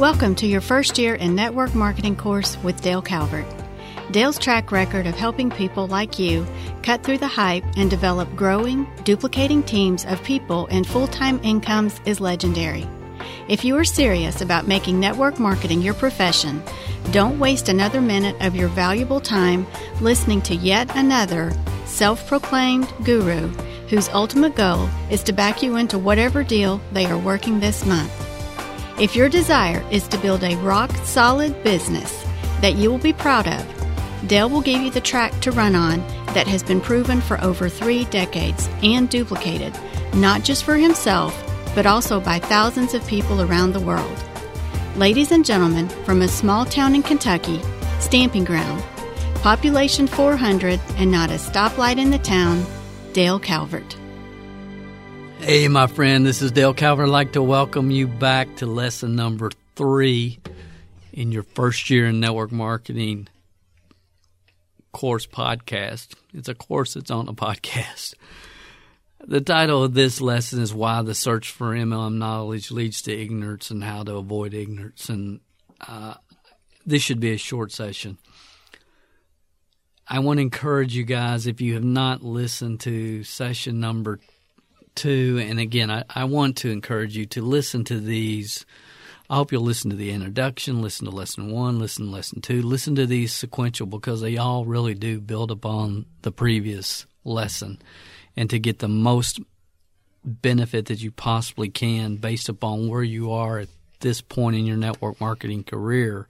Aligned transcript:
Welcome 0.00 0.34
to 0.36 0.46
your 0.46 0.62
first 0.62 0.96
year 0.96 1.14
in 1.16 1.34
network 1.34 1.74
marketing 1.74 2.16
course 2.16 2.56
with 2.62 2.80
Dale 2.80 3.02
Calvert. 3.02 3.44
Dale's 4.12 4.38
track 4.38 4.72
record 4.72 5.06
of 5.06 5.14
helping 5.14 5.50
people 5.50 5.86
like 5.88 6.18
you 6.18 6.46
cut 6.82 7.02
through 7.02 7.18
the 7.18 7.28
hype 7.28 7.64
and 7.76 7.90
develop 7.90 8.34
growing, 8.34 8.86
duplicating 9.04 9.62
teams 9.62 10.06
of 10.06 10.24
people 10.24 10.66
and 10.70 10.86
full 10.86 11.06
time 11.06 11.38
incomes 11.42 12.00
is 12.06 12.18
legendary. 12.18 12.88
If 13.46 13.62
you 13.62 13.76
are 13.76 13.84
serious 13.84 14.40
about 14.40 14.66
making 14.66 14.98
network 14.98 15.38
marketing 15.38 15.82
your 15.82 15.92
profession, 15.92 16.62
don't 17.10 17.38
waste 17.38 17.68
another 17.68 18.00
minute 18.00 18.36
of 18.40 18.56
your 18.56 18.68
valuable 18.68 19.20
time 19.20 19.66
listening 20.00 20.40
to 20.42 20.54
yet 20.54 20.96
another 20.96 21.52
self 21.84 22.26
proclaimed 22.26 22.90
guru 23.04 23.48
whose 23.90 24.08
ultimate 24.08 24.56
goal 24.56 24.88
is 25.10 25.22
to 25.24 25.34
back 25.34 25.62
you 25.62 25.76
into 25.76 25.98
whatever 25.98 26.42
deal 26.42 26.80
they 26.90 27.04
are 27.04 27.18
working 27.18 27.60
this 27.60 27.84
month. 27.84 28.29
If 29.00 29.16
your 29.16 29.30
desire 29.30 29.82
is 29.90 30.06
to 30.08 30.18
build 30.18 30.44
a 30.44 30.56
rock 30.56 30.90
solid 31.04 31.64
business 31.64 32.22
that 32.60 32.74
you 32.76 32.90
will 32.90 32.98
be 32.98 33.14
proud 33.14 33.48
of, 33.48 34.28
Dale 34.28 34.50
will 34.50 34.60
give 34.60 34.82
you 34.82 34.90
the 34.90 35.00
track 35.00 35.32
to 35.40 35.52
run 35.52 35.74
on 35.74 36.00
that 36.34 36.46
has 36.46 36.62
been 36.62 36.82
proven 36.82 37.22
for 37.22 37.40
over 37.40 37.70
three 37.70 38.04
decades 38.04 38.68
and 38.82 39.08
duplicated, 39.08 39.72
not 40.12 40.44
just 40.44 40.64
for 40.64 40.76
himself, 40.76 41.34
but 41.74 41.86
also 41.86 42.20
by 42.20 42.40
thousands 42.40 42.92
of 42.92 43.06
people 43.06 43.40
around 43.40 43.72
the 43.72 43.80
world. 43.80 44.22
Ladies 44.96 45.32
and 45.32 45.46
gentlemen, 45.46 45.88
from 46.04 46.20
a 46.20 46.28
small 46.28 46.66
town 46.66 46.94
in 46.94 47.02
Kentucky, 47.02 47.62
Stamping 48.00 48.44
Ground, 48.44 48.84
population 49.36 50.06
400 50.06 50.78
and 50.96 51.10
not 51.10 51.30
a 51.30 51.36
stoplight 51.36 51.98
in 51.98 52.10
the 52.10 52.18
town, 52.18 52.66
Dale 53.14 53.40
Calvert. 53.40 53.96
Hey, 55.42 55.66
my 55.68 55.86
friend, 55.86 56.24
this 56.24 56.42
is 56.42 56.52
Dale 56.52 56.74
Calvert. 56.74 57.06
I'd 57.06 57.12
like 57.12 57.32
to 57.32 57.42
welcome 57.42 57.90
you 57.90 58.06
back 58.06 58.56
to 58.56 58.66
lesson 58.66 59.16
number 59.16 59.50
three 59.74 60.38
in 61.14 61.32
your 61.32 61.44
first 61.44 61.88
year 61.88 62.06
in 62.06 62.20
network 62.20 62.52
marketing 62.52 63.26
course 64.92 65.26
podcast. 65.26 66.14
It's 66.34 66.50
a 66.50 66.54
course 66.54 66.92
that's 66.92 67.10
on 67.10 67.26
a 67.26 67.32
podcast. 67.32 68.14
The 69.26 69.40
title 69.40 69.82
of 69.82 69.94
this 69.94 70.20
lesson 70.20 70.60
is 70.60 70.74
Why 70.74 71.00
the 71.00 71.14
Search 71.14 71.50
for 71.50 71.74
MLM 71.74 72.18
Knowledge 72.18 72.70
Leads 72.70 73.00
to 73.02 73.18
Ignorance 73.18 73.70
and 73.70 73.82
How 73.82 74.04
to 74.04 74.16
Avoid 74.16 74.52
Ignorance. 74.52 75.08
And 75.08 75.40
uh, 75.80 76.14
this 76.84 77.02
should 77.02 77.18
be 77.18 77.32
a 77.32 77.38
short 77.38 77.72
session. 77.72 78.18
I 80.06 80.18
want 80.18 80.36
to 80.36 80.42
encourage 80.42 80.94
you 80.94 81.04
guys, 81.04 81.46
if 81.46 81.62
you 81.62 81.74
have 81.74 81.84
not 81.84 82.22
listened 82.22 82.80
to 82.80 83.24
session 83.24 83.80
number 83.80 84.20
to, 84.96 85.44
and 85.48 85.58
again, 85.58 85.90
I, 85.90 86.04
I 86.08 86.24
want 86.24 86.56
to 86.58 86.70
encourage 86.70 87.16
you 87.16 87.26
to 87.26 87.42
listen 87.42 87.84
to 87.84 88.00
these. 88.00 88.66
I 89.28 89.36
hope 89.36 89.52
you'll 89.52 89.62
listen 89.62 89.90
to 89.90 89.96
the 89.96 90.10
introduction, 90.10 90.82
listen 90.82 91.06
to 91.06 91.14
lesson 91.14 91.50
one, 91.50 91.78
listen 91.78 92.06
to 92.06 92.10
lesson 92.10 92.40
two, 92.40 92.62
listen 92.62 92.94
to 92.96 93.06
these 93.06 93.32
sequential 93.32 93.86
because 93.86 94.20
they 94.20 94.36
all 94.36 94.64
really 94.64 94.94
do 94.94 95.20
build 95.20 95.50
upon 95.50 96.06
the 96.22 96.32
previous 96.32 97.06
lesson 97.24 97.80
and 98.36 98.50
to 98.50 98.58
get 98.58 98.80
the 98.80 98.88
most 98.88 99.40
benefit 100.24 100.86
that 100.86 101.02
you 101.02 101.10
possibly 101.10 101.68
can 101.68 102.16
based 102.16 102.48
upon 102.48 102.88
where 102.88 103.02
you 103.02 103.30
are 103.32 103.58
at 103.60 103.68
this 104.00 104.20
point 104.20 104.56
in 104.56 104.66
your 104.66 104.76
network 104.76 105.20
marketing 105.20 105.62
career. 105.62 106.26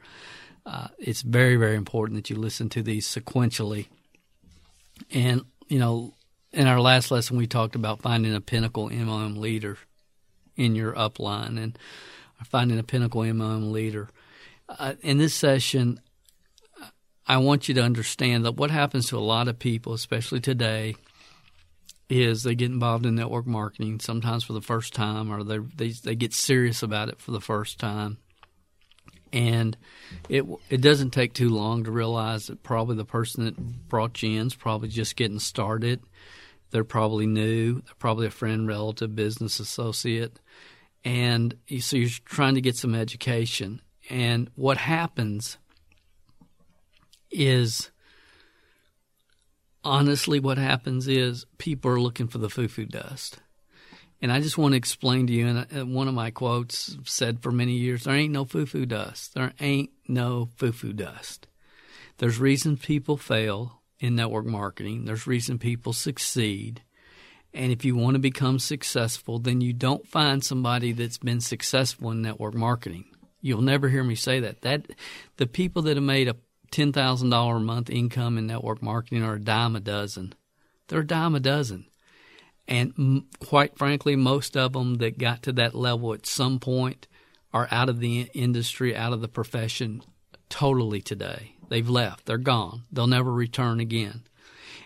Uh, 0.66 0.88
it's 0.98 1.22
very, 1.22 1.56
very 1.56 1.77
important 1.77 2.16
that 2.16 2.31
you 2.31 2.36
listen 2.36 2.69
to 2.69 2.83
these 2.83 3.06
sequentially. 3.06 3.86
And, 5.11 5.42
you 5.69 5.78
know, 5.78 6.14
in 6.52 6.66
our 6.66 6.80
last 6.80 7.10
lesson, 7.10 7.36
we 7.36 7.46
talked 7.46 7.74
about 7.74 8.02
finding 8.02 8.34
a 8.34 8.40
pinnacle 8.40 8.88
MLM 8.88 9.38
leader 9.38 9.78
in 10.56 10.74
your 10.74 10.92
upline 10.94 11.62
and 11.62 11.78
finding 12.44 12.78
a 12.78 12.82
pinnacle 12.82 13.22
MLM 13.22 13.70
leader. 13.70 14.08
Uh, 14.68 14.94
in 15.02 15.18
this 15.18 15.34
session, 15.34 16.00
I 17.26 17.38
want 17.38 17.68
you 17.68 17.74
to 17.74 17.82
understand 17.82 18.44
that 18.44 18.56
what 18.56 18.70
happens 18.70 19.08
to 19.08 19.19
a 19.19 19.20
lot 19.20 19.48
of 19.48 19.58
people, 19.58 19.92
especially 19.92 20.41
today, 20.41 20.97
is 22.08 22.42
they 22.42 22.56
get 22.56 22.72
involved 22.72 23.06
in 23.06 23.14
network 23.14 23.46
marketing 23.46 24.00
sometimes 24.00 24.42
for 24.42 24.52
the 24.52 24.60
first 24.60 24.92
time, 24.92 25.32
or 25.32 25.44
they 25.44 25.91
they 25.91 26.16
get 26.16 26.34
serious 26.34 26.82
about 26.82 27.08
it 27.08 27.20
for 27.20 27.30
the 27.30 27.41
first 27.41 27.78
time, 27.78 28.19
and 29.32 29.76
it 30.28 30.44
it 30.69 30.80
doesn't 30.80 31.10
take 31.10 31.32
too 31.32 31.50
long 31.50 31.84
to 31.84 31.92
realize 31.92 32.48
that 32.48 32.64
probably 32.64 32.96
the 32.96 33.04
person 33.04 33.44
that 33.44 33.56
brought 33.88 34.20
you 34.25 34.41
in 34.41 34.48
is 34.48 34.56
probably 34.56 34.88
just 34.88 35.14
getting 35.14 35.38
started 35.38 36.00
they're 36.70 36.84
probably 36.84 37.26
new. 37.26 37.75
They're 37.75 37.94
probably 37.98 38.26
a 38.26 38.31
friend, 38.31 38.66
relative, 38.66 39.14
business 39.14 39.60
associate. 39.60 40.41
And 41.04 41.56
so 41.81 41.97
you're 41.97 42.10
trying 42.25 42.54
to 42.54 42.60
get 42.60 42.76
some 42.76 42.94
education. 42.94 43.81
And 44.08 44.50
what 44.54 44.76
happens 44.76 45.58
is, 47.31 47.91
honestly, 49.84 50.41
what 50.41 50.58
happens 50.58 51.08
is 51.08 51.47
people 51.58 51.91
are 51.91 52.00
looking 52.00 52.28
for 52.28 52.38
the 52.38 52.50
foo 52.50 52.69
foo 52.69 52.84
dust. 52.84 53.38
And 54.22 54.31
I 54.31 54.41
just 54.41 54.58
want 54.58 54.72
to 54.72 54.76
explain 54.78 55.26
to 55.28 55.32
you, 55.32 55.47
and 55.47 55.66
uh, 55.75 55.87
one 55.87 56.06
of 56.06 56.12
my 56.12 56.31
quotes 56.31 56.98
said 57.04 57.42
for 57.42 57.50
many 57.50 57.72
years, 57.72 58.04
there 58.04 58.14
ain't 58.14 58.32
no 58.32 58.44
foo 58.44 58.66
foo 58.66 58.84
dust. 58.84 59.32
There 59.34 59.52
ain't 59.60 59.91
no 60.06 60.50
foo 60.56 60.72
foo 60.72 60.92
dust. 60.92 61.47
There's 62.19 62.38
reasons 62.38 62.84
people 62.84 63.16
fail 63.16 63.79
in 64.00 64.16
network 64.16 64.47
marketing. 64.47 65.05
There's 65.05 65.27
reason 65.27 65.59
people 65.59 65.93
succeed. 65.93 66.83
And 67.53 67.72
if 67.72 67.84
you 67.84 67.97
want 67.97 68.15
to 68.15 68.21
become 68.21 68.59
successful, 68.59 69.38
then 69.38 69.61
you 69.61 69.72
don't 69.72 70.06
find 70.06 70.43
somebody 70.43 70.93
that's 70.93 71.19
been 71.19 71.41
successful 71.41 72.11
in 72.11 72.22
network 72.22 72.55
marketing. 72.55 73.05
You'll 73.41 73.62
never 73.62 73.88
hear 73.88 74.05
me 74.05 74.15
say 74.15 74.41
that. 74.41 74.62
That 74.62 74.87
the 75.37 75.47
people 75.47 75.83
that 75.83 75.97
have 75.97 76.05
made 76.05 76.28
a 76.28 76.37
ten 76.71 76.93
thousand 76.93 77.31
dollar 77.31 77.56
a 77.56 77.61
month 77.61 77.91
income 77.91 78.38
in 78.38 78.47
network 78.47 78.83
marketing 78.83 79.25
are 79.25 79.34
a 79.34 79.41
dime 79.41 79.77
a 79.77 79.81
dozen. 79.81 80.34
They're 80.88 81.00
a 81.00 81.06
dime 81.06 81.34
a 81.34 81.41
dozen, 81.41 81.87
and 82.69 82.93
m- 82.99 83.27
quite 83.41 83.78
frankly, 83.78 84.15
most 84.17 84.56
of 84.56 84.72
them 84.72 84.97
that 84.97 85.19
got 85.19 85.43
to 85.44 85.53
that 85.55 85.75
level 85.75 86.12
at 86.12 86.27
some 86.27 86.59
point 86.61 87.09
are 87.53 87.69
out 87.71 87.88
of 87.88 87.99
the 87.99 88.28
industry, 88.34 88.94
out 88.94 89.12
of 89.12 89.21
the 89.21 89.28
profession, 89.28 90.03
totally 90.49 91.00
today. 91.00 91.56
They've 91.70 91.88
left. 91.88 92.26
They're 92.26 92.36
gone. 92.36 92.82
They'll 92.92 93.06
never 93.06 93.32
return 93.32 93.81
again. 93.81 94.25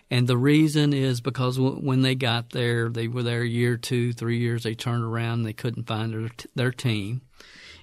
And 0.09 0.27
the 0.27 0.37
reason 0.37 0.93
is 0.93 1.19
because 1.19 1.59
when 1.59 2.03
they 2.03 2.13
got 2.13 2.51
there, 2.51 2.89
they 2.89 3.07
were 3.07 3.23
there 3.23 3.41
a 3.41 3.47
year, 3.47 3.75
two, 3.75 4.13
three 4.13 4.37
years. 4.37 4.63
They 4.63 4.75
turned 4.75 5.03
around 5.03 5.39
and 5.39 5.45
they 5.45 5.53
couldn't 5.53 5.87
find 5.87 6.13
their, 6.13 6.29
their 6.53 6.71
team. 6.71 7.21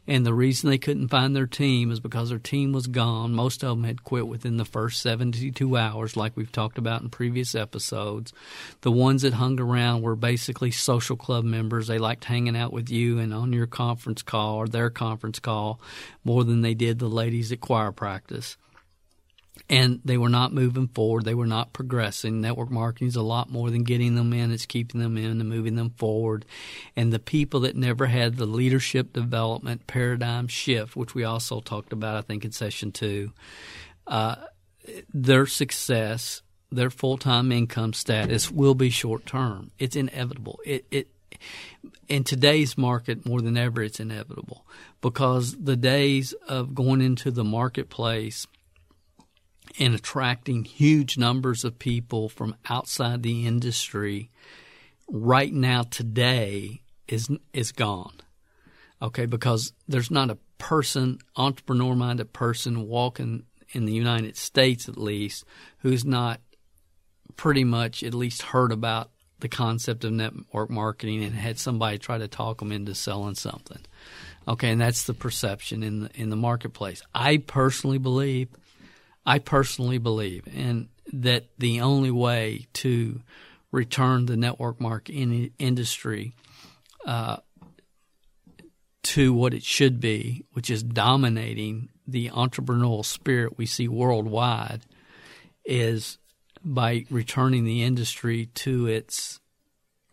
And 0.07 0.25
the 0.25 0.35
reason 0.35 0.71
they 0.71 0.79
couldn't 0.79 1.09
find 1.09 1.35
their 1.35 1.47
team 1.47 1.91
is 1.91 2.01
because 2.01 2.31
their 2.31 2.39
team 2.39 2.73
was 2.73 2.87
gone. 2.87 3.35
Most 3.35 3.63
of 3.63 3.71
them 3.71 3.85
had 3.85 4.05
quit 4.05 4.27
within 4.27 4.57
the 4.57 4.65
first 4.65 5.01
72 5.03 5.77
hours, 5.77 6.17
like 6.17 6.37
we've 6.37 6.51
talked 6.51 6.79
about 6.79 7.03
in 7.03 7.11
previous 7.11 7.55
episodes. 7.55 8.33
The 8.81 8.91
ones 8.91 9.23
that 9.23 9.35
hung 9.35 9.61
around 9.61 10.03
were 10.03 10.17
basically 10.17 10.73
social 10.73 11.17
club 11.17 11.45
members. 11.45 11.87
They 11.87 11.99
liked 11.99 12.25
hanging 12.25 12.57
out 12.57 12.73
with 12.73 12.91
you 12.91 13.19
and 13.19 13.33
on 13.33 13.53
your 13.53 13.69
conference 13.69 14.23
call 14.23 14.57
or 14.57 14.67
their 14.67 14.91
conference 14.91 15.39
call 15.39 15.81
more 16.25 16.43
than 16.43 16.63
they 16.63 16.75
did 16.75 16.99
the 16.99 17.09
ladies 17.09 17.53
at 17.53 17.61
choir 17.61 17.93
practice 17.93 18.57
and 19.69 20.01
they 20.05 20.19
were 20.19 20.29
not 20.29 20.53
moving 20.53 20.89
forward. 20.89 21.25
They 21.25 21.35
were 21.35 21.47
not 21.47 21.73
progressing. 21.73 22.41
Network 22.41 22.71
marketing 22.71 23.09
is 23.09 23.17
a 23.17 23.23
lot 23.23 23.51
more 23.51 23.71
than 23.71 23.85
getting 23.85 24.15
them 24.15 24.33
in; 24.33 24.53
it's 24.53 24.67
keeping 24.67 25.01
them 25.01 25.17
in 25.17 25.41
and 25.41 25.49
moving 25.49 25.77
them 25.77 25.91
forward. 25.91 26.45
And 26.97 27.13
the 27.13 27.19
people 27.19 27.61
that 27.61 27.77
never 27.77 28.07
had 28.07 28.37
the 28.37 28.47
leadership 28.47 29.13
development 29.13 29.87
paradigm 29.87 30.49
shift, 30.49 30.97
which 30.97 31.15
we 31.15 31.25
also 31.25 31.61
talked 31.61 31.93
about, 31.93 32.17
I 32.17 32.23
think, 32.23 32.45
in 32.45 32.53
session 32.53 32.93
two, 32.93 33.33
uh, 34.07 34.37
their 35.13 35.47
success, 35.47 36.43
their 36.71 36.91
full 36.91 37.19
time 37.19 37.53
income 37.53 37.93
status 37.93 38.51
will 38.51 38.75
be 38.75 38.91
short 38.91 39.27
term. 39.27 39.71
It's 39.79 39.97
inevitable. 39.97 40.61
It, 40.65 40.85
it 40.91 41.09
in 42.09 42.25
today's 42.25 42.77
market 42.77 43.27
more 43.27 43.41
than 43.41 43.57
ever, 43.57 43.83
it's 43.83 44.01
inevitable 44.01 44.65
because 45.01 45.57
the 45.57 45.77
days 45.77 46.33
of 46.49 46.75
going 46.75 47.01
into 47.01 47.31
the 47.31 47.45
marketplace 47.45 48.47
and 49.79 49.95
attracting 49.95 50.65
huge 50.65 51.17
numbers 51.17 51.65
of 51.65 51.79
people 51.79 52.29
from 52.29 52.55
outside 52.69 53.23
the 53.23 53.47
industry 53.47 54.31
right 55.09 55.53
now 55.53 55.83
today 55.83 56.83
is 57.09 57.29
is 57.53 57.73
gone. 57.73 58.15
Okay, 59.01 59.27
because 59.27 59.73
there's 59.89 60.11
not 60.11 60.31
a 60.31 60.39
person, 60.59 61.19
entrepreneur 61.37 61.95
minded 61.95 62.33
person 62.33 62.87
walking 62.87 63.45
in 63.73 63.85
the 63.85 63.93
United 63.93 64.37
States 64.37 64.89
at 64.89 64.97
least 64.97 65.45
who's 65.79 66.05
not 66.05 66.41
pretty 67.37 67.65
much 67.65 68.03
at 68.03 68.15
least 68.15 68.43
heard 68.43 68.71
about 68.71 69.11
the 69.41 69.49
concept 69.49 70.05
of 70.05 70.13
network 70.13 70.71
marketing 70.71 71.25
and 71.25 71.35
had 71.35 71.59
somebody 71.59 71.99
try 71.99 72.17
to 72.17 72.29
talk 72.29 72.59
them 72.59 72.71
into 72.71 72.95
selling 72.95 73.35
something. 73.35 73.81
Okay, 74.47 74.71
and 74.71 74.81
that's 74.81 75.05
the 75.05 75.15
perception 75.15 75.83
in 75.83 76.01
the 76.01 76.11
in 76.15 76.31
the 76.31 76.37
marketplace. 76.37 77.03
I 77.15 77.39
personally 77.39 77.99
believe 77.99 78.49
I 79.25 79.39
personally 79.39 79.99
believe, 79.99 80.47
and 80.55 80.89
that 81.13 81.47
the 81.59 81.81
only 81.81 82.11
way 82.11 82.67
to 82.75 83.21
return 83.71 84.27
the 84.27 84.37
network 84.37 84.81
marketing 84.81 85.53
industry 85.59 86.35
uh, 87.07 87.39
to 89.03 89.33
what 89.33 89.55
it 89.55 89.63
should 89.63 90.01
be, 90.01 90.45
which 90.53 90.71
is 90.71 90.83
dominating 90.83 91.89
the 92.07 92.31
entrepreneurial 92.31 93.05
spirit 93.05 93.59
we 93.59 93.67
see 93.67 93.89
worldwide, 93.89 94.83
is 95.65 96.19
by 96.65 97.05
returning 97.11 97.65
the 97.65 97.83
industry 97.83 98.47
to 98.55 98.87
its 98.87 99.41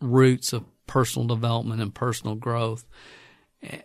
roots 0.00 0.52
of 0.52 0.64
personal 0.86 1.28
development 1.28 1.80
and 1.80 1.94
personal 1.94 2.34
growth. 2.34 2.84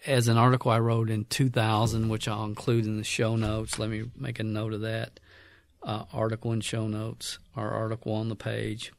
As 0.05 0.27
an 0.27 0.37
article 0.37 0.71
I 0.71 0.79
wrote 0.79 1.09
in 1.09 1.25
2000, 1.25 2.07
which 2.07 2.27
I'll 2.27 2.45
include 2.45 2.85
in 2.85 2.97
the 2.97 3.03
show 3.03 3.35
notes, 3.35 3.77
let 3.77 3.89
me 3.89 4.05
make 4.15 4.39
a 4.39 4.43
note 4.43 4.73
of 4.73 4.81
that 4.81 5.19
uh, 5.83 6.05
article 6.13 6.53
in 6.53 6.61
show 6.61 6.87
notes, 6.87 7.39
our 7.55 7.71
article 7.71 8.13
on 8.13 8.29
the 8.29 8.35
page. 8.35 8.93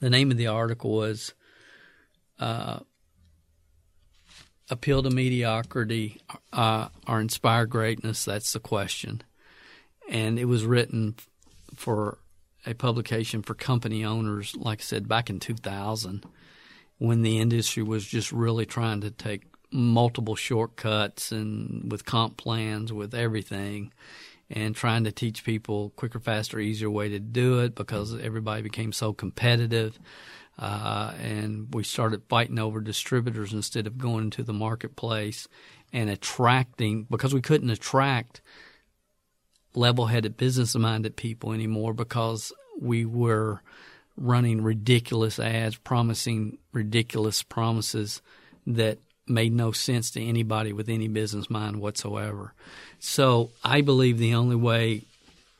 The 0.00 0.10
name 0.10 0.32
of 0.32 0.36
the 0.36 0.48
article 0.48 0.90
was 0.90 1.34
uh, 2.40 2.80
Appeal 4.68 5.04
to 5.04 5.10
Mediocrity 5.10 6.20
uh, 6.52 6.88
or 7.06 7.20
Inspire 7.20 7.66
Greatness? 7.66 8.24
That's 8.24 8.52
the 8.52 8.60
question. 8.60 9.22
And 10.08 10.38
it 10.38 10.46
was 10.46 10.64
written 10.64 11.14
for 11.76 12.18
a 12.66 12.74
publication 12.74 13.42
for 13.42 13.54
company 13.54 14.04
owners, 14.04 14.56
like 14.56 14.80
I 14.80 14.82
said, 14.82 15.08
back 15.08 15.30
in 15.30 15.38
2000 15.38 16.24
when 16.98 17.22
the 17.22 17.38
industry 17.38 17.82
was 17.82 18.04
just 18.04 18.32
really 18.32 18.66
trying 18.66 19.02
to 19.02 19.10
take 19.10 19.44
multiple 19.70 20.36
shortcuts 20.36 21.32
and 21.32 21.90
with 21.90 22.04
comp 22.04 22.36
plans, 22.36 22.92
with 22.92 23.14
everything, 23.14 23.92
and 24.50 24.74
trying 24.76 25.04
to 25.04 25.12
teach 25.12 25.44
people 25.44 25.90
quicker, 25.96 26.20
faster, 26.20 26.58
easier 26.58 26.90
way 26.90 27.08
to 27.08 27.18
do 27.18 27.60
it 27.60 27.74
because 27.74 28.18
everybody 28.18 28.62
became 28.62 28.92
so 28.92 29.12
competitive. 29.12 29.98
Uh, 30.58 31.12
and 31.20 31.74
we 31.74 31.84
started 31.84 32.22
fighting 32.28 32.58
over 32.58 32.80
distributors 32.80 33.52
instead 33.52 33.86
of 33.86 33.98
going 33.98 34.24
into 34.24 34.42
the 34.42 34.54
marketplace 34.54 35.48
and 35.92 36.08
attracting 36.08 37.06
because 37.10 37.34
we 37.34 37.42
couldn't 37.42 37.70
attract 37.70 38.40
level-headed 39.74 40.36
business-minded 40.36 41.16
people 41.16 41.52
anymore 41.52 41.92
because 41.92 42.52
we 42.80 43.04
were 43.04 43.60
running 44.16 44.62
ridiculous 44.62 45.38
ads 45.38 45.76
promising 45.76 46.56
ridiculous 46.72 47.42
promises 47.42 48.22
that 48.66 48.98
made 49.28 49.52
no 49.52 49.72
sense 49.72 50.10
to 50.12 50.24
anybody 50.24 50.72
with 50.72 50.88
any 50.88 51.08
business 51.08 51.50
mind 51.50 51.80
whatsoever. 51.80 52.54
So 52.98 53.50
I 53.64 53.80
believe 53.80 54.18
the 54.18 54.34
only 54.34 54.56
way 54.56 55.02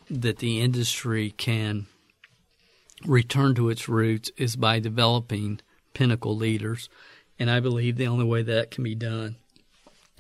that 0.09 0.39
the 0.39 0.61
industry 0.61 1.31
can 1.31 1.87
return 3.05 3.55
to 3.57 3.69
its 3.69 3.89
roots 3.89 4.31
is 4.37 4.57
by 4.57 4.79
developing 4.79 5.61
pinnacle 5.95 6.37
leaders. 6.37 6.89
And 7.39 7.51
I 7.51 7.61
believe 7.61 7.97
the 7.97 8.07
only 8.07 8.25
way 8.25 8.43
that 8.43 8.71
can 8.71 8.85
be 8.85 8.95
done 8.95 9.37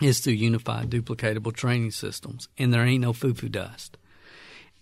is 0.00 0.20
through 0.20 0.34
unified 0.34 0.90
duplicatable 0.90 1.54
training 1.54 1.92
systems. 1.92 2.48
And 2.58 2.72
there 2.72 2.84
ain't 2.84 3.02
no 3.02 3.12
foo-foo 3.12 3.48
dust. 3.48 3.96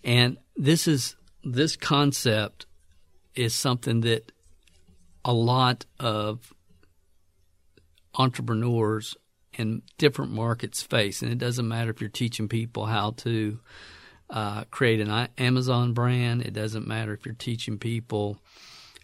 And 0.03 0.37
this 0.57 0.87
is 0.87 1.15
this 1.43 1.75
concept 1.75 2.65
is 3.35 3.53
something 3.53 4.01
that 4.01 4.31
a 5.23 5.33
lot 5.33 5.85
of 5.99 6.53
entrepreneurs 8.17 9.15
in 9.53 9.81
different 9.97 10.31
markets 10.31 10.81
face. 10.81 11.21
And 11.21 11.31
it 11.31 11.37
doesn't 11.37 11.67
matter 11.67 11.91
if 11.91 12.01
you're 12.01 12.09
teaching 12.09 12.47
people 12.47 12.85
how 12.85 13.11
to 13.17 13.59
uh, 14.29 14.63
create 14.65 14.99
an 14.99 15.29
Amazon 15.37 15.93
brand, 15.93 16.41
it 16.41 16.53
doesn't 16.53 16.87
matter 16.87 17.13
if 17.13 17.25
you're 17.25 17.35
teaching 17.35 17.77
people 17.77 18.39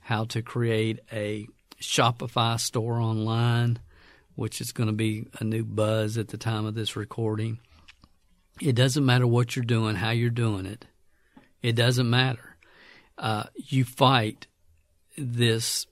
how 0.01 0.25
to 0.25 0.41
create 0.41 0.99
a 1.11 1.47
Shopify 1.79 2.59
store 2.59 2.99
online, 2.99 3.79
which 4.35 4.61
is 4.61 4.71
going 4.71 4.87
to 4.87 4.93
be 4.93 5.27
a 5.39 5.43
new 5.43 5.63
buzz 5.63 6.17
at 6.17 6.29
the 6.29 6.37
time 6.37 6.65
of 6.65 6.75
this 6.75 6.95
recording. 6.95 7.59
It 8.59 8.75
doesn't 8.75 9.05
matter 9.05 9.27
what 9.27 9.55
you're 9.55 9.65
doing, 9.65 9.95
how 9.95 10.11
you're 10.11 10.29
doing 10.29 10.65
it. 10.65 10.85
It 11.61 11.73
doesn't 11.73 12.09
matter. 12.09 12.57
Uh, 13.17 13.43
you 13.55 13.85
fight 13.85 14.47
this 15.17 15.85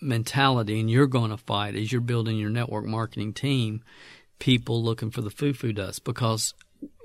mentality, 0.00 0.80
and 0.80 0.90
you're 0.90 1.06
going 1.06 1.30
to 1.30 1.36
fight 1.36 1.74
as 1.74 1.92
you're 1.92 2.00
building 2.00 2.38
your 2.38 2.50
network 2.50 2.86
marketing 2.86 3.32
team, 3.32 3.82
people 4.38 4.82
looking 4.82 5.10
for 5.10 5.20
the 5.20 5.30
foo 5.30 5.52
foo 5.52 5.72
dust. 5.72 6.04
Because 6.04 6.54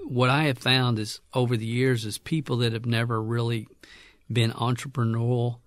what 0.04 0.30
I 0.30 0.44
have 0.44 0.58
found 0.58 1.00
is 1.00 1.20
over 1.34 1.58
the 1.58 1.66
years 1.66 2.06
is 2.06 2.18
people 2.18 2.58
that 2.58 2.74
have 2.74 2.86
never 2.86 3.22
really 3.22 3.68
been 4.32 4.52
entrepreneurial 4.52 5.60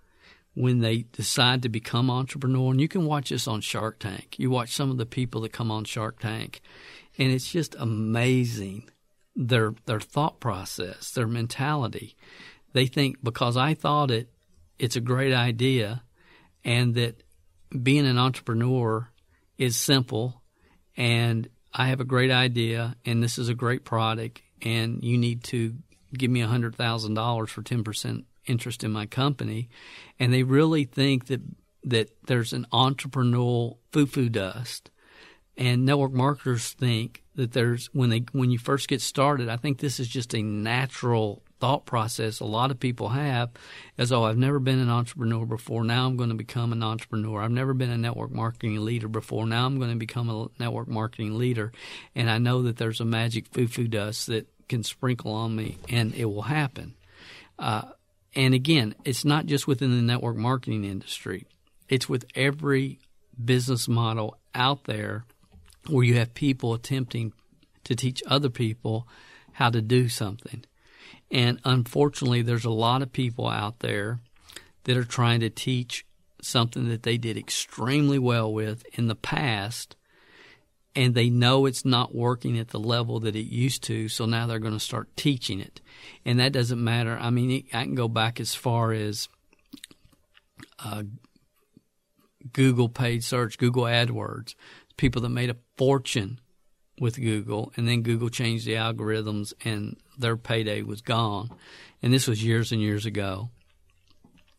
when 0.54 0.80
they 0.80 1.04
decide 1.12 1.62
to 1.62 1.69
become 1.69 2.08
entrepreneurial, 2.08 2.72
and 2.72 2.80
you 2.80 2.88
can 2.88 3.06
watch 3.06 3.31
this 3.31 3.46
on 3.46 3.60
Shark 3.60 4.00
Tank. 4.00 4.36
You 4.38 4.50
watch 4.50 4.74
some 4.74 4.90
of 4.90 4.96
the 4.96 5.06
people 5.06 5.42
that 5.42 5.52
come 5.52 5.70
on 5.70 5.84
Shark 5.84 6.19
Tank, 6.19 6.60
and 7.16 7.31
it's 7.31 7.52
just 7.52 7.76
amazing 7.78 8.88
their 9.36 9.74
their 9.86 10.00
thought 10.00 10.40
process, 10.40 11.12
their 11.12 11.28
mentality. 11.28 12.16
They 12.72 12.86
think 12.86 13.22
because 13.22 13.56
I 13.56 13.74
thought 13.74 14.10
it, 14.10 14.31
it's 14.78 14.96
a 14.96 15.00
great 15.00 15.32
idea 15.32 16.02
and 16.64 16.94
that 16.94 17.22
being 17.82 18.06
an 18.06 18.19
entrepreneur 18.19 19.08
is 19.56 19.76
simple 19.76 20.43
and 20.96 21.49
I 21.72 21.88
have 21.88 22.00
a 22.00 22.05
great 22.05 22.31
idea 22.31 22.96
and 23.05 23.22
this 23.22 23.38
is 23.38 23.49
a 23.49 23.55
great 23.55 23.84
product 23.84 24.40
and 24.62 25.02
you 25.02 25.19
need 25.19 25.44
to 25.44 25.75
give 26.16 26.31
me 26.31 26.40
$100,000 26.40 27.49
for 27.49 27.62
10% 27.62 28.25
interest 28.46 28.82
in 28.82 28.90
my 28.90 29.06
company. 29.06 29.69
And 30.19 30.32
they 30.32 30.43
really 30.43 30.84
think 30.84 31.26
that 31.26 31.43
that 31.84 32.10
there's 32.26 32.52
an 32.52 32.66
entrepreneurial 32.72 33.76
foo-foo 33.93 34.28
dust. 34.28 34.90
And 35.56 35.87
network 35.87 36.12
marketers 36.12 36.72
think 36.72 37.22
that 37.34 37.52
there's 37.52 37.87
when 37.93 38.10
they 38.10 38.25
when 38.32 38.50
you 38.50 38.58
first 38.58 38.88
get 38.88 39.00
started 39.00 39.49
I 39.49 39.56
think 39.56 39.78
this 39.78 39.99
is 39.99 40.08
just 40.08 40.34
a 40.34 40.43
natural 40.43 41.43
thought 41.60 41.87
process 41.87 42.40
a 42.40 42.44
lot 42.44 42.70
of 42.70 42.81
people 42.81 43.10
have 43.10 43.50
is, 43.96 44.12
oh, 44.12 44.25
I've 44.25 44.38
never 44.38 44.58
been 44.58 44.78
an 44.78 44.90
entrepreneur 44.90 45.44
before. 45.44 45.84
Now 45.84 46.06
I'm 46.06 46.16
going 46.16 46.31
to 46.31 46.34
become 46.34 46.72
an 46.72 46.82
entrepreneur. 46.82 47.43
I've 47.43 47.50
never 47.50 47.75
been 47.75 47.90
a 47.90 47.99
network 47.99 48.31
marketing 48.31 48.84
leader 48.84 49.08
before. 49.08 49.46
Now 49.46 49.66
I'm 49.66 49.78
going 49.78 49.90
to 49.90 49.96
become 49.96 50.31
a 50.31 50.49
network 50.60 50.88
marketing 50.88 51.37
leader. 51.37 51.72
And 52.14 52.31
I 52.31 52.38
know 52.38 52.62
that 52.62 52.76
there's 52.76 53.00
a 53.00 53.05
magic 53.05 53.46
foo 53.49 53.66
foo 53.66 53.88
dust 53.88 54.28
that 54.28 54.49
can 54.69 54.82
sprinkle 54.82 55.32
on 55.32 55.56
me 55.56 55.78
and 55.88 56.14
it 56.14 56.26
will 56.26 56.43
happen. 56.43 56.94
Uh, 57.58 57.82
and 58.34 58.55
again, 58.55 58.94
it's 59.05 59.25
not 59.25 59.46
just 59.46 59.66
within 59.66 59.90
the 59.90 60.02
network 60.02 60.37
marketing 60.37 60.84
industry, 60.84 61.46
it's 61.88 62.08
with 62.08 62.25
every 62.34 63.00
business 63.43 63.88
model 63.88 64.37
out 64.55 64.84
there 64.84 65.25
where 65.88 66.05
you 66.05 66.14
have 66.14 66.34
people 66.34 66.75
attempting 66.75 67.32
to 67.84 67.96
teach 67.96 68.22
other 68.27 68.50
people 68.50 69.08
how 69.53 69.70
to 69.70 69.81
do 69.81 70.08
something. 70.08 70.65
And 71.31 71.60
unfortunately, 71.65 72.43
there's 72.43 72.65
a 72.65 72.70
lot 72.70 73.03
of 73.03 73.12
people 73.12 73.48
out 73.48 73.81
there 73.81 74.20
that 74.84 74.96
are 74.96 75.05
trying 75.05 75.41
to 75.41 75.50
teach 75.50 76.06
something 76.41 76.88
that 76.88 77.03
they 77.03 77.19
did 77.19 77.36
extremely 77.36 78.19
well 78.19 78.53
with 78.53 78.84
in 78.93 79.08
the 79.08 79.15
past 79.15 79.96
and 80.98 81.15
they 81.15 81.31
know 81.31 81.67
it's 81.67 81.84
not 81.84 82.12
working 82.12 82.58
at 82.58 82.69
the 82.69 82.81
level 82.81 83.20
that 83.20 83.36
it 83.36 83.46
used 83.46 83.84
to, 83.84 84.08
so 84.08 84.27
now 84.27 84.48
they're 84.48 84.58
going 84.58 84.72
to 84.74 84.81
start 84.81 85.17
teaching 85.17 85.60
it. 85.60 85.81
And 86.24 86.41
that 86.41 86.53
doesn't 86.53 86.82
matter. 86.82 87.17
I 87.20 87.31
mean, 87.31 87.69
I 87.72 87.84
can 87.84 87.94
go 87.94 88.08
back 88.08 88.41
as 88.41 88.56
far 88.56 88.93
as 88.93 89.29
uh, 90.84 91.05
Google 92.53 92.88
paid 92.88 93.22
search, 93.22 93.58
Google 93.58 93.84
AdWords, 93.84 94.56
people 94.96 95.22
that 95.22 95.29
made 95.29 95.50
a 95.50 95.56
fortune 95.77 96.41
with 97.00 97.15
Google, 97.15 97.72
and 97.77 97.86
then 97.86 98.03
Google 98.03 98.29
changed 98.29 98.67
the 98.67 98.72
algorithms 98.72 99.53
and 99.65 99.96
their 100.19 100.37
payday 100.37 100.82
was 100.82 101.01
gone. 101.01 101.51
And 102.03 102.13
this 102.13 102.27
was 102.27 102.44
years 102.44 102.72
and 102.72 102.81
years 102.81 103.06
ago. 103.06 103.51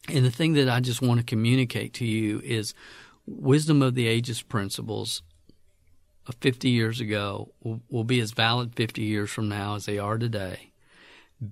And 0.08 0.26
the 0.26 0.32
thing 0.32 0.54
that 0.54 0.70
I 0.70 0.80
just 0.80 1.02
want 1.02 1.20
to 1.20 1.26
communicate 1.26 1.94
to 1.96 2.06
you 2.06 2.42
is 2.44 2.74
wisdom 3.26 3.82
of 3.82 3.96
the 3.96 4.08
ages 4.08 4.42
principles 4.42 5.22
of 6.28 6.36
50 6.42 6.70
years 6.70 7.00
ago 7.00 7.52
will, 7.62 7.82
will 7.90 8.04
be 8.04 8.20
as 8.20 8.32
valid 8.32 8.76
50 8.76 9.02
years 9.02 9.30
from 9.30 9.50
now 9.50 9.76
as 9.76 9.86
they 9.86 9.98
are 9.98 10.18
today. 10.18 10.72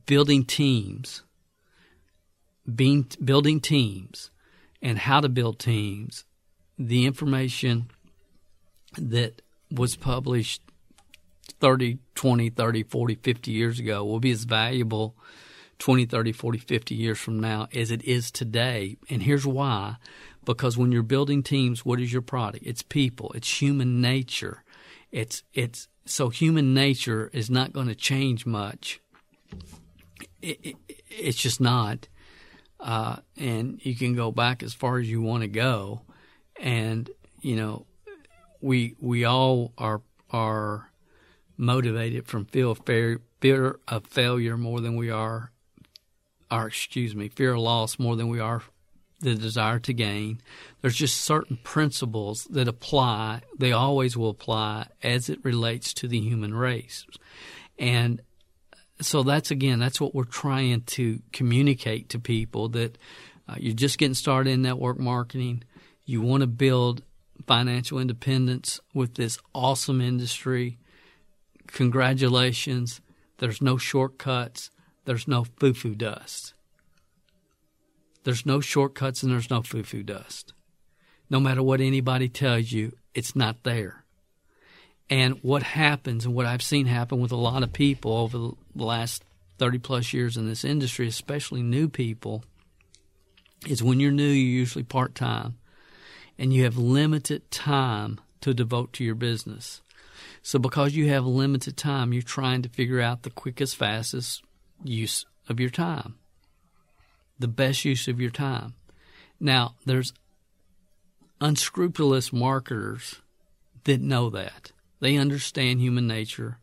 Building 0.06 0.44
teams, 0.44 1.24
being, 2.74 3.08
building 3.24 3.60
teams, 3.60 4.32
and 4.82 5.00
how 5.00 5.22
to 5.22 5.30
build 5.30 5.60
teams, 5.60 6.26
the 6.78 7.06
information 7.06 7.90
that 8.98 9.42
was 9.72 9.96
published 9.96 10.62
30, 11.60 12.00
20, 12.16 12.50
30, 12.50 12.84
40, 12.84 13.16
50 13.16 13.52
years 13.52 13.80
ago 13.80 14.04
will 14.06 14.20
be 14.20 14.32
as 14.32 14.44
valuable 14.44 15.16
20, 15.80 16.06
30, 16.06 16.32
40, 16.32 16.58
50 16.58 16.96
years 16.96 17.20
from 17.20 17.40
now 17.40 17.68
as 17.74 17.92
it 17.92 18.04
is 18.04 18.32
today. 18.32 18.98
And 19.10 19.24
here's 19.24 19.46
why. 19.46 19.98
Because 20.46 20.78
when 20.78 20.92
you're 20.92 21.04
building 21.04 21.44
teams, 21.44 21.86
what 21.86 22.00
is 22.00 22.12
your 22.12 22.22
product? 22.22 22.66
It's 22.66 22.82
people. 22.82 23.32
It's 23.34 23.62
human 23.62 24.02
nature. 24.02 24.64
It's 25.12 25.44
it's 25.54 25.88
so 26.06 26.30
human 26.30 26.74
nature 26.74 27.30
is 27.34 27.50
not 27.50 27.74
going 27.74 27.88
to 27.88 27.96
change 27.96 28.46
much. 28.46 29.02
It, 30.42 30.60
it, 30.64 30.76
it's 31.10 31.38
just 31.38 31.60
not. 31.60 32.08
Uh, 32.80 33.18
and 33.36 33.84
you 33.84 33.96
can 33.96 34.16
go 34.16 34.32
back 34.32 34.64
as 34.64 34.74
far 34.74 35.00
as 35.00 35.10
you 35.10 35.22
want 35.22 35.42
to 35.42 35.48
go, 35.48 36.02
and 36.60 37.10
you 37.42 37.56
know 37.56 37.86
we 38.62 38.96
we 39.00 39.26
all 39.26 39.74
are 39.78 40.02
are 40.30 40.92
motivated 41.58 42.28
from 42.28 42.46
fear 42.46 42.68
of, 43.88 44.06
failure 44.08 44.58
more 44.58 44.82
than 44.82 44.96
we 44.96 45.10
are, 45.10 45.52
or 46.52 46.68
excuse 46.68 47.16
me, 47.16 47.30
fear 47.30 47.54
of 47.54 47.60
loss 47.60 48.00
more 48.00 48.16
than 48.16 48.30
we 48.30 48.40
are 48.40 48.64
the 49.20 49.36
desire 49.36 49.80
to 49.80 49.94
gain. 49.94 50.40
There's 50.82 50.96
just 50.96 51.22
certain 51.22 51.58
principles 51.64 52.46
that 52.52 52.68
apply. 52.68 53.42
They 53.58 53.72
always 53.72 54.16
will 54.16 54.30
apply 54.30 54.88
as 55.02 55.30
it 55.30 55.44
relates 55.44 55.94
to 55.96 56.08
the 56.08 56.20
human 56.20 56.54
race, 56.54 57.06
and 57.80 58.22
so 59.02 59.24
that's 59.24 59.52
again 59.52 59.80
that's 59.80 60.02
what 60.02 60.16
we're 60.16 60.24
trying 60.24 60.82
to 60.82 61.20
communicate 61.32 62.10
to 62.10 62.20
people 62.20 62.70
that 62.70 62.98
uh, 63.48 63.56
you're 63.58 63.74
just 63.74 63.98
getting 63.98 64.14
started 64.14 64.52
in 64.52 64.62
network 64.62 65.00
marketing. 65.00 65.64
You 66.06 66.22
want 66.22 66.42
to 66.42 66.48
build 66.48 67.02
financial 67.46 68.00
independence 68.00 68.80
with 68.94 69.16
this 69.16 69.38
awesome 69.54 70.02
industry. 70.02 70.78
Congratulations. 71.68 73.02
There's 73.38 73.62
no 73.62 73.78
shortcuts. 73.78 74.72
There's 75.06 75.28
no 75.28 75.46
foo 75.60 75.74
foo 75.74 75.96
dust. 75.96 76.54
There's 78.24 78.46
no 78.46 78.60
shortcuts 78.60 79.24
and 79.24 79.32
there's 79.32 79.50
no 79.50 79.62
foo 79.62 79.84
foo 79.84 80.04
dust. 80.04 80.54
No 81.30 81.40
matter 81.40 81.64
what 81.64 81.82
anybody 81.82 82.30
tells 82.30 82.72
you, 82.72 82.94
it's 83.14 83.36
not 83.36 83.64
there. 83.64 84.04
And 85.10 85.36
what 85.42 85.64
happens, 85.64 86.26
and 86.26 86.36
what 86.36 86.46
I've 86.46 86.62
seen 86.62 86.86
happen 86.86 87.20
with 87.20 87.32
a 87.32 87.38
lot 87.38 87.64
of 87.64 87.72
people 87.72 88.12
over 88.18 88.38
the 88.76 88.84
last 88.84 89.24
30 89.58 89.80
plus 89.80 90.12
years 90.12 90.36
in 90.36 90.48
this 90.48 90.66
industry, 90.66 91.08
especially 91.08 91.64
new 91.64 91.88
people, 91.88 92.44
is 93.66 93.82
when 93.82 94.00
you're 94.00 94.12
new, 94.12 94.24
you're 94.24 94.60
usually 94.60 94.84
part 94.84 95.16
time 95.16 95.58
and 96.38 96.54
you 96.54 96.64
have 96.66 96.78
limited 96.78 97.50
time 97.50 98.20
to 98.42 98.54
devote 98.54 98.94
to 98.94 99.04
your 99.04 99.16
business. 99.16 99.82
So, 100.48 100.60
because 100.60 100.96
you 100.96 101.10
have 101.10 101.26
limited 101.26 101.76
time, 101.76 102.14
you're 102.14 102.22
trying 102.22 102.62
to 102.62 102.70
figure 102.70 103.02
out 103.02 103.24
the 103.24 103.30
quickest, 103.30 103.76
fastest 103.76 104.46
use 104.82 105.26
of 105.50 105.60
your 105.60 105.70
time, 105.70 106.16
the 107.38 107.50
best 107.50 107.84
use 107.84 108.08
of 108.08 108.22
your 108.22 108.30
time. 108.30 108.74
Now, 109.42 109.76
there's 109.86 110.14
unscrupulous 111.42 112.32
marketers 112.32 113.20
that 113.84 114.00
know 114.00 114.30
that. 114.30 114.72
They 115.02 115.18
understand 115.18 115.82
human 115.82 116.08
nature. 116.08 116.60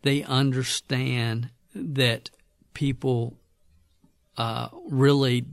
They 0.00 0.22
understand 0.22 1.50
that 1.74 2.30
people 2.72 3.36
uh, 4.38 4.68
really 4.88 5.44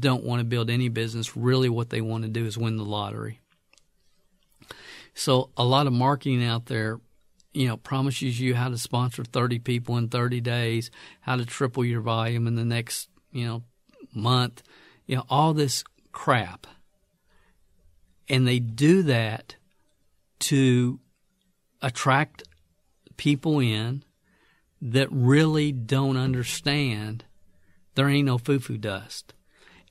don't 0.00 0.24
want 0.24 0.40
to 0.40 0.44
build 0.44 0.68
any 0.68 0.88
business. 0.88 1.36
Really, 1.36 1.68
what 1.68 1.90
they 1.90 2.00
want 2.00 2.24
to 2.24 2.28
do 2.28 2.44
is 2.44 2.58
win 2.58 2.76
the 2.76 2.84
lottery. 2.84 3.38
So, 5.14 5.50
a 5.56 5.64
lot 5.64 5.86
of 5.86 5.92
marketing 5.92 6.44
out 6.44 6.66
there, 6.66 7.00
you 7.52 7.68
know, 7.68 7.76
promises 7.76 8.40
you 8.40 8.54
how 8.54 8.68
to 8.68 8.78
sponsor 8.78 9.24
30 9.24 9.60
people 9.60 9.96
in 9.96 10.08
30 10.08 10.40
days, 10.40 10.90
how 11.20 11.36
to 11.36 11.46
triple 11.46 11.84
your 11.84 12.00
volume 12.00 12.46
in 12.46 12.56
the 12.56 12.64
next, 12.64 13.08
you 13.30 13.46
know, 13.46 13.62
month, 14.12 14.62
you 15.06 15.16
know, 15.16 15.24
all 15.30 15.54
this 15.54 15.84
crap. 16.12 16.66
And 18.28 18.46
they 18.46 18.58
do 18.58 19.02
that 19.04 19.56
to 20.40 20.98
attract 21.80 22.42
people 23.16 23.60
in 23.60 24.02
that 24.80 25.08
really 25.10 25.72
don't 25.72 26.16
understand 26.16 27.24
there 27.94 28.08
ain't 28.08 28.26
no 28.26 28.38
foo 28.38 28.58
foo 28.58 28.76
dust. 28.76 29.34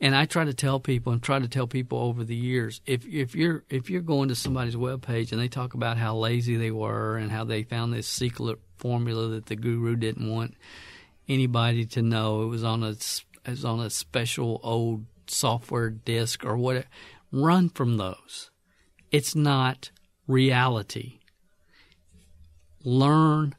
And 0.04 0.14
I 0.14 0.26
try 0.26 0.44
to 0.44 0.54
tell 0.54 0.82
people 0.82 1.14
and 1.14 1.24
try 1.24 1.40
to 1.40 1.48
tell 1.48 1.66
people 1.66 1.98
over 1.98 2.26
the 2.26 2.36
years 2.36 2.82
if 2.86 3.06
if 3.06 3.36
you're 3.36 3.64
if 3.70 3.90
you're 3.90 4.02
going 4.02 4.28
to 4.28 4.36
somebody's 4.36 4.76
web 4.76 5.02
page 5.02 5.32
and 5.32 5.40
they 5.40 5.48
talk 5.48 5.76
about 5.76 5.96
how 5.96 6.14
lazy 6.18 6.58
they 6.58 6.72
were 6.72 7.16
and 7.16 7.32
how 7.32 7.46
they 7.46 7.64
found 7.64 7.94
this 7.94 8.06
secret 8.06 8.60
formula 8.76 9.30
that 9.30 9.46
the 9.46 9.56
guru 9.56 9.96
didn't 9.96 10.30
want 10.30 10.56
anybody 11.30 11.86
to 11.86 12.02
know 12.02 12.42
it 12.42 12.48
was 12.48 12.66
on 12.66 12.84
a 12.84 12.90
it 12.90 13.24
was 13.46 13.64
on 13.64 13.80
a 13.80 13.90
special 13.90 14.60
old 14.62 15.06
software 15.26 15.90
disk 15.90 16.44
or 16.44 16.58
whatever 16.58 16.88
run 17.32 17.70
from 17.70 17.96
those. 17.96 18.52
It's 19.10 19.36
not 19.36 19.90
reality. 20.28 21.20
Learn 22.84 23.56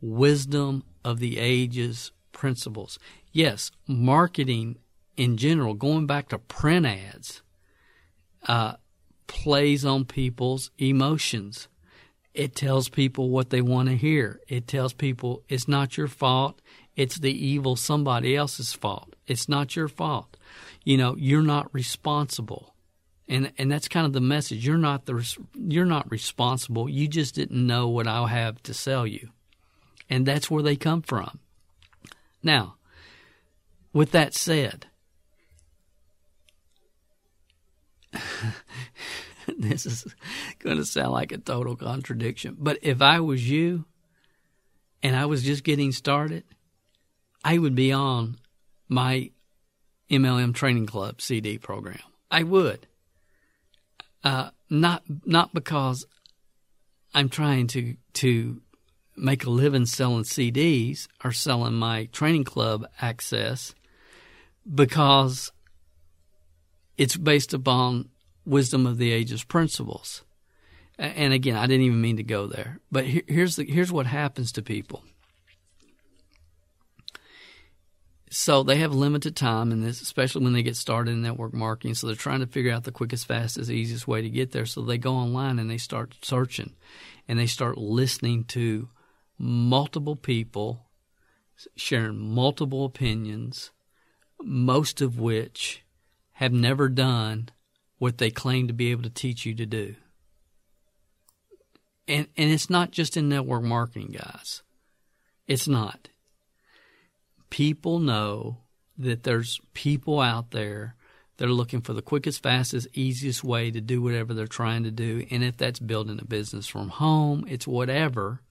wisdom 0.00 0.82
of 1.04 1.20
the 1.20 1.38
ages 1.38 2.10
principles. 2.32 2.98
Yes 3.30 3.70
marketing 3.86 4.78
in 5.16 5.36
general, 5.36 5.74
going 5.74 6.06
back 6.06 6.28
to 6.28 6.38
print 6.38 6.86
ads, 6.86 7.42
uh, 8.46 8.74
plays 9.26 9.84
on 9.84 10.04
people's 10.04 10.70
emotions. 10.78 11.68
It 12.34 12.54
tells 12.54 12.88
people 12.88 13.30
what 13.30 13.50
they 13.50 13.60
want 13.60 13.88
to 13.88 13.96
hear. 13.96 14.40
It 14.48 14.66
tells 14.66 14.92
people 14.92 15.42
it's 15.48 15.68
not 15.68 15.96
your 15.96 16.08
fault. 16.08 16.60
It's 16.96 17.16
the 17.16 17.32
evil 17.32 17.76
somebody 17.76 18.36
else's 18.36 18.72
fault. 18.72 19.14
It's 19.26 19.48
not 19.48 19.76
your 19.76 19.88
fault. 19.88 20.36
You 20.84 20.96
know, 20.96 21.16
you're 21.16 21.42
not 21.42 21.72
responsible. 21.72 22.74
And 23.26 23.52
and 23.56 23.72
that's 23.72 23.88
kind 23.88 24.06
of 24.06 24.12
the 24.12 24.20
message. 24.20 24.66
You're 24.66 24.76
not 24.76 25.06
the 25.06 25.36
you're 25.54 25.86
not 25.86 26.10
responsible. 26.10 26.88
You 26.90 27.08
just 27.08 27.34
didn't 27.34 27.66
know 27.66 27.88
what 27.88 28.06
I 28.06 28.26
have 28.28 28.62
to 28.64 28.74
sell 28.74 29.06
you. 29.06 29.30
And 30.10 30.26
that's 30.26 30.50
where 30.50 30.62
they 30.62 30.76
come 30.76 31.00
from. 31.00 31.38
Now, 32.42 32.76
with 33.94 34.10
that 34.10 34.34
said, 34.34 34.86
this 39.58 39.86
is 39.86 40.06
going 40.58 40.76
to 40.76 40.84
sound 40.84 41.12
like 41.12 41.32
a 41.32 41.38
total 41.38 41.76
contradiction. 41.76 42.56
But 42.58 42.78
if 42.82 43.02
I 43.02 43.20
was 43.20 43.48
you 43.48 43.84
and 45.02 45.14
I 45.14 45.26
was 45.26 45.42
just 45.42 45.64
getting 45.64 45.92
started, 45.92 46.44
I 47.44 47.58
would 47.58 47.74
be 47.74 47.92
on 47.92 48.36
my 48.88 49.30
MLM 50.10 50.54
Training 50.54 50.86
Club 50.86 51.20
CD 51.20 51.58
program. 51.58 52.00
I 52.30 52.42
would. 52.42 52.86
Uh, 54.22 54.50
not 54.70 55.02
not 55.26 55.52
because 55.52 56.06
I'm 57.14 57.28
trying 57.28 57.66
to 57.68 57.96
to 58.14 58.62
make 59.16 59.44
a 59.44 59.50
living 59.50 59.86
selling 59.86 60.24
CDs 60.24 61.06
or 61.22 61.30
selling 61.30 61.74
my 61.74 62.06
training 62.06 62.44
club 62.44 62.86
access, 63.00 63.74
because 64.72 65.52
it's 66.96 67.16
based 67.16 67.52
upon 67.52 68.08
wisdom 68.44 68.86
of 68.86 68.98
the 68.98 69.10
ages 69.10 69.44
principles. 69.44 70.22
And 70.98 71.32
again, 71.32 71.56
I 71.56 71.66
didn't 71.66 71.86
even 71.86 72.00
mean 72.00 72.18
to 72.18 72.22
go 72.22 72.46
there, 72.46 72.78
but 72.92 73.04
here's 73.04 73.56
the, 73.56 73.64
here's 73.64 73.90
what 73.90 74.06
happens 74.06 74.52
to 74.52 74.62
people. 74.62 75.02
So 78.30 78.62
they 78.64 78.76
have 78.76 78.92
limited 78.92 79.36
time 79.36 79.70
in 79.70 79.80
this, 79.80 80.00
especially 80.00 80.42
when 80.42 80.52
they 80.52 80.62
get 80.62 80.76
started 80.76 81.12
in 81.12 81.22
network 81.22 81.54
marketing. 81.54 81.94
So 81.94 82.06
they're 82.06 82.16
trying 82.16 82.40
to 82.40 82.48
figure 82.48 82.72
out 82.72 82.82
the 82.82 82.90
quickest, 82.90 83.26
fastest, 83.26 83.70
easiest 83.70 84.08
way 84.08 84.22
to 84.22 84.28
get 84.28 84.50
there. 84.50 84.66
So 84.66 84.82
they 84.82 84.98
go 84.98 85.14
online 85.14 85.58
and 85.60 85.70
they 85.70 85.78
start 85.78 86.16
searching, 86.22 86.74
and 87.28 87.38
they 87.38 87.46
start 87.46 87.78
listening 87.78 88.44
to 88.46 88.88
multiple 89.38 90.16
people 90.16 90.86
sharing 91.76 92.18
multiple 92.18 92.84
opinions, 92.84 93.70
most 94.42 95.00
of 95.00 95.18
which 95.18 95.84
have 96.32 96.52
never 96.52 96.88
done 96.88 97.50
what 98.04 98.18
they 98.18 98.30
claim 98.30 98.66
to 98.66 98.74
be 98.74 98.90
able 98.90 99.02
to 99.02 99.08
teach 99.08 99.46
you 99.46 99.54
to 99.54 99.64
do. 99.64 99.94
And 102.06 102.26
and 102.36 102.50
it's 102.50 102.68
not 102.68 102.90
just 102.90 103.16
in 103.16 103.30
network 103.30 103.62
marketing, 103.62 104.14
guys. 104.18 104.62
It's 105.46 105.66
not. 105.66 106.10
People 107.48 108.00
know 108.00 108.58
that 108.98 109.22
there's 109.22 109.58
people 109.72 110.20
out 110.20 110.50
there 110.50 110.96
that 111.38 111.48
are 111.48 111.52
looking 111.52 111.80
for 111.80 111.94
the 111.94 112.02
quickest, 112.02 112.42
fastest, 112.42 112.88
easiest 112.92 113.42
way 113.42 113.70
to 113.70 113.80
do 113.80 114.02
whatever 114.02 114.34
they're 114.34 114.46
trying 114.46 114.84
to 114.84 114.90
do. 114.90 115.24
And 115.30 115.42
if 115.42 115.56
that's 115.56 115.80
building 115.80 116.18
a 116.20 116.26
business 116.26 116.66
from 116.66 116.90
home, 116.90 117.46
it's 117.48 117.66
whatever. 117.66 118.42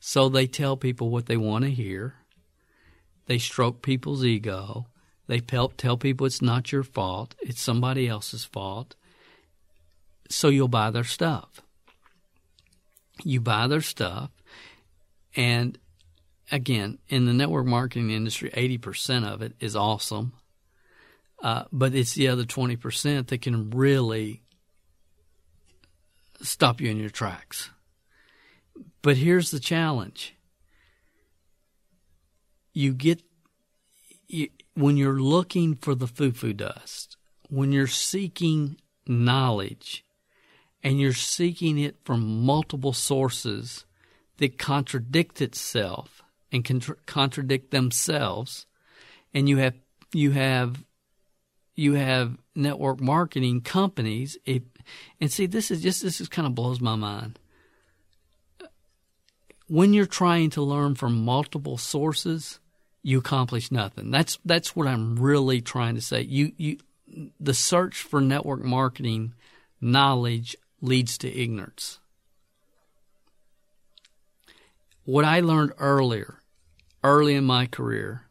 So 0.00 0.28
they 0.28 0.46
tell 0.46 0.76
people 0.76 1.08
what 1.08 1.24
they 1.26 1.38
want 1.38 1.64
to 1.64 1.70
hear. 1.70 2.16
They 3.24 3.38
stroke 3.38 3.80
people's 3.80 4.22
ego. 4.22 4.86
They 5.26 5.42
help 5.50 5.76
tell 5.76 5.96
people 5.96 6.26
it's 6.26 6.42
not 6.42 6.72
your 6.72 6.82
fault, 6.82 7.34
it's 7.40 7.60
somebody 7.60 8.08
else's 8.08 8.44
fault. 8.44 8.94
So 10.28 10.48
you'll 10.48 10.68
buy 10.68 10.90
their 10.90 11.04
stuff. 11.04 11.62
You 13.24 13.40
buy 13.40 13.66
their 13.66 13.80
stuff, 13.80 14.30
and 15.34 15.78
again, 16.50 16.98
in 17.08 17.26
the 17.26 17.32
network 17.32 17.66
marketing 17.66 18.10
industry, 18.10 18.50
80% 18.50 19.26
of 19.26 19.42
it 19.42 19.54
is 19.60 19.76
awesome. 19.76 20.32
Uh, 21.42 21.64
but 21.70 21.94
it's 21.94 22.14
the 22.14 22.28
other 22.28 22.44
20% 22.44 23.26
that 23.28 23.42
can 23.42 23.70
really 23.70 24.42
stop 26.40 26.80
you 26.80 26.90
in 26.90 26.98
your 26.98 27.10
tracks. 27.10 27.70
But 29.02 29.16
here's 29.16 29.50
the 29.50 29.60
challenge 29.60 30.34
you 32.72 32.92
get 32.92 33.22
you, 34.28 34.48
when 34.76 34.96
you're 34.96 35.20
looking 35.20 35.74
for 35.74 35.94
the 35.94 36.06
foo 36.06 36.30
foo 36.30 36.52
dust, 36.52 37.16
when 37.48 37.72
you're 37.72 37.86
seeking 37.86 38.76
knowledge, 39.06 40.04
and 40.82 41.00
you're 41.00 41.14
seeking 41.14 41.78
it 41.78 41.96
from 42.04 42.44
multiple 42.44 42.92
sources 42.92 43.86
that 44.36 44.58
contradict 44.58 45.40
itself 45.40 46.22
and 46.52 46.64
contra- 46.64 46.96
contradict 47.06 47.70
themselves, 47.70 48.66
and 49.32 49.48
you 49.48 49.56
have 49.56 49.74
you 50.12 50.32
have 50.32 50.84
you 51.74 51.94
have 51.94 52.36
network 52.54 53.00
marketing 53.00 53.62
companies. 53.62 54.36
If, 54.44 54.62
and 55.20 55.32
see, 55.32 55.46
this 55.46 55.70
is 55.70 55.82
just 55.82 56.02
this 56.02 56.20
is 56.20 56.28
kind 56.28 56.46
of 56.46 56.54
blows 56.54 56.80
my 56.80 56.96
mind. 56.96 57.38
When 59.68 59.94
you're 59.94 60.06
trying 60.06 60.50
to 60.50 60.62
learn 60.62 60.94
from 60.94 61.24
multiple 61.24 61.78
sources, 61.78 62.60
you 63.06 63.18
accomplish 63.18 63.70
nothing. 63.70 64.10
That's 64.10 64.36
that's 64.44 64.74
what 64.74 64.88
I'm 64.88 65.14
really 65.14 65.60
trying 65.60 65.94
to 65.94 66.00
say. 66.00 66.22
You 66.22 66.50
you 66.56 66.78
the 67.38 67.54
search 67.54 68.02
for 68.02 68.20
network 68.20 68.64
marketing 68.64 69.32
knowledge 69.80 70.56
leads 70.80 71.16
to 71.18 71.32
ignorance. 71.32 72.00
What 75.04 75.24
I 75.24 75.38
learned 75.38 75.74
earlier, 75.78 76.40
early 77.04 77.36
in 77.36 77.44
my 77.44 77.66
career, 77.66 78.22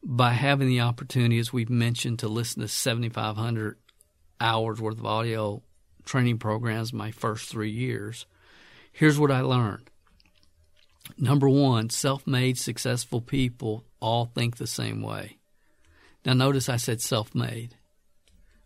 by 0.00 0.30
having 0.30 0.68
the 0.68 0.80
opportunity, 0.80 1.40
as 1.40 1.52
we've 1.52 1.68
mentioned, 1.68 2.20
to 2.20 2.28
listen 2.28 2.62
to 2.62 2.68
7,500 2.68 3.78
hours 4.40 4.80
worth 4.80 5.00
of 5.00 5.06
audio 5.06 5.60
training 6.04 6.38
programs 6.38 6.92
my 6.92 7.10
first 7.10 7.48
three 7.48 7.72
years, 7.72 8.26
here's 8.92 9.18
what 9.18 9.32
I 9.32 9.40
learned. 9.40 9.90
Number 11.16 11.48
one, 11.48 11.90
self 11.90 12.26
made 12.26 12.58
successful 12.58 13.20
people 13.20 13.84
all 14.00 14.26
think 14.26 14.56
the 14.56 14.66
same 14.66 15.02
way. 15.02 15.38
Now, 16.24 16.34
notice 16.34 16.68
I 16.68 16.76
said 16.76 17.00
self 17.00 17.34
made. 17.34 17.76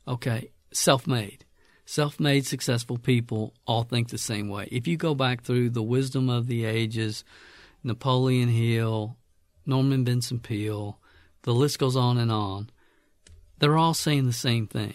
Okay, 0.07 0.51
self 0.73 1.07
made. 1.07 1.45
Self 1.85 2.19
made 2.19 2.47
successful 2.47 2.97
people 2.97 3.55
all 3.67 3.83
think 3.83 4.09
the 4.09 4.19
same 4.19 4.49
way. 4.49 4.69
If 4.71 4.87
you 4.87 4.97
go 4.97 5.15
back 5.15 5.43
through 5.43 5.71
the 5.71 5.83
wisdom 5.83 6.29
of 6.29 6.47
the 6.47 6.65
ages, 6.65 7.25
Napoleon 7.85 8.49
Hill, 8.49 9.17
Norman 9.67 10.05
Vincent 10.05 10.43
Peale, 10.43 10.99
the 11.43 11.53
list 11.53 11.79
goes 11.79 11.97
on 11.97 12.19
and 12.19 12.31
on, 12.31 12.71
they're 13.59 13.77
all 13.77 13.95
saying 13.95 14.27
the 14.27 14.33
same 14.33 14.67
thing. 14.67 14.95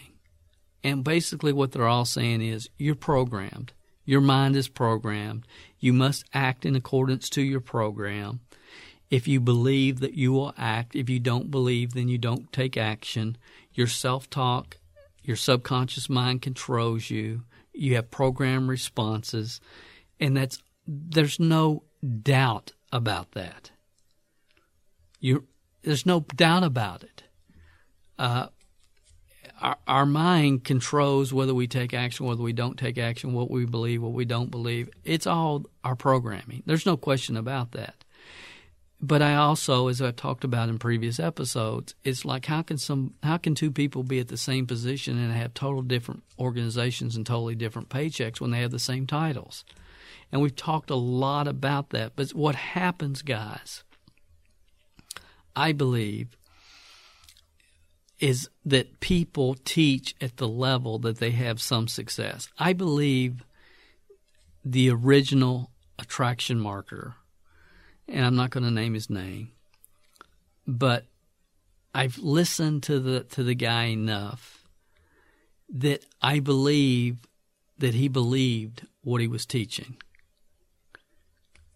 And 0.82 1.04
basically, 1.04 1.52
what 1.52 1.72
they're 1.72 1.88
all 1.88 2.04
saying 2.04 2.42
is 2.42 2.68
you're 2.78 2.94
programmed. 2.94 3.72
Your 4.08 4.20
mind 4.20 4.56
is 4.56 4.68
programmed. 4.68 5.46
You 5.78 5.92
must 5.92 6.24
act 6.32 6.64
in 6.64 6.74
accordance 6.74 7.28
to 7.30 7.42
your 7.42 7.60
program. 7.60 8.40
If 9.10 9.28
you 9.28 9.40
believe 9.40 10.00
that 10.00 10.14
you 10.14 10.32
will 10.32 10.54
act, 10.56 10.96
if 10.96 11.08
you 11.08 11.20
don't 11.20 11.50
believe, 11.50 11.92
then 11.92 12.08
you 12.08 12.18
don't 12.18 12.52
take 12.52 12.76
action. 12.76 13.36
Your 13.72 13.86
self 13.86 14.28
talk 14.30 14.78
your 15.28 15.36
subconscious 15.36 16.08
mind 16.08 16.40
controls 16.40 17.10
you. 17.10 17.42
You 17.74 17.96
have 17.96 18.10
program 18.10 18.66
responses, 18.66 19.60
and 20.18 20.34
that's 20.34 20.62
there's 20.86 21.38
no 21.38 21.82
doubt 22.22 22.72
about 22.90 23.32
that. 23.32 23.70
You 25.20 25.46
there's 25.82 26.06
no 26.06 26.20
doubt 26.20 26.64
about 26.64 27.02
it. 27.02 27.24
Uh, 28.18 28.46
our, 29.60 29.76
our 29.86 30.06
mind 30.06 30.64
controls 30.64 31.32
whether 31.32 31.54
we 31.54 31.66
take 31.66 31.94
action, 31.94 32.26
whether 32.26 32.42
we 32.42 32.52
don't 32.52 32.78
take 32.78 32.98
action, 32.98 33.32
what 33.32 33.50
we 33.50 33.64
believe, 33.66 34.02
what 34.02 34.12
we 34.12 34.24
don't 34.24 34.50
believe. 34.50 34.88
It's 35.04 35.26
all 35.26 35.66
our 35.84 35.96
programming. 35.96 36.62
There's 36.66 36.86
no 36.86 36.96
question 36.96 37.36
about 37.36 37.72
that 37.72 38.04
but 39.00 39.22
I 39.22 39.36
also, 39.36 39.86
as 39.88 40.02
I've 40.02 40.16
talked 40.16 40.42
about 40.42 40.68
in 40.68 40.78
previous 40.78 41.20
episodes, 41.20 41.94
it's 42.02 42.24
like 42.24 42.46
how 42.46 42.62
can 42.62 42.78
some 42.78 43.14
how 43.22 43.36
can 43.36 43.54
two 43.54 43.70
people 43.70 44.02
be 44.02 44.18
at 44.18 44.28
the 44.28 44.36
same 44.36 44.66
position 44.66 45.18
and 45.18 45.32
have 45.32 45.54
total 45.54 45.82
different 45.82 46.24
organizations 46.38 47.14
and 47.14 47.24
totally 47.24 47.54
different 47.54 47.90
paychecks 47.90 48.40
when 48.40 48.50
they 48.50 48.60
have 48.60 48.72
the 48.72 48.78
same 48.78 49.06
titles? 49.06 49.64
And 50.32 50.42
we've 50.42 50.56
talked 50.56 50.90
a 50.90 50.96
lot 50.96 51.46
about 51.46 51.90
that. 51.90 52.12
But 52.16 52.30
what 52.30 52.56
happens, 52.56 53.22
guys, 53.22 53.84
I 55.54 55.72
believe, 55.72 56.36
is 58.20 58.48
that 58.64 59.00
people 59.00 59.54
teach 59.64 60.14
at 60.20 60.36
the 60.38 60.48
level 60.48 60.98
that 60.98 61.18
they 61.18 61.30
have 61.30 61.60
some 61.60 61.86
success. 61.86 62.48
I 62.58 62.72
believe 62.72 63.44
the 64.64 64.90
original 64.90 65.70
attraction 65.98 66.58
marketer 66.58 67.14
and 68.08 68.24
I'm 68.24 68.36
not 68.36 68.50
going 68.50 68.64
to 68.64 68.70
name 68.70 68.94
his 68.94 69.10
name, 69.10 69.52
but 70.66 71.04
I've 71.94 72.18
listened 72.18 72.82
to 72.84 73.00
the 73.00 73.20
to 73.24 73.42
the 73.42 73.54
guy 73.54 73.84
enough 73.84 74.64
that 75.70 76.04
I 76.22 76.40
believe 76.40 77.18
that 77.78 77.94
he 77.94 78.08
believed 78.08 78.86
what 79.02 79.20
he 79.20 79.28
was 79.28 79.44
teaching. 79.44 79.96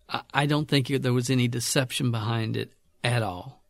I, 0.09 0.23
I 0.33 0.47
don't 0.47 0.69
think 0.69 0.89
there 0.89 1.13
was 1.13 1.31
any 1.31 1.49
deception 1.49 2.11
behind 2.11 2.57
it 2.57 2.73
at 3.05 3.23
all. 3.23 3.62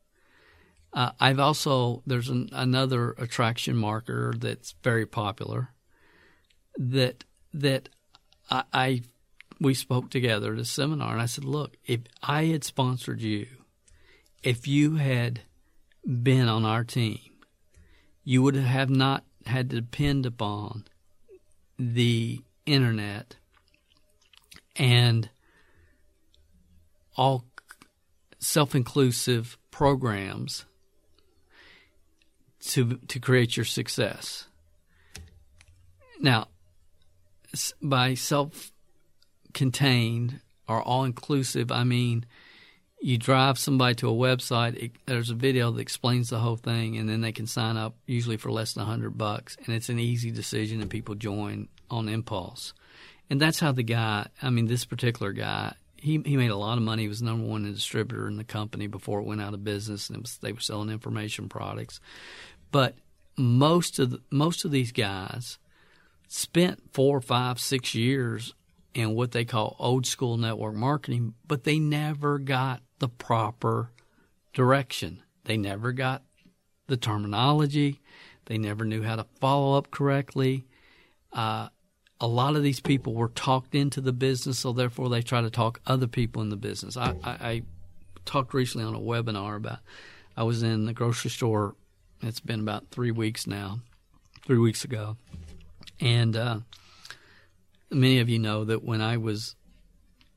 Uh, 0.93 1.13
I've 1.19 1.39
also 1.39 2.03
there's 2.07 2.29
an, 2.29 2.51
another 2.53 3.13
attraction 3.13 3.77
marker 3.77 4.35
that's 4.37 4.75
very 4.83 5.07
popular 5.07 5.71
that 6.77 7.25
that 7.55 7.89
I, 8.51 8.65
I 8.73 9.03
we 9.61 9.75
spoke 9.75 10.11
together 10.11 10.53
at 10.53 10.59
a 10.59 10.65
seminar, 10.65 11.13
and 11.13 11.23
I 11.23 11.27
said, 11.27 11.45
Look, 11.45 11.77
if 11.87 12.01
I 12.23 12.47
had 12.47 12.65
sponsored 12.65 13.21
you, 13.21 13.47
if 14.43 14.67
you 14.67 14.97
had 14.97 15.41
been 16.05 16.49
on 16.49 16.65
our 16.65 16.85
team, 16.85 17.21
you 18.25 18.43
would 18.43 18.57
have 18.57 18.91
not 18.91 19.25
had 19.47 19.71
to 19.71 19.81
depend 19.81 20.27
upon 20.27 20.85
the 21.79 22.43
internet 22.67 23.37
and 24.77 25.31
all 27.17 27.45
self 28.39 28.75
inclusive 28.75 29.57
programs 29.71 30.65
to 32.69 32.97
to 33.09 33.21
create 33.21 33.57
your 33.57 33.65
success. 33.65 34.47
Now, 36.21 36.49
by 37.81 38.15
self 38.15 38.73
contained 39.53 40.41
or 40.69 40.81
all 40.81 41.05
inclusive, 41.05 41.73
I 41.73 41.85
mean, 41.85 42.25
you 43.01 43.19
drive 43.19 43.59
somebody 43.59 43.97
to 43.97 44.09
a 44.09 44.13
website. 44.13 44.77
It, 44.77 44.93
there's 45.07 45.31
a 45.31 45.35
video 45.35 45.73
that 45.73 45.81
explains 45.81 46.31
the 46.31 46.39
whole 46.39 46.57
thing, 46.57 46.97
and 46.97 47.09
then 47.09 47.21
they 47.21 47.33
can 47.33 47.47
sign 47.47 47.77
up 47.77 47.97
usually 48.07 48.37
for 48.37 48.53
less 48.53 48.75
than 48.75 48.87
hundred 48.87 49.19
bucks, 49.19 49.57
and 49.65 49.75
it's 49.75 49.89
an 49.89 49.99
easy 49.99 50.31
decision, 50.31 50.81
and 50.81 50.89
people 50.89 51.17
join 51.17 51.69
on 51.91 52.09
impulse. 52.09 52.73
And 53.29 53.41
that's 53.41 53.61
how 53.61 53.73
the 53.73 53.83
guy. 53.83 54.29
I 54.41 54.51
mean, 54.51 54.67
this 54.67 54.85
particular 54.85 55.33
guy. 55.33 55.75
He, 56.03 56.21
he 56.25 56.37
made 56.37 56.51
a 56.51 56.57
lot 56.57 56.79
of 56.79 56.85
money. 56.85 57.03
He 57.03 57.09
was 57.09 57.23
number 57.23 57.47
one 57.47 57.63
distributor 57.63 58.27
in 58.27 58.37
the 58.37 58.43
company 58.43 58.89
before 58.89 59.21
it 59.21 59.27
went 59.27 59.41
out 59.41 59.55
of 59.55 59.63
business, 59.63 60.11
and 60.11 60.21
was, 60.21 60.37
they 60.39 60.51
were 60.51 60.59
selling 60.59 60.91
information 60.91 61.49
products. 61.49 62.01
But 62.73 62.97
most 63.37 64.01
of 64.01 64.11
the, 64.11 64.21
most 64.29 64.65
of 64.65 64.73
these 64.73 64.91
guys 64.91 65.59
spent 66.27 66.93
four, 66.93 67.21
five, 67.21 67.61
six 67.61 67.95
years 67.95 68.53
in 68.95 69.15
what 69.15 69.31
they 69.31 69.45
call 69.45 69.77
old 69.79 70.05
school 70.05 70.37
network 70.37 70.75
marketing, 70.75 71.35
but 71.47 71.63
they 71.63 71.79
never 71.79 72.41
got 72.41 72.83
the 72.99 73.09
proper 73.09 73.93
direction. 74.53 75.23
They 75.45 75.57
never 75.57 75.93
got 75.93 76.25
the 76.89 76.97
terminology. 76.97 78.01
They 78.47 78.59
never 78.59 78.85
knew 78.85 79.03
how 79.03 79.17
to 79.17 79.27
follow 79.41 79.79
up 79.79 79.93
correctly. 79.93 80.67
Uh, 81.33 81.69
a 82.23 82.27
lot 82.29 82.55
of 82.55 82.63
these 82.63 82.79
people 82.79 83.15
were 83.15 83.29
talked 83.31 83.75
into 83.75 84.01
the 84.01 84.13
business, 84.13 84.61
so 84.61 84.73
therefore 84.73 85.09
they 85.09 85.23
try 85.23 85.41
to 85.41 85.51
talk 85.51 85.81
other 85.89 86.07
people 86.07 86.41
in 86.41 86.51
the 86.51 86.57
business. 86.57 86.97
I, 86.97 87.17
I, 87.25 87.31
I 87.31 87.63
talked 88.25 88.55
recently 88.55 88.87
on 88.87 88.95
a 88.95 89.01
webinar 89.01 89.57
about 89.57 89.81
I 90.37 90.45
was 90.45 90.63
in 90.63 90.87
the 90.87 90.93
grocery 90.93 91.33
store. 91.33 91.75
It's 92.23 92.39
been 92.39 92.61
about 92.61 92.87
three 92.93 93.11
weeks 93.11 93.49
now, 93.49 93.81
three 94.47 94.59
weeks 94.59 94.85
ago, 94.85 95.17
and 96.01 96.37
uh, 96.37 96.61
many 97.91 98.21
of 98.21 98.29
you 98.29 98.39
know 98.39 98.65
that 98.67 98.85
when 98.85 99.01
I 99.01 99.17
was 99.17 99.57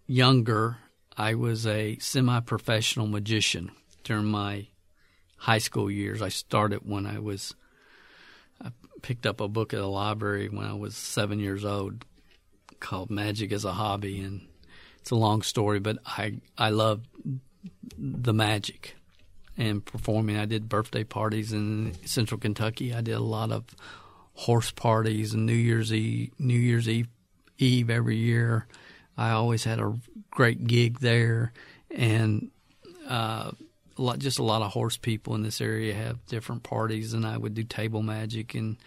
younger, 0.08 0.78
I 1.16 1.36
was 1.36 1.68
a 1.68 2.00
semi 2.00 2.40
professional 2.40 3.06
magician 3.06 3.70
during 4.04 4.26
my 4.26 4.70
high 5.38 5.60
school 5.60 5.92
years. 5.92 6.24
I 6.24 6.30
started 6.30 6.80
when 6.84 7.06
I 7.06 7.20
was, 7.20 7.54
picked 9.06 9.28
up 9.28 9.40
a 9.40 9.48
book 9.48 9.72
at 9.72 9.80
a 9.80 9.86
library 9.86 10.50
when 10.50 10.66
I 10.66 10.74
was 10.74 10.98
seven 10.98 11.40
years 11.40 11.64
old 11.64 12.04
called 12.80 13.12
Magic 13.12 13.52
as 13.52 13.64
a 13.64 13.72
Hobby. 13.72 14.20
And 14.20 14.48
it's 15.00 15.12
a 15.12 15.16
long 15.16 15.44
story, 15.44 15.80
but 15.80 16.00
I, 16.08 16.40
I 16.58 16.72
love 16.72 17.02
the 18.00 18.34
magic 18.34 18.96
and 19.56 19.86
performing. 19.86 20.38
I 20.38 20.46
did 20.46 20.68
birthday 20.68 21.04
parties 21.04 21.54
in 21.54 21.94
central 22.06 22.40
Kentucky. 22.40 22.96
I 22.96 23.02
did 23.02 23.14
a 23.14 23.20
lot 23.20 23.52
of 23.52 23.66
horse 24.34 24.72
parties 24.72 25.36
and 25.36 25.46
New 25.46 25.54
Year's 25.54 25.94
Eve, 25.94 26.32
New 26.40 26.58
Year's 26.58 26.90
Eve 26.90 27.08
Eve 27.60 27.92
every 27.92 28.18
year. 28.18 28.66
I 29.16 29.30
always 29.30 29.64
had 29.66 29.80
a 29.80 30.00
great 30.32 30.66
gig 30.66 31.00
there, 31.00 31.54
and 31.92 32.50
uh, 33.08 33.52
a 33.98 34.02
lot, 34.02 34.20
just 34.20 34.40
a 34.40 34.44
lot 34.44 34.62
of 34.62 34.72
horse 34.72 34.98
people 34.98 35.36
in 35.36 35.44
this 35.44 35.62
area 35.62 35.94
have 35.94 36.26
different 36.26 36.64
parties, 36.64 37.14
and 37.14 37.26
I 37.26 37.38
would 37.38 37.54
do 37.54 37.64
table 37.64 38.02
magic, 38.02 38.54
and 38.54 38.78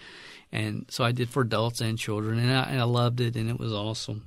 and 0.53 0.87
so 0.89 1.05
I 1.05 1.13
did 1.13 1.31
for 1.31 1.43
adults 1.43 1.81
and 1.81 1.99
children, 1.99 2.39
and 2.39 2.51
I, 2.51 2.63
and 2.65 2.81
I 2.81 2.85
loved 2.85 3.21
it, 3.21 3.37
and 3.37 3.49
it 3.49 3.59
was 3.59 3.73
awesome. 3.73 4.27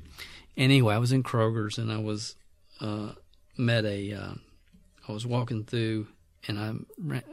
Anyway, 0.58 0.94
I 0.94 1.00
was 1.00 1.12
in 1.12 1.24
Kroger's, 1.24 1.78
and 1.78 1.92
I 1.92 1.98
was 1.98 2.36
uh, 2.80 3.12
met 3.58 3.86
a. 3.86 4.14
Uh, 4.14 4.34
I 5.08 5.12
was 5.12 5.26
walking 5.26 5.64
through, 5.64 6.08
and 6.48 6.60
I 6.60 6.74
ran, 6.98 7.24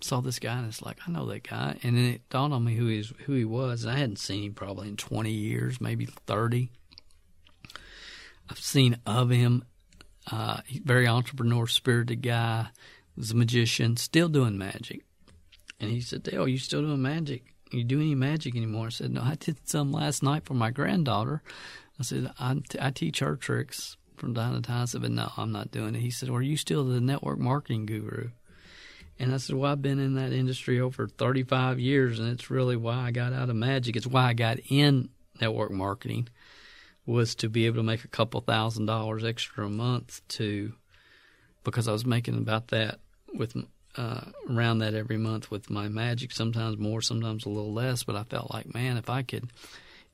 saw 0.00 0.20
this 0.20 0.38
guy, 0.38 0.56
and 0.58 0.66
it's 0.66 0.82
like 0.82 0.98
I 1.06 1.10
know 1.10 1.26
that 1.26 1.48
guy, 1.48 1.78
and 1.82 1.96
then 1.96 2.04
it 2.04 2.28
dawned 2.30 2.54
on 2.54 2.64
me 2.64 2.74
who 2.74 2.86
he 2.86 3.04
who 3.24 3.32
he 3.34 3.44
was. 3.44 3.84
And 3.84 3.92
I 3.92 3.98
hadn't 3.98 4.18
seen 4.18 4.44
him 4.44 4.54
probably 4.54 4.88
in 4.88 4.96
twenty 4.96 5.32
years, 5.32 5.80
maybe 5.80 6.06
thirty. 6.06 6.70
I've 8.50 8.58
seen 8.58 8.98
of 9.06 9.30
him. 9.30 9.64
Uh, 10.30 10.60
very 10.84 11.06
entrepreneur 11.06 11.66
spirited 11.66 12.20
guy. 12.20 12.68
Was 13.18 13.32
a 13.32 13.36
magician, 13.36 13.96
still 13.96 14.28
doing 14.28 14.56
magic. 14.56 15.04
And 15.80 15.90
he 15.90 16.00
said, 16.00 16.22
"Dale, 16.22 16.44
are 16.44 16.48
you 16.48 16.58
still 16.58 16.82
doing 16.82 17.02
magic? 17.02 17.52
You 17.72 17.82
do 17.82 18.00
any 18.00 18.14
magic 18.14 18.54
anymore?" 18.54 18.86
I 18.86 18.90
said, 18.90 19.10
"No, 19.10 19.22
I 19.22 19.34
did 19.34 19.68
some 19.68 19.90
last 19.90 20.22
night 20.22 20.44
for 20.44 20.54
my 20.54 20.70
granddaughter." 20.70 21.42
I 21.98 22.04
said, 22.04 22.32
"I, 22.38 22.54
t- 22.68 22.78
I 22.80 22.92
teach 22.92 23.18
her 23.18 23.34
tricks 23.34 23.96
from 24.16 24.34
time 24.34 24.54
to 24.54 24.62
time." 24.62 24.82
I 24.82 24.84
said, 24.84 25.02
"But 25.02 25.10
no, 25.10 25.32
I'm 25.36 25.50
not 25.50 25.72
doing 25.72 25.96
it." 25.96 26.00
He 26.00 26.10
said, 26.10 26.28
"Well, 26.28 26.38
are 26.38 26.42
you 26.42 26.56
still 26.56 26.84
the 26.84 27.00
network 27.00 27.40
marketing 27.40 27.86
guru?" 27.86 28.30
And 29.18 29.34
I 29.34 29.38
said, 29.38 29.56
Well, 29.56 29.72
I've 29.72 29.82
been 29.82 29.98
in 29.98 30.14
that 30.14 30.32
industry 30.32 30.78
over 30.78 31.08
35 31.08 31.80
years, 31.80 32.20
and 32.20 32.28
it's 32.28 32.50
really 32.50 32.76
why 32.76 32.94
I 32.94 33.10
got 33.10 33.32
out 33.32 33.50
of 33.50 33.56
magic. 33.56 33.96
It's 33.96 34.06
why 34.06 34.26
I 34.26 34.32
got 34.32 34.58
in 34.68 35.08
network 35.40 35.72
marketing, 35.72 36.28
was 37.04 37.34
to 37.36 37.48
be 37.48 37.66
able 37.66 37.78
to 37.78 37.82
make 37.82 38.04
a 38.04 38.08
couple 38.08 38.40
thousand 38.40 38.86
dollars 38.86 39.24
extra 39.24 39.66
a 39.66 39.70
month 39.70 40.20
to, 40.28 40.72
because 41.64 41.88
I 41.88 41.92
was 41.92 42.06
making 42.06 42.36
about 42.36 42.68
that 42.68 43.00
with, 43.34 43.56
uh, 43.96 44.20
around 44.50 44.78
that 44.78 44.94
every 44.94 45.18
month 45.18 45.50
with 45.50 45.70
my 45.70 45.88
magic, 45.88 46.32
sometimes 46.32 46.78
more, 46.78 47.02
sometimes 47.02 47.44
a 47.44 47.48
little 47.48 47.72
less. 47.72 48.04
But 48.04 48.16
I 48.16 48.24
felt 48.24 48.52
like, 48.52 48.72
man, 48.72 48.96
if 48.96 49.08
I 49.10 49.22
could, 49.22 49.50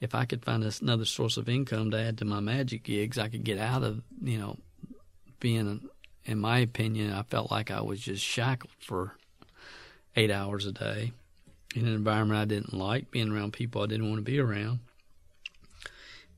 if 0.01 0.15
I 0.15 0.25
could 0.25 0.45
find 0.45 0.65
another 0.65 1.05
source 1.05 1.37
of 1.37 1.49
income 1.49 1.91
to 1.91 1.99
add 1.99 2.19
to 2.19 2.25
my 2.25 2.41
magic 2.41 2.85
gigs, 2.85 3.19
I 3.19 3.29
could 3.29 3.45
get 3.45 3.59
out 3.59 3.83
of, 3.83 4.03
you 4.23 4.39
know, 4.39 4.57
being 5.41 5.89
in 6.27 6.39
my 6.39 6.59
opinion, 6.59 7.13
I 7.13 7.23
felt 7.23 7.51
like 7.51 7.71
I 7.71 7.83
was 7.83 8.01
just 8.01 8.25
shackled 8.25 8.73
for 8.79 9.17
eight 10.17 10.31
hours 10.31 10.67
a 10.67 10.73
day 10.73 11.13
in 11.75 11.87
an 11.87 11.95
environment 11.95 12.41
I 12.41 12.45
didn't 12.45 12.73
like, 12.73 13.11
being 13.11 13.31
around 13.31 13.53
people 13.53 13.83
I 13.83 13.87
didn't 13.87 14.09
want 14.09 14.25
to 14.25 14.31
be 14.31 14.39
around. 14.39 14.81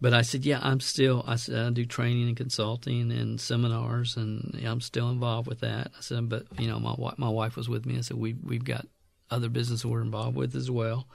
But 0.00 0.12
I 0.12 0.22
said, 0.22 0.44
yeah, 0.44 0.60
I'm 0.62 0.80
still. 0.80 1.24
I 1.26 1.36
said 1.36 1.66
I 1.66 1.70
do 1.70 1.86
training 1.86 2.28
and 2.28 2.36
consulting 2.36 3.10
and 3.10 3.40
seminars, 3.40 4.16
and 4.16 4.60
I'm 4.64 4.80
still 4.80 5.08
involved 5.10 5.48
with 5.48 5.60
that. 5.60 5.92
I 5.96 6.00
said, 6.00 6.28
but 6.28 6.46
you 6.58 6.68
know, 6.68 6.78
my 6.78 6.94
my 7.16 7.30
wife 7.30 7.56
was 7.56 7.68
with 7.68 7.86
me. 7.86 7.96
I 7.96 8.02
said 8.02 8.18
we 8.18 8.34
we've 8.34 8.64
got 8.64 8.86
other 9.30 9.48
business 9.48 9.84
we're 9.84 10.02
involved 10.02 10.36
with 10.36 10.54
as 10.54 10.70
well. 10.70 11.06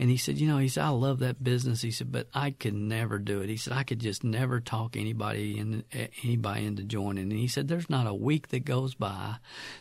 And 0.00 0.08
he 0.08 0.16
said, 0.16 0.38
you 0.38 0.48
know, 0.48 0.56
he 0.56 0.68
said, 0.68 0.84
I 0.84 0.88
love 0.88 1.18
that 1.18 1.44
business. 1.44 1.82
He 1.82 1.90
said, 1.90 2.10
but 2.10 2.26
I 2.32 2.52
could 2.52 2.72
never 2.72 3.18
do 3.18 3.42
it. 3.42 3.50
He 3.50 3.58
said, 3.58 3.74
I 3.74 3.82
could 3.82 3.98
just 3.98 4.24
never 4.24 4.58
talk 4.58 4.96
anybody 4.96 5.58
in, 5.58 5.84
anybody 6.24 6.64
into 6.64 6.84
joining. 6.84 7.24
And 7.24 7.38
he 7.38 7.48
said, 7.48 7.68
there's 7.68 7.90
not 7.90 8.06
a 8.06 8.14
week 8.14 8.48
that 8.48 8.64
goes 8.64 8.94
by 8.94 9.36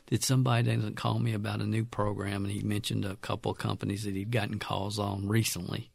that 0.08 0.22
somebody 0.22 0.76
doesn't 0.76 0.98
call 0.98 1.20
me 1.20 1.34
about 1.34 1.62
a 1.62 1.66
new 1.66 1.86
program. 1.86 2.44
And 2.44 2.54
he 2.54 2.62
mentioned 2.64 3.06
a 3.06 3.16
couple 3.16 3.54
of 3.54 3.60
companies 3.60 4.04
that 4.04 4.14
he'd 4.14 4.30
gotten 4.30 4.60
calls 4.60 5.00
on 5.00 5.30
recently. 5.30 5.90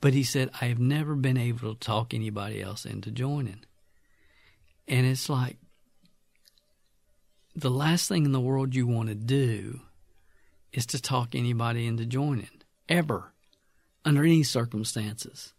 But 0.00 0.14
he 0.14 0.22
said, 0.22 0.50
I 0.60 0.66
have 0.66 0.78
never 0.78 1.14
been 1.14 1.36
able 1.36 1.74
to 1.74 1.80
talk 1.80 2.14
anybody 2.14 2.62
else 2.62 2.84
into 2.84 3.10
joining. 3.10 3.64
And 4.86 5.06
it's 5.06 5.28
like 5.28 5.58
the 7.54 7.70
last 7.70 8.08
thing 8.08 8.24
in 8.24 8.32
the 8.32 8.40
world 8.40 8.74
you 8.74 8.86
want 8.86 9.08
to 9.08 9.14
do 9.14 9.80
is 10.72 10.86
to 10.86 11.02
talk 11.02 11.34
anybody 11.34 11.86
into 11.86 12.06
joining 12.06 12.62
ever 12.88 13.32
under 14.04 14.22
any 14.22 14.42
circumstances. 14.42 15.54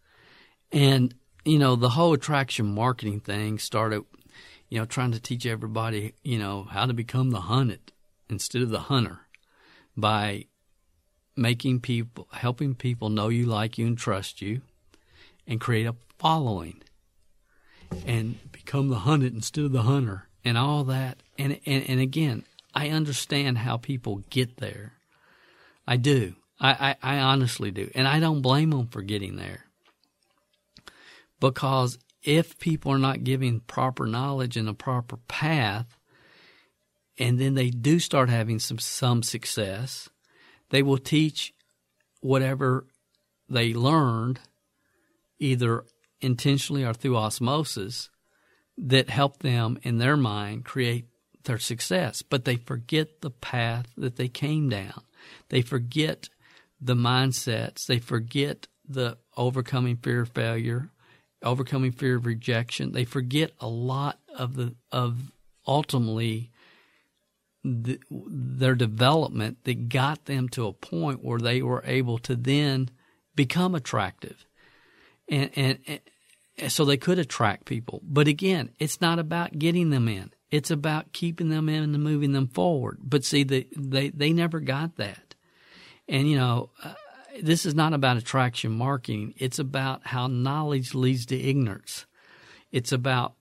And, 0.72 1.14
you 1.44 1.58
know, 1.58 1.76
the 1.76 1.90
whole 1.90 2.14
attraction 2.14 2.74
marketing 2.74 3.20
thing 3.20 3.58
started, 3.58 4.04
you 4.68 4.78
know, 4.78 4.86
trying 4.86 5.12
to 5.12 5.20
teach 5.20 5.44
everybody, 5.46 6.14
you 6.22 6.38
know, 6.38 6.66
how 6.70 6.86
to 6.86 6.94
become 6.94 7.30
the 7.30 7.42
hunted 7.42 7.92
instead 8.28 8.62
of 8.62 8.70
the 8.70 8.80
hunter 8.80 9.20
by 9.96 10.46
making 11.40 11.80
people, 11.80 12.28
helping 12.32 12.74
people 12.74 13.08
know 13.08 13.28
you, 13.28 13.46
like 13.46 13.78
you, 13.78 13.86
and 13.86 13.96
trust 13.96 14.42
you 14.42 14.60
and 15.46 15.60
create 15.60 15.86
a 15.86 15.96
following 16.18 16.82
and 18.06 18.38
become 18.52 18.88
the 18.88 19.00
hunted 19.00 19.34
instead 19.34 19.64
of 19.64 19.72
the 19.72 19.82
hunter 19.82 20.28
and 20.44 20.58
all 20.58 20.84
that. 20.84 21.22
And, 21.38 21.58
and, 21.64 21.88
and 21.88 21.98
again, 21.98 22.44
I 22.74 22.90
understand 22.90 23.58
how 23.58 23.78
people 23.78 24.22
get 24.28 24.58
there. 24.58 24.92
I 25.86 25.96
do. 25.96 26.34
I, 26.60 26.96
I, 27.02 27.16
I 27.16 27.18
honestly 27.20 27.70
do. 27.70 27.90
And 27.94 28.06
I 28.06 28.20
don't 28.20 28.42
blame 28.42 28.70
them 28.70 28.88
for 28.88 29.00
getting 29.00 29.36
there. 29.36 29.64
Because 31.40 31.98
if 32.22 32.58
people 32.58 32.92
are 32.92 32.98
not 32.98 33.24
giving 33.24 33.60
proper 33.60 34.06
knowledge 34.06 34.58
and 34.58 34.68
a 34.68 34.74
proper 34.74 35.16
path, 35.26 35.96
and 37.18 37.40
then 37.40 37.54
they 37.54 37.70
do 37.70 37.98
start 37.98 38.28
having 38.28 38.58
some, 38.58 38.78
some 38.78 39.22
success, 39.22 40.10
they 40.70 40.82
will 40.82 40.98
teach 40.98 41.52
whatever 42.20 42.86
they 43.48 43.74
learned, 43.74 44.40
either 45.38 45.84
intentionally 46.20 46.84
or 46.84 46.94
through 46.94 47.16
osmosis, 47.16 48.10
that 48.76 49.10
help 49.10 49.40
them 49.40 49.78
in 49.82 49.98
their 49.98 50.16
mind 50.16 50.64
create 50.64 51.06
their 51.44 51.58
success. 51.58 52.22
But 52.22 52.44
they 52.44 52.56
forget 52.56 53.20
the 53.20 53.30
path 53.30 53.86
that 53.96 54.16
they 54.16 54.28
came 54.28 54.68
down. 54.68 55.02
They 55.48 55.62
forget 55.62 56.28
the 56.80 56.94
mindsets. 56.94 57.86
They 57.86 57.98
forget 57.98 58.66
the 58.88 59.18
overcoming 59.36 59.96
fear 59.96 60.22
of 60.22 60.30
failure, 60.30 60.90
overcoming 61.42 61.92
fear 61.92 62.16
of 62.16 62.26
rejection. 62.26 62.92
They 62.92 63.04
forget 63.04 63.52
a 63.60 63.68
lot 63.68 64.18
of 64.34 64.56
the 64.56 64.74
of 64.90 65.32
ultimately 65.66 66.50
the, 67.64 67.98
their 68.10 68.74
development 68.74 69.58
that 69.64 69.88
got 69.88 70.24
them 70.24 70.48
to 70.50 70.66
a 70.66 70.72
point 70.72 71.24
where 71.24 71.38
they 71.38 71.62
were 71.62 71.82
able 71.86 72.18
to 72.18 72.36
then 72.36 72.90
become 73.34 73.74
attractive, 73.74 74.46
and 75.28 75.50
and, 75.56 75.78
and 76.58 76.72
so 76.72 76.84
they 76.84 76.96
could 76.96 77.18
attract 77.18 77.64
people. 77.64 78.00
But 78.02 78.28
again, 78.28 78.70
it's 78.78 79.00
not 79.00 79.18
about 79.18 79.58
getting 79.58 79.90
them 79.90 80.08
in. 80.08 80.30
It's 80.50 80.70
about 80.70 81.12
keeping 81.12 81.48
them 81.48 81.68
in 81.68 81.82
and 81.82 82.02
moving 82.02 82.32
them 82.32 82.48
forward. 82.48 82.98
But 83.02 83.24
see, 83.24 83.44
they 83.44 83.66
they, 83.76 84.08
they 84.10 84.32
never 84.32 84.60
got 84.60 84.96
that. 84.96 85.34
And, 86.08 86.28
you 86.28 86.36
know, 86.36 86.70
uh, 86.82 86.94
this 87.40 87.64
is 87.64 87.74
not 87.76 87.92
about 87.92 88.16
attraction 88.16 88.72
marketing. 88.72 89.34
It's 89.36 89.60
about 89.60 90.08
how 90.08 90.26
knowledge 90.26 90.92
leads 90.92 91.24
to 91.26 91.40
ignorance. 91.40 92.04
It's 92.72 92.90
about 92.90 93.34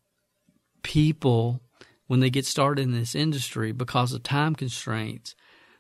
people, 0.84 1.62
when 2.10 2.22
they 2.22 2.32
get 2.32 2.44
started 2.44 2.82
in 2.82 2.92
this 2.92 3.14
industry, 3.14 3.72
because 3.72 4.14
of 4.14 4.24
time 4.24 4.56
constraints, 4.56 5.36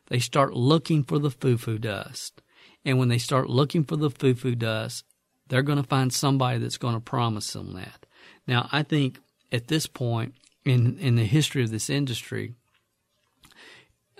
they 0.10 0.20
start 0.20 0.54
looking 0.54 1.04
for 1.04 1.18
the 1.18 1.32
foo 1.32 1.58
foo 1.58 1.80
dust. 1.80 2.44
And 2.86 3.00
when 3.00 3.08
they 3.08 3.18
start 3.18 3.50
looking 3.50 3.84
for 3.84 3.96
the 3.96 4.12
foo 4.12 4.36
foo 4.36 4.54
dust, 4.54 5.06
they're 5.48 5.64
going 5.64 5.82
to 5.82 5.88
find 5.88 6.14
somebody 6.14 6.60
that's 6.60 6.78
going 6.78 6.94
to 6.94 7.00
promise 7.00 7.54
them 7.54 7.74
that. 7.74 8.06
Now, 8.46 8.70
I 8.72 8.84
think 8.84 9.18
at 9.52 9.70
this 9.70 9.88
point 9.88 10.36
in, 10.64 11.00
in 11.00 11.16
the 11.16 11.26
history 11.26 11.64
of 11.64 11.72
this 11.72 11.90
industry, 11.90 12.54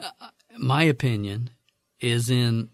uh, 0.02 0.30
my 0.58 0.82
opinion 0.82 1.52
is 2.00 2.32
in 2.32 2.70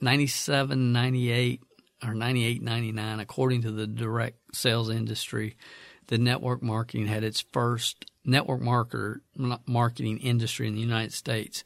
97, 0.00 0.92
98, 0.92 1.62
or 2.06 2.14
98, 2.14 2.62
99, 2.62 3.18
according 3.18 3.62
to 3.62 3.72
the 3.72 3.88
direct 3.88 4.38
sales 4.54 4.88
industry, 4.88 5.56
the 6.12 6.18
network 6.18 6.62
marketing 6.62 7.06
had 7.06 7.24
its 7.24 7.40
first 7.52 8.04
network 8.22 8.60
marketer 8.60 9.20
marketing 9.64 10.18
industry 10.18 10.68
in 10.68 10.74
the 10.74 10.80
United 10.82 11.14
States. 11.14 11.64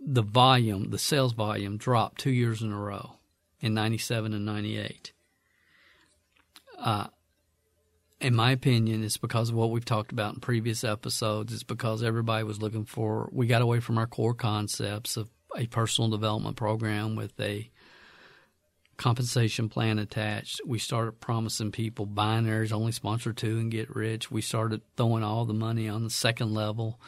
The 0.00 0.22
volume, 0.22 0.88
the 0.88 0.98
sales 0.98 1.34
volume 1.34 1.76
dropped 1.76 2.22
two 2.22 2.30
years 2.30 2.62
in 2.62 2.72
a 2.72 2.78
row 2.78 3.16
in 3.60 3.74
97 3.74 4.32
and 4.32 4.46
98. 4.46 5.12
Uh, 6.78 7.08
in 8.18 8.34
my 8.34 8.50
opinion, 8.50 9.04
it's 9.04 9.18
because 9.18 9.50
of 9.50 9.56
what 9.56 9.70
we've 9.70 9.84
talked 9.84 10.12
about 10.12 10.32
in 10.32 10.40
previous 10.40 10.82
episodes. 10.82 11.52
It's 11.52 11.62
because 11.62 12.02
everybody 12.02 12.44
was 12.44 12.62
looking 12.62 12.86
for, 12.86 13.28
we 13.30 13.46
got 13.46 13.60
away 13.60 13.80
from 13.80 13.98
our 13.98 14.06
core 14.06 14.32
concepts 14.32 15.18
of 15.18 15.28
a 15.54 15.66
personal 15.66 16.08
development 16.08 16.56
program 16.56 17.14
with 17.14 17.38
a 17.38 17.70
compensation 18.96 19.68
plan 19.68 19.98
attached. 19.98 20.60
We 20.66 20.78
started 20.78 21.20
promising 21.20 21.72
people 21.72 22.06
binaries, 22.06 22.72
only 22.72 22.92
sponsor 22.92 23.32
two 23.32 23.58
and 23.58 23.70
get 23.70 23.94
rich. 23.94 24.30
We 24.30 24.42
started 24.42 24.82
throwing 24.96 25.22
all 25.22 25.44
the 25.44 25.54
money 25.54 25.88
on 25.88 26.04
the 26.04 26.10
second 26.10 26.54
level. 26.54 27.00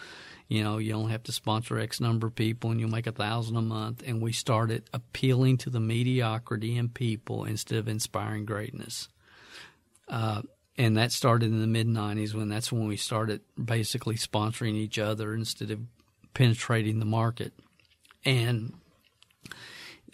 You 0.48 0.62
know, 0.62 0.78
you 0.78 0.94
only 0.94 1.12
have 1.12 1.24
to 1.24 1.32
sponsor 1.32 1.78
X 1.78 2.00
number 2.00 2.28
of 2.28 2.34
people 2.34 2.70
and 2.70 2.78
you'll 2.78 2.90
make 2.90 3.06
a 3.06 3.12
thousand 3.12 3.56
a 3.56 3.62
month. 3.62 4.02
And 4.06 4.22
we 4.22 4.32
started 4.32 4.88
appealing 4.92 5.58
to 5.58 5.70
the 5.70 5.80
mediocrity 5.80 6.76
in 6.76 6.88
people 6.88 7.44
instead 7.44 7.78
of 7.78 7.88
inspiring 7.88 8.44
greatness. 8.44 9.08
Uh, 10.08 10.42
and 10.78 10.96
that 10.96 11.10
started 11.10 11.50
in 11.50 11.60
the 11.60 11.66
mid 11.66 11.88
90s 11.88 12.34
when 12.34 12.48
that's 12.48 12.70
when 12.70 12.86
we 12.86 12.96
started 12.96 13.40
basically 13.62 14.16
sponsoring 14.16 14.74
each 14.74 14.98
other 14.98 15.34
instead 15.34 15.70
of 15.70 15.80
penetrating 16.34 16.98
the 16.98 17.06
market. 17.06 17.52
And 18.24 18.74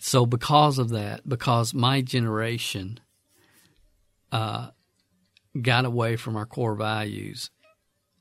so, 0.04 0.26
because 0.26 0.80
of 0.80 0.88
that, 0.88 1.28
because 1.28 1.72
my 1.72 2.00
generation 2.00 2.98
uh, 4.32 4.70
got 5.60 5.84
away 5.84 6.16
from 6.16 6.34
our 6.34 6.44
core 6.44 6.74
values, 6.74 7.50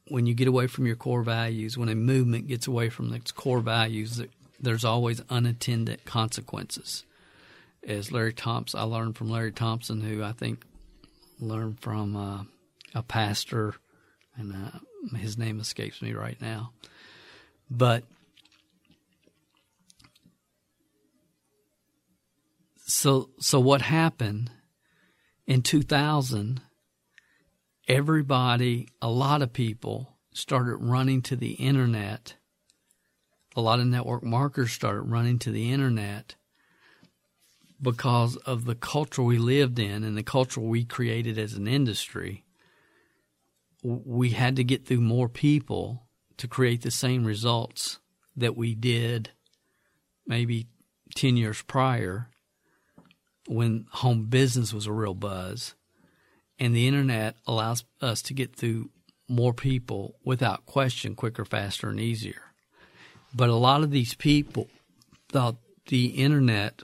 when 0.08 0.28
you 0.28 0.36
get 0.36 0.48
away 0.48 0.68
from 0.68 0.86
your 0.86 0.96
core 0.96 1.24
values, 1.24 1.80
when 1.80 1.90
a 1.90 1.96
movement 1.96 2.46
gets 2.46 2.68
away 2.68 2.90
from 2.90 3.12
its 3.14 3.32
core 3.32 3.62
values, 3.62 4.22
there's 4.60 4.86
always 4.86 5.24
unattended 5.32 6.06
consequences. 6.06 7.04
As 7.84 8.12
Larry 8.12 8.34
Thompson, 8.34 8.80
I 8.80 8.84
learned 8.84 9.18
from 9.18 9.32
Larry 9.32 9.52
Thompson, 9.52 10.02
who 10.02 10.24
I 10.24 10.34
think 10.34 10.64
learned 11.40 11.80
from 11.80 12.16
uh, 12.16 12.44
a 12.94 13.02
pastor, 13.02 13.74
and 14.38 14.54
uh, 14.54 15.18
his 15.18 15.36
name 15.36 15.60
escapes 15.60 16.00
me 16.00 16.14
right 16.14 16.40
now. 16.40 16.74
But 17.72 18.04
so 22.92 23.30
so 23.40 23.60
what 23.60 23.82
happened 23.82 24.52
in 25.48 25.62
2000? 25.62 26.62
Everybody, 27.88 28.88
a 29.02 29.10
lot 29.10 29.42
of 29.42 29.54
people 29.54 30.18
started 30.34 30.78
running 30.78 31.22
to 31.24 31.36
the 31.36 31.54
internet. 31.54 32.36
A 33.56 33.62
lot 33.62 33.80
of 33.80 33.88
network 33.88 34.24
marketers 34.24 34.72
started 34.72 35.02
running 35.02 35.40
to 35.40 35.52
the 35.52 35.72
internet 35.72 36.36
because 37.82 38.38
of 38.38 38.66
the 38.66 38.76
culture 38.76 39.24
we 39.24 39.38
lived 39.38 39.80
in 39.80 40.04
and 40.04 40.16
the 40.16 40.24
culture 40.24 40.62
we 40.62 40.86
created 40.86 41.38
as 41.38 41.54
an 41.54 41.68
industry, 41.68 42.46
we 43.84 44.30
had 44.30 44.56
to 44.56 44.64
get 44.64 44.86
through 44.86 45.02
more 45.02 45.28
people 45.28 46.04
to 46.38 46.48
create 46.48 46.84
the 46.84 46.92
same 46.92 47.26
results 47.26 48.00
that 48.36 48.56
we 48.56 48.76
did 48.76 49.32
maybe 50.28 50.68
10 51.16 51.36
years 51.36 51.62
prior 51.64 52.32
when 53.48 53.86
home 53.92 54.26
business 54.26 54.74
was 54.74 54.86
a 54.86 54.92
real 54.92 55.14
buzz. 55.14 55.76
And 56.60 56.76
the 56.76 56.88
internet 56.88 57.36
allows 57.48 57.84
us 58.02 58.22
to 58.24 58.34
get 58.34 58.56
through 58.56 58.90
more 59.28 59.54
people 59.54 60.16
without 60.24 60.66
question 60.66 61.16
quicker, 61.16 61.46
faster, 61.46 61.90
and 61.90 62.00
easier. 62.00 62.42
But 63.34 63.50
a 63.50 63.56
lot 63.56 63.82
of 63.82 63.92
these 63.92 64.14
people 64.14 64.68
thought 65.30 65.56
the 65.88 66.08
internet 66.08 66.84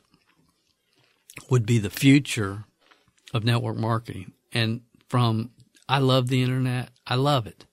would 1.49 1.65
be 1.65 1.77
the 1.77 1.89
future 1.89 2.63
of 3.33 3.43
network 3.43 3.77
marketing. 3.77 4.31
And 4.53 4.81
from 5.09 5.51
I 5.87 5.99
love 5.99 6.27
the 6.27 6.41
internet. 6.41 6.89
I 7.05 7.15
love 7.15 7.47
it. 7.47 7.65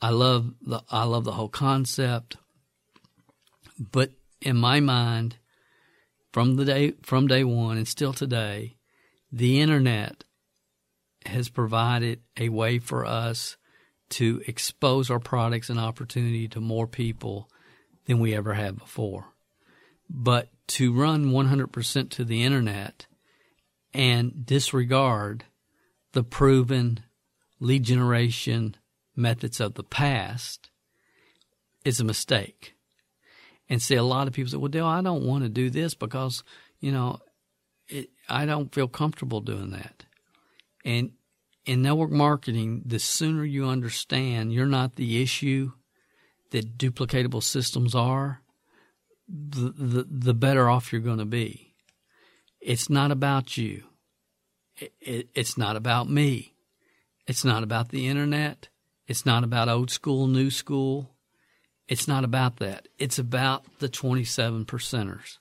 I 0.00 0.10
love 0.10 0.54
the 0.60 0.82
I 0.90 1.04
love 1.04 1.24
the 1.24 1.32
whole 1.32 1.48
concept. 1.48 2.36
But 3.78 4.10
in 4.40 4.56
my 4.56 4.80
mind, 4.80 5.36
from 6.32 6.56
the 6.56 6.64
day 6.64 6.94
from 7.02 7.26
day 7.26 7.44
one 7.44 7.76
and 7.76 7.86
still 7.86 8.12
today, 8.12 8.76
the 9.30 9.60
internet 9.60 10.24
has 11.26 11.48
provided 11.48 12.20
a 12.38 12.48
way 12.48 12.78
for 12.78 13.04
us 13.04 13.56
to 14.10 14.42
expose 14.46 15.10
our 15.10 15.20
products 15.20 15.70
and 15.70 15.78
opportunity 15.78 16.48
to 16.48 16.60
more 16.60 16.86
people 16.86 17.48
than 18.06 18.18
we 18.18 18.34
ever 18.34 18.54
have 18.54 18.76
before. 18.76 19.32
But 20.10 20.50
to 20.68 20.92
run 20.92 21.26
100% 21.26 22.10
to 22.10 22.24
the 22.24 22.42
internet 22.42 23.06
and 23.94 24.44
disregard 24.44 25.44
the 26.12 26.24
proven 26.24 27.00
lead 27.60 27.84
generation 27.84 28.76
methods 29.16 29.60
of 29.60 29.74
the 29.74 29.84
past 29.84 30.70
is 31.84 32.00
a 32.00 32.04
mistake. 32.04 32.74
And 33.72 33.80
see, 33.80 33.94
a 33.94 34.02
lot 34.02 34.26
of 34.26 34.34
people 34.34 34.50
say, 34.50 34.58
well, 34.58 34.68
Dale, 34.68 34.84
I 34.84 35.00
don't 35.00 35.24
want 35.24 35.44
to 35.44 35.48
do 35.48 35.70
this 35.70 35.94
because, 35.94 36.44
you 36.80 36.92
know, 36.92 37.20
it, 37.88 38.10
I 38.28 38.44
don't 38.44 38.70
feel 38.74 38.86
comfortable 38.86 39.40
doing 39.40 39.70
that. 39.70 40.04
And 40.84 41.12
in 41.64 41.80
network 41.80 42.10
marketing, 42.10 42.82
the 42.84 42.98
sooner 42.98 43.46
you 43.46 43.64
understand 43.64 44.52
you're 44.52 44.66
not 44.66 44.96
the 44.96 45.22
issue 45.22 45.72
that 46.50 46.76
duplicatable 46.76 47.42
systems 47.42 47.94
are, 47.94 48.42
the, 49.26 49.70
the, 49.70 50.06
the 50.06 50.34
better 50.34 50.68
off 50.68 50.92
you're 50.92 51.00
going 51.00 51.16
to 51.16 51.24
be. 51.24 51.74
It's 52.60 52.90
not 52.90 53.10
about 53.10 53.56
you. 53.56 53.84
It, 54.76 54.92
it, 55.00 55.28
it's 55.34 55.56
not 55.56 55.76
about 55.76 56.10
me. 56.10 56.52
It's 57.26 57.42
not 57.42 57.62
about 57.62 57.88
the 57.88 58.06
internet. 58.06 58.68
It's 59.06 59.24
not 59.24 59.44
about 59.44 59.70
old 59.70 59.90
school, 59.90 60.26
new 60.26 60.50
school. 60.50 61.11
It's 61.88 62.08
not 62.08 62.24
about 62.24 62.58
that. 62.58 62.88
It's 62.98 63.18
about 63.18 63.64
the 63.78 63.88
27 63.88 64.64
percenters. 64.64 65.38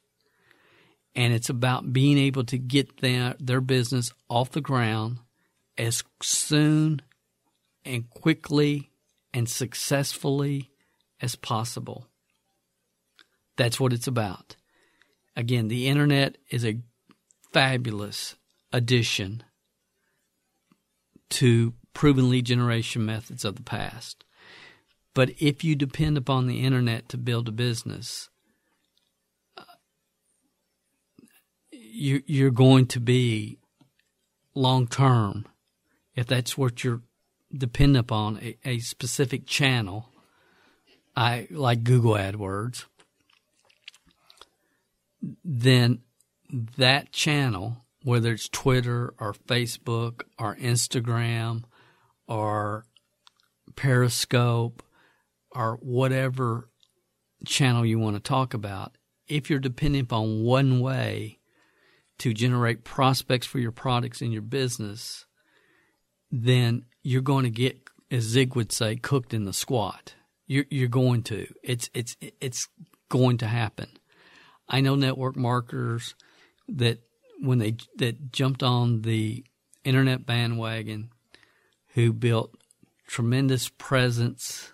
And 1.16 1.34
it's 1.34 1.50
about 1.50 1.92
being 1.92 2.18
able 2.18 2.44
to 2.46 2.58
get 2.58 3.02
their, 3.02 3.36
their 3.40 3.62
business 3.62 4.12
off 4.30 4.52
the 4.52 4.62
ground 4.62 5.20
as 5.78 6.04
soon 6.22 7.02
and 7.86 8.10
quickly 8.10 8.92
and 9.34 9.50
successfully 9.50 10.72
as 11.22 11.36
possible. 11.36 12.08
That's 13.58 13.80
what 13.80 13.94
it's 13.94 14.08
about. 14.08 14.56
Again, 15.36 15.68
the 15.68 15.88
internet 15.88 16.38
is 16.50 16.66
a 16.66 16.80
fabulous 17.54 18.36
addition 18.72 19.44
to 21.30 21.74
proven 21.94 22.30
lead 22.30 22.46
generation 22.46 23.06
methods 23.06 23.46
of 23.46 23.56
the 23.56 23.64
past. 23.64 24.24
But 25.14 25.32
if 25.40 25.64
you 25.64 25.76
depend 25.76 26.18
upon 26.18 26.48
the 26.48 26.64
internet 26.64 27.10
to 27.10 27.18
build 27.18 27.50
a 27.50 27.52
business, 27.52 28.30
uh, 29.58 29.64
you, 31.72 32.24
you're 32.26 32.52
going 32.52 32.88
to 32.88 33.00
be 33.00 33.60
long 34.56 34.88
term, 34.88 35.46
if 36.16 36.28
that's 36.28 36.58
what 36.58 36.84
you're 36.84 37.02
dependent 37.54 38.06
upon, 38.06 38.40
a, 38.42 38.58
a 38.64 38.80
specific 38.80 39.46
channel, 39.46 40.10
I 41.16 41.48
like 41.52 41.84
Google 41.84 42.14
AdWords, 42.14 42.86
then 45.44 46.00
that 46.78 47.12
channel, 47.12 47.86
whether 48.04 48.32
it's 48.32 48.48
Twitter 48.48 49.14
or 49.20 49.34
Facebook 49.34 50.24
or 50.40 50.56
Instagram 50.56 51.64
or 52.28 52.86
Periscope 53.76 54.84
or 55.52 55.78
whatever 55.82 56.70
channel 57.46 57.86
you 57.86 58.00
want 58.00 58.16
to 58.16 58.22
talk 58.22 58.54
about, 58.54 58.98
if 59.28 59.50
you're 59.50 59.60
dependent 59.60 60.06
upon 60.06 60.44
one 60.44 60.80
way 60.80 61.40
to 62.20 62.34
generate 62.34 62.84
prospects 62.84 63.48
for 63.48 63.60
your 63.60 63.72
products 63.72 64.22
in 64.22 64.32
your 64.32 64.42
business, 64.42 65.26
then 66.32 66.86
you're 67.04 67.22
going 67.22 67.44
to 67.44 67.50
get, 67.50 67.80
as 68.10 68.24
Zig 68.24 68.56
would 68.56 68.72
say, 68.72 68.96
cooked 68.96 69.34
in 69.34 69.46
the 69.46 69.54
squat. 69.54 70.14
You're, 70.48 70.66
you're 70.70 70.88
going 70.88 71.24
to. 71.24 71.48
It's 71.64 71.90
it's 71.94 72.18
it's 72.40 72.68
going 73.10 73.38
to 73.40 73.48
happen. 73.48 73.90
I 74.68 74.82
know 74.82 74.96
network 74.96 75.36
marketers 75.36 76.16
that 76.68 77.00
when 77.40 77.60
they 77.60 77.78
that 77.98 78.32
jumped 78.32 78.62
on 78.62 79.02
the 79.02 79.44
internet 79.84 80.26
bandwagon 80.26 81.10
who 81.94 82.14
built 82.14 82.56
tremendous 83.08 83.70
presence 83.70 84.74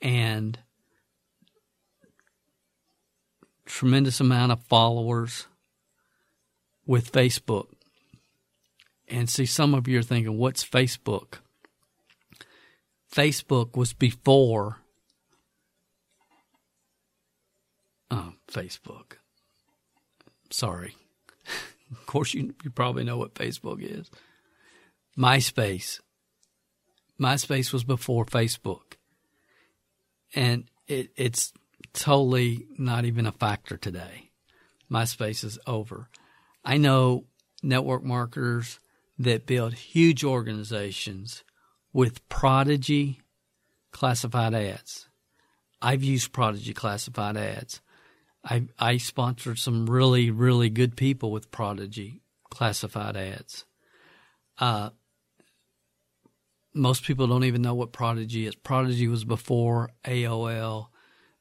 and 0.00 0.58
tremendous 3.66 4.20
amount 4.20 4.52
of 4.52 4.62
followers 4.64 5.46
with 6.86 7.12
Facebook. 7.12 7.66
And 9.08 9.28
see, 9.28 9.46
some 9.46 9.74
of 9.74 9.88
you 9.88 9.98
are 9.98 10.02
thinking, 10.02 10.38
what's 10.38 10.64
Facebook? 10.64 11.34
Facebook 13.12 13.76
was 13.76 13.92
before 13.92 14.78
Oh, 18.10 18.32
Facebook. 18.50 19.12
Sorry. 20.50 20.96
of 21.92 22.06
course, 22.06 22.34
you, 22.34 22.54
you 22.64 22.70
probably 22.70 23.04
know 23.04 23.16
what 23.16 23.34
Facebook 23.34 23.80
is. 23.80 24.10
MySpace. 25.16 26.00
MySpace 27.20 27.72
was 27.72 27.84
before 27.84 28.24
Facebook. 28.24 28.94
And 30.34 30.64
it, 30.86 31.10
it's 31.16 31.52
totally 31.92 32.66
not 32.78 33.04
even 33.04 33.26
a 33.26 33.32
factor 33.32 33.76
today. 33.76 34.30
MySpace 34.90 35.44
is 35.44 35.58
over. 35.66 36.08
I 36.64 36.76
know 36.76 37.24
network 37.62 38.02
marketers 38.02 38.80
that 39.18 39.46
build 39.46 39.74
huge 39.74 40.24
organizations 40.24 41.44
with 41.92 42.26
Prodigy 42.28 43.20
classified 43.92 44.54
ads. 44.54 45.08
I've 45.82 46.02
used 46.02 46.32
Prodigy 46.32 46.72
classified 46.72 47.36
ads. 47.36 47.80
I 48.44 48.66
I 48.78 48.96
sponsored 48.96 49.58
some 49.58 49.88
really 49.88 50.30
really 50.30 50.70
good 50.70 50.96
people 50.96 51.30
with 51.30 51.50
Prodigy 51.50 52.22
classified 52.50 53.16
ads. 53.16 53.64
Uh, 54.58 54.90
most 56.74 57.04
people 57.04 57.26
don't 57.26 57.44
even 57.44 57.62
know 57.62 57.74
what 57.74 57.92
Prodigy 57.92 58.46
is. 58.46 58.54
Prodigy 58.54 59.08
was 59.08 59.24
before 59.24 59.90
AOL, 60.04 60.88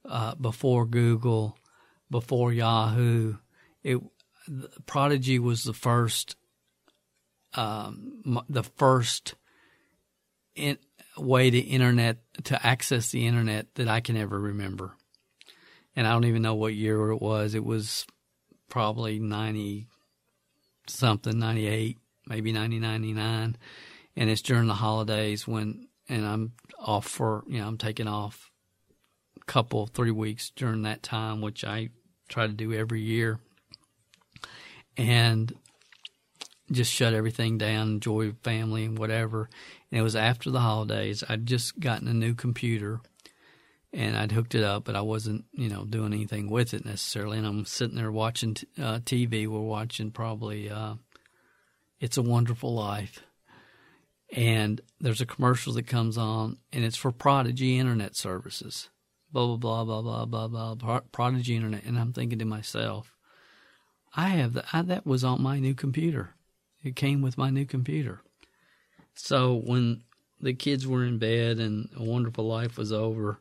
uh, 0.06 0.36
before 0.36 0.86
Google, 0.86 1.58
before 2.10 2.52
Yahoo. 2.52 3.36
It 3.84 4.00
Prodigy 4.86 5.38
was 5.38 5.64
the 5.64 5.74
first, 5.74 6.36
um, 7.54 8.42
the 8.50 8.64
first 8.64 9.36
in, 10.56 10.78
way 11.18 11.50
to 11.50 11.60
internet 11.60 12.18
to 12.46 12.66
access 12.66 13.12
the 13.12 13.28
internet 13.28 13.76
that 13.76 13.88
I 13.88 14.00
can 14.00 14.18
ever 14.18 14.40
remember. 14.40 14.96
And 15.96 16.08
I 16.08 16.12
don't 16.12 16.26
even 16.26 16.42
know 16.42 16.56
what 16.56 16.74
year 16.74 17.10
it 17.10 17.22
was. 17.22 17.54
It 17.54 17.64
was 17.64 18.06
probably 18.70 19.20
ninety 19.20 19.88
something, 20.88 21.38
ninety 21.38 21.68
eight, 21.68 21.98
maybe 22.26 22.52
ninety 22.52 22.80
ninety 22.80 23.14
nine, 23.14 23.58
and 24.16 24.30
it's 24.30 24.42
during 24.42 24.68
the 24.68 24.74
holidays 24.74 25.48
when, 25.48 25.88
and 26.08 26.26
I'm 26.26 26.54
off 26.80 27.08
for 27.08 27.44
you 27.48 27.60
know 27.60 27.68
I'm 27.68 27.78
taking 27.78 28.08
off 28.08 28.52
a 29.40 29.46
couple 29.46 29.88
three 29.88 30.12
weeks 30.12 30.52
during 30.56 30.84
that 30.84 31.04
time, 31.04 31.42
which 31.42 31.64
I 31.64 31.90
try 32.28 32.48
to 32.48 32.54
do 32.54 32.74
every 32.74 33.02
year 33.02 33.40
and 34.98 35.54
just 36.72 36.94
shut 36.94 37.14
everything 37.14 37.58
down, 37.58 37.90
enjoy 37.90 38.34
family 38.44 38.86
and 38.86 38.98
whatever. 38.98 39.50
And 39.92 40.00
it 40.00 40.04
was 40.04 40.16
after 40.16 40.52
the 40.52 40.60
holidays. 40.60 41.24
I'd 41.28 41.46
just 41.46 41.80
gotten 41.80 42.08
a 42.08 42.14
new 42.14 42.36
computer 42.36 43.02
and 43.92 44.16
I'd 44.16 44.32
hooked 44.32 44.54
it 44.54 44.64
up, 44.64 44.84
but 44.84 44.96
I 44.96 45.02
wasn't, 45.02 45.46
you 45.52 45.70
know, 45.70 45.84
doing 45.84 46.14
anything 46.14 46.50
with 46.50 46.74
it 46.74 46.86
necessarily. 46.86 47.40
And 47.40 47.48
I'm 47.48 47.66
sitting 47.66 47.96
there 47.96 48.12
watching 48.12 48.54
t- 48.54 48.68
uh, 48.78 49.00
TV. 49.00 49.48
We're 49.48 49.60
watching 49.60 50.12
probably 50.12 50.70
uh, 50.70 50.96
It's 52.00 52.18
a 52.18 52.22
Wonderful 52.22 52.74
Life. 52.74 53.24
And 54.36 54.82
there's 55.00 55.22
a 55.22 55.26
commercial 55.26 55.74
that 55.74 55.88
comes 55.88 56.18
on, 56.18 56.58
and 56.72 56.84
it's 56.84 56.98
for 56.98 57.12
Prodigy 57.12 57.80
Internet 57.80 58.16
Services. 58.16 58.90
Blah, 59.32 59.58
blah, 59.58 59.84
blah, 59.84 60.02
blah, 60.02 60.26
blah, 60.26 60.48
blah, 60.48 60.76
blah. 60.76 61.00
Prodigy 61.12 61.56
Internet. 61.56 61.86
And 61.86 61.98
I'm 61.98 62.14
thinking 62.14 62.40
to 62.40 62.46
myself, 62.46 63.16
I 64.16 64.30
have 64.30 64.54
the, 64.54 64.66
I, 64.74 64.82
that 64.84 65.06
was 65.06 65.24
on 65.24 65.42
my 65.42 65.60
new 65.60 65.74
computer. 65.74 66.36
It 66.84 66.96
came 66.96 67.22
with 67.22 67.38
my 67.38 67.50
new 67.50 67.66
computer. 67.66 68.22
So 69.16 69.56
when 69.56 70.04
the 70.40 70.54
kids 70.54 70.88
were 70.88 71.04
in 71.04 71.18
bed 71.18 71.60
and 71.60 71.90
a 71.96 72.04
wonderful 72.04 72.48
life 72.48 72.78
was 72.78 72.92
over, 72.92 73.40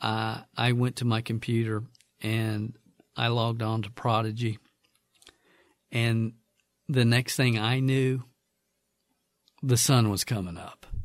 I 0.00 0.44
I 0.56 0.72
went 0.72 0.96
to 0.96 1.04
my 1.04 1.20
computer 1.20 1.82
and 2.22 2.74
I 3.16 3.28
logged 3.28 3.62
on 3.62 3.82
to 3.82 3.90
Prodigy. 3.90 4.58
And 5.92 6.34
the 6.88 7.04
next 7.04 7.36
thing 7.36 7.58
I 7.58 7.80
knew, 7.80 8.22
the 9.62 9.76
sun 9.76 10.10
was 10.10 10.24
coming 10.24 10.56
up. 10.56 10.86
I 10.92 10.96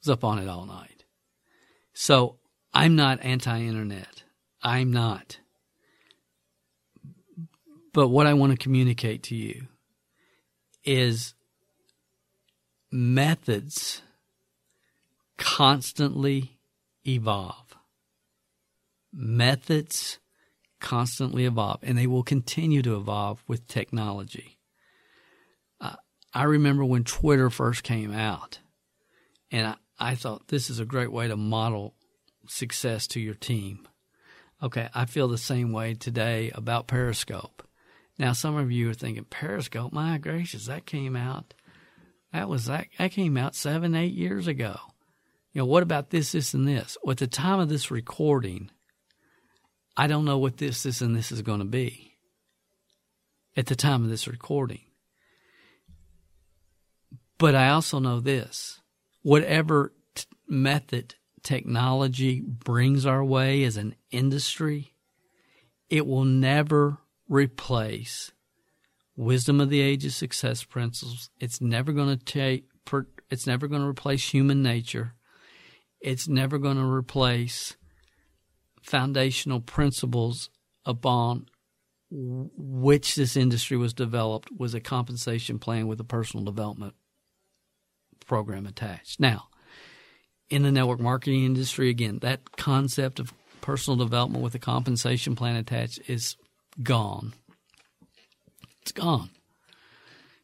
was 0.00 0.08
up 0.10 0.24
on 0.24 0.38
it 0.38 0.48
all 0.48 0.66
night. 0.66 1.04
So 1.92 2.36
I'm 2.72 2.96
not 2.96 3.24
anti-internet. 3.24 4.24
I'm 4.62 4.92
not. 4.92 5.38
But 7.92 8.08
what 8.08 8.26
I 8.26 8.34
want 8.34 8.52
to 8.52 8.58
communicate 8.58 9.22
to 9.24 9.36
you 9.36 9.68
is 10.84 11.34
methods 12.90 14.02
constantly 15.36 16.58
evolve. 17.06 17.76
Methods 19.12 20.18
constantly 20.80 21.44
evolve, 21.44 21.78
and 21.82 21.96
they 21.96 22.06
will 22.06 22.24
continue 22.24 22.82
to 22.82 22.96
evolve 22.96 23.44
with 23.46 23.68
technology. 23.68 24.53
I 26.34 26.44
remember 26.44 26.84
when 26.84 27.04
Twitter 27.04 27.48
first 27.48 27.84
came 27.84 28.12
out, 28.12 28.58
and 29.52 29.68
I, 29.68 29.74
I 29.98 30.14
thought 30.16 30.48
this 30.48 30.68
is 30.68 30.80
a 30.80 30.84
great 30.84 31.12
way 31.12 31.28
to 31.28 31.36
model 31.36 31.94
success 32.48 33.06
to 33.08 33.20
your 33.20 33.34
team. 33.34 33.86
Okay, 34.62 34.88
I 34.94 35.04
feel 35.04 35.28
the 35.28 35.38
same 35.38 35.72
way 35.72 35.94
today 35.94 36.50
about 36.54 36.88
Periscope. 36.88 37.62
Now, 38.18 38.32
some 38.32 38.56
of 38.56 38.72
you 38.72 38.90
are 38.90 38.94
thinking, 38.94 39.24
Periscope, 39.24 39.92
my 39.92 40.18
gracious, 40.18 40.66
that 40.66 40.86
came 40.86 41.14
out. 41.14 41.54
That 42.32 42.48
was 42.48 42.66
that, 42.66 42.86
that 42.98 43.12
came 43.12 43.36
out 43.36 43.54
seven, 43.54 43.94
eight 43.94 44.12
years 44.12 44.46
ago. 44.46 44.76
You 45.52 45.60
know, 45.60 45.66
what 45.66 45.84
about 45.84 46.10
this, 46.10 46.32
this, 46.32 46.52
and 46.52 46.66
this? 46.66 46.96
Well, 47.04 47.12
at 47.12 47.18
the 47.18 47.26
time 47.28 47.60
of 47.60 47.68
this 47.68 47.90
recording, 47.90 48.70
I 49.96 50.08
don't 50.08 50.24
know 50.24 50.38
what 50.38 50.56
this, 50.56 50.82
this, 50.82 51.00
and 51.00 51.14
this 51.14 51.30
is 51.30 51.42
going 51.42 51.60
to 51.60 51.64
be 51.64 52.16
at 53.56 53.66
the 53.66 53.76
time 53.76 54.02
of 54.02 54.10
this 54.10 54.26
recording. 54.26 54.83
But 57.38 57.54
I 57.54 57.68
also 57.68 57.98
know 57.98 58.20
this 58.20 58.80
whatever 59.22 59.92
t- 60.14 60.24
method 60.48 61.14
technology 61.42 62.40
brings 62.40 63.06
our 63.06 63.24
way 63.24 63.64
as 63.64 63.76
an 63.76 63.94
industry, 64.10 64.94
it 65.88 66.06
will 66.06 66.24
never 66.24 66.98
replace 67.28 68.32
wisdom 69.16 69.60
of 69.60 69.70
the 69.70 69.80
ages 69.80 70.16
success 70.16 70.64
principles. 70.64 71.30
It's 71.40 71.60
never 71.60 71.92
going 71.92 72.16
to 72.16 72.24
take 72.24 72.66
it's 73.30 73.46
never 73.46 73.66
going 73.66 73.80
to 73.80 73.88
replace 73.88 74.28
human 74.28 74.62
nature. 74.62 75.14
It's 76.00 76.28
never 76.28 76.58
going 76.58 76.76
to 76.76 76.84
replace 76.84 77.76
foundational 78.82 79.60
principles 79.60 80.50
upon 80.84 81.46
which 82.10 83.14
this 83.14 83.36
industry 83.36 83.78
was 83.78 83.94
developed 83.94 84.50
was 84.56 84.74
a 84.74 84.80
compensation 84.80 85.58
plan 85.58 85.88
with 85.88 85.98
a 85.98 86.04
personal 86.04 86.44
development 86.44 86.94
program 88.26 88.66
attached. 88.66 89.20
Now, 89.20 89.48
in 90.50 90.62
the 90.62 90.72
network 90.72 91.00
marketing 91.00 91.44
industry, 91.44 91.90
again, 91.90 92.18
that 92.22 92.56
concept 92.56 93.18
of 93.18 93.32
personal 93.60 93.96
development 93.96 94.44
with 94.44 94.54
a 94.54 94.58
compensation 94.58 95.34
plan 95.34 95.56
attached 95.56 96.00
is 96.08 96.36
gone. 96.82 97.32
It's 98.82 98.92
gone. 98.92 99.30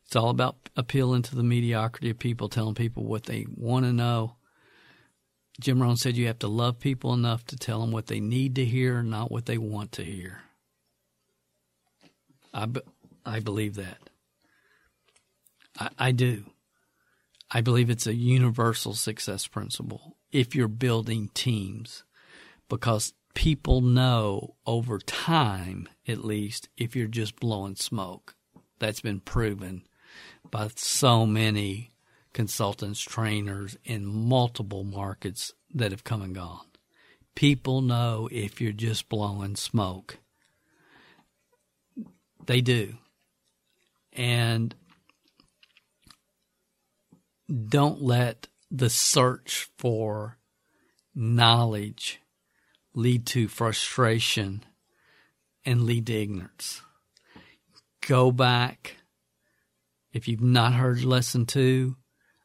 It's 0.07 0.17
all 0.17 0.31
about 0.31 0.57
appealing 0.77 1.23
to 1.23 1.37
the 1.37 1.43
mediocrity 1.43 2.11
of 2.11 2.19
people, 2.19 2.49
telling 2.49 2.75
people 2.75 3.05
what 3.05 3.25
they 3.25 3.47
want 3.55 3.85
to 3.85 3.93
know. 3.93 4.37
Jim 5.61 5.83
Rohn 5.83 5.97
said 5.97 6.17
you 6.17 6.27
have 6.27 6.39
to 6.39 6.49
love 6.49 6.81
people 6.81 7.13
enough 7.13 7.45
to 7.47 7.57
tell 7.57 7.81
them 7.81 7.93
what 7.93 8.07
they 8.07 8.19
need 8.19 8.55
to 8.57 8.65
hear, 8.65 9.03
not 9.03 9.31
what 9.31 9.47
they 9.47 9.59
want 9.59 9.93
to 9.93 10.05
hear. 10.05 10.41
I, 12.55 12.67
I 13.25 13.41
believe 13.41 13.75
that. 13.75 13.99
I, 15.79 15.91
I 15.99 16.13
do. 16.13 16.45
I 17.51 17.61
believe 17.61 17.91
it's 17.91 18.07
a 18.07 18.15
universal 18.15 18.95
success 18.95 19.47
principle 19.47 20.17
if 20.31 20.55
you're 20.55 20.69
building 20.69 21.31
teams 21.35 22.05
because 22.69 23.13
people 23.35 23.81
know 23.81 24.55
over 24.67 24.99
time, 24.99 25.89
at 26.07 26.25
least, 26.25 26.69
if 26.77 26.95
you're 26.95 27.09
just 27.09 27.41
blowing 27.41 27.77
smoke. 27.77 28.35
That's 28.79 29.01
been 29.01 29.21
proven 29.21 29.83
by 30.51 30.71
so 30.77 31.27
many 31.27 31.91
consultants, 32.33 33.01
trainers 33.01 33.77
in 33.85 34.07
multiple 34.07 34.85
markets 34.85 35.53
that 35.75 35.91
have 35.91 36.05
come 36.05 36.23
and 36.23 36.35
gone. 36.35 36.67
People 37.35 37.81
know 37.81 38.29
if 38.31 38.61
you're 38.61 38.73
just 38.73 39.09
blowing 39.09 39.57
smoke. 39.57 40.19
They 42.47 42.61
do. 42.61 42.95
And 44.13 44.75
don't 47.51 48.01
let 48.01 48.49
the 48.71 48.91
search 48.91 49.69
for 49.77 50.39
knowledge 51.15 52.21
lead 52.95 53.27
to 53.27 53.49
frustration 53.49 54.65
and 55.65 55.85
lead 55.85 56.07
to 56.07 56.15
ignorance. 56.15 56.83
Go 58.07 58.31
back. 58.31 58.97
If 60.13 60.27
you've 60.27 60.41
not 60.41 60.75
heard 60.75 61.05
lesson 61.05 61.47
two, 61.47 61.97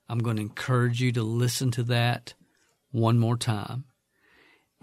I'm 0.07 0.19
going 0.19 0.35
to 0.35 0.41
encourage 0.41 1.01
you 1.01 1.11
to 1.13 1.23
listen 1.23 1.71
to 1.71 1.83
that 1.83 2.33
one 2.91 3.17
more 3.17 3.37
time. 3.37 3.85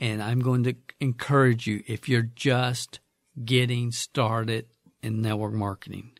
And 0.00 0.22
I'm 0.22 0.40
going 0.40 0.64
to 0.64 0.74
encourage 1.00 1.66
you 1.66 1.82
if 1.86 2.08
you're 2.08 2.22
just 2.22 2.98
getting 3.44 3.92
started 3.92 4.66
in 5.02 5.22
network 5.22 5.52
marketing, 5.52 6.12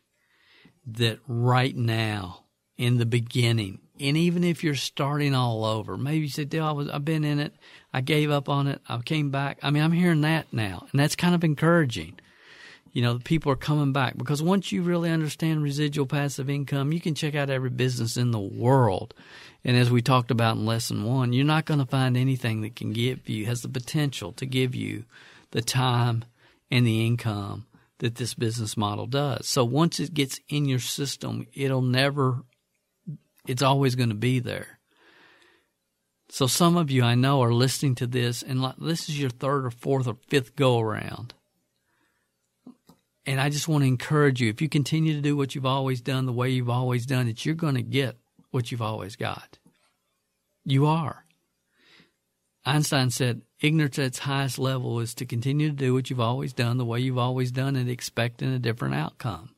that 0.85 1.19
right 1.27 1.75
now, 1.75 2.42
in 2.77 2.97
the 2.97 3.05
beginning, 3.05 3.79
and 3.99 4.17
even 4.17 4.43
if 4.43 4.63
you're 4.63 4.75
starting 4.75 5.35
all 5.35 5.63
over, 5.63 5.97
maybe 5.97 6.25
you 6.25 6.29
said, 6.29 6.49
Dale, 6.49 6.65
I 6.65 6.71
was, 6.71 6.89
I've 6.89 7.05
been 7.05 7.23
in 7.23 7.39
it. 7.39 7.53
I 7.93 8.01
gave 8.01 8.31
up 8.31 8.49
on 8.49 8.67
it. 8.67 8.81
I 8.89 8.97
came 8.99 9.29
back. 9.29 9.59
I 9.61 9.69
mean, 9.69 9.83
I'm 9.83 9.91
hearing 9.91 10.21
that 10.21 10.51
now, 10.51 10.87
and 10.91 10.99
that's 10.99 11.15
kind 11.15 11.35
of 11.35 11.43
encouraging. 11.43 12.19
You 12.91 13.01
know, 13.01 13.19
people 13.23 13.51
are 13.51 13.55
coming 13.55 13.91
back 13.91 14.17
because 14.17 14.41
once 14.41 14.71
you 14.71 14.83
really 14.83 15.09
understand 15.09 15.63
residual 15.63 16.05
passive 16.05 16.49
income, 16.49 16.91
you 16.91 17.01
can 17.01 17.15
check 17.15 17.33
out 17.33 17.49
every 17.49 17.71
business 17.71 18.17
in 18.17 18.31
the 18.31 18.39
world. 18.39 19.13
And 19.63 19.77
as 19.77 19.89
we 19.89 20.01
talked 20.01 20.29
about 20.29 20.57
in 20.57 20.65
lesson 20.65 21.03
one, 21.03 21.33
you're 21.33 21.45
not 21.45 21.65
going 21.65 21.79
to 21.79 21.87
find 21.87 22.15
anything 22.15 22.61
that 22.61 22.75
can 22.75 22.93
give 22.93 23.27
you, 23.27 23.45
has 23.47 23.61
the 23.61 23.69
potential 23.69 24.31
to 24.33 24.45
give 24.45 24.75
you 24.75 25.05
the 25.51 25.61
time 25.61 26.25
and 26.69 26.85
the 26.85 27.05
income 27.05 27.65
that 27.99 28.15
this 28.15 28.33
business 28.33 28.75
model 28.75 29.07
does. 29.07 29.47
So 29.47 29.63
once 29.63 29.99
it 29.99 30.13
gets 30.13 30.39
in 30.49 30.65
your 30.65 30.79
system, 30.79 31.47
it'll 31.53 31.81
never 31.81 32.43
it's 33.47 33.61
always 33.61 33.95
going 33.95 34.09
to 34.09 34.15
be 34.15 34.39
there. 34.39 34.79
So 36.29 36.47
some 36.47 36.77
of 36.77 36.89
you 36.89 37.03
I 37.03 37.15
know 37.15 37.43
are 37.43 37.53
listening 37.53 37.95
to 37.95 38.07
this 38.07 38.41
and 38.41 38.61
like, 38.61 38.77
this 38.77 39.07
is 39.09 39.19
your 39.19 39.29
third 39.29 39.65
or 39.65 39.71
fourth 39.71 40.07
or 40.07 40.17
fifth 40.29 40.55
go 40.55 40.79
around. 40.79 41.33
And 43.25 43.39
I 43.39 43.49
just 43.49 43.67
want 43.67 43.83
to 43.83 43.87
encourage 43.87 44.41
you 44.41 44.49
if 44.49 44.61
you 44.61 44.67
continue 44.67 45.13
to 45.13 45.21
do 45.21 45.37
what 45.37 45.55
you've 45.55 45.65
always 45.65 46.01
done 46.01 46.25
the 46.25 46.33
way 46.33 46.49
you've 46.49 46.69
always 46.69 47.05
done 47.05 47.27
it, 47.27 47.45
you're 47.45 47.55
going 47.55 47.75
to 47.75 47.83
get 47.83 48.17
what 48.51 48.71
you've 48.71 48.81
always 48.81 49.15
got. 49.15 49.59
You 50.65 50.85
are. 50.87 51.25
Einstein 52.65 53.09
said, 53.09 53.41
ignorance 53.59 53.99
at 53.99 54.05
its 54.05 54.19
highest 54.19 54.57
level 54.57 54.99
is 55.01 55.13
to 55.15 55.25
continue 55.25 55.69
to 55.69 55.75
do 55.75 55.93
what 55.93 56.09
you've 56.09 56.19
always 56.19 56.53
done 56.53 56.77
the 56.77 56.85
way 56.85 56.99
you've 56.99 57.17
always 57.17 57.51
done 57.51 57.75
it, 57.75 57.89
expecting 57.89 58.53
a 58.53 58.59
different 58.59 58.95
outcome. 58.95 59.55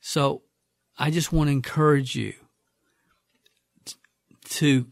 So 0.00 0.42
I 0.96 1.10
just 1.10 1.32
want 1.32 1.48
to 1.48 1.52
encourage 1.52 2.14
you 2.14 2.34
to 4.50 4.86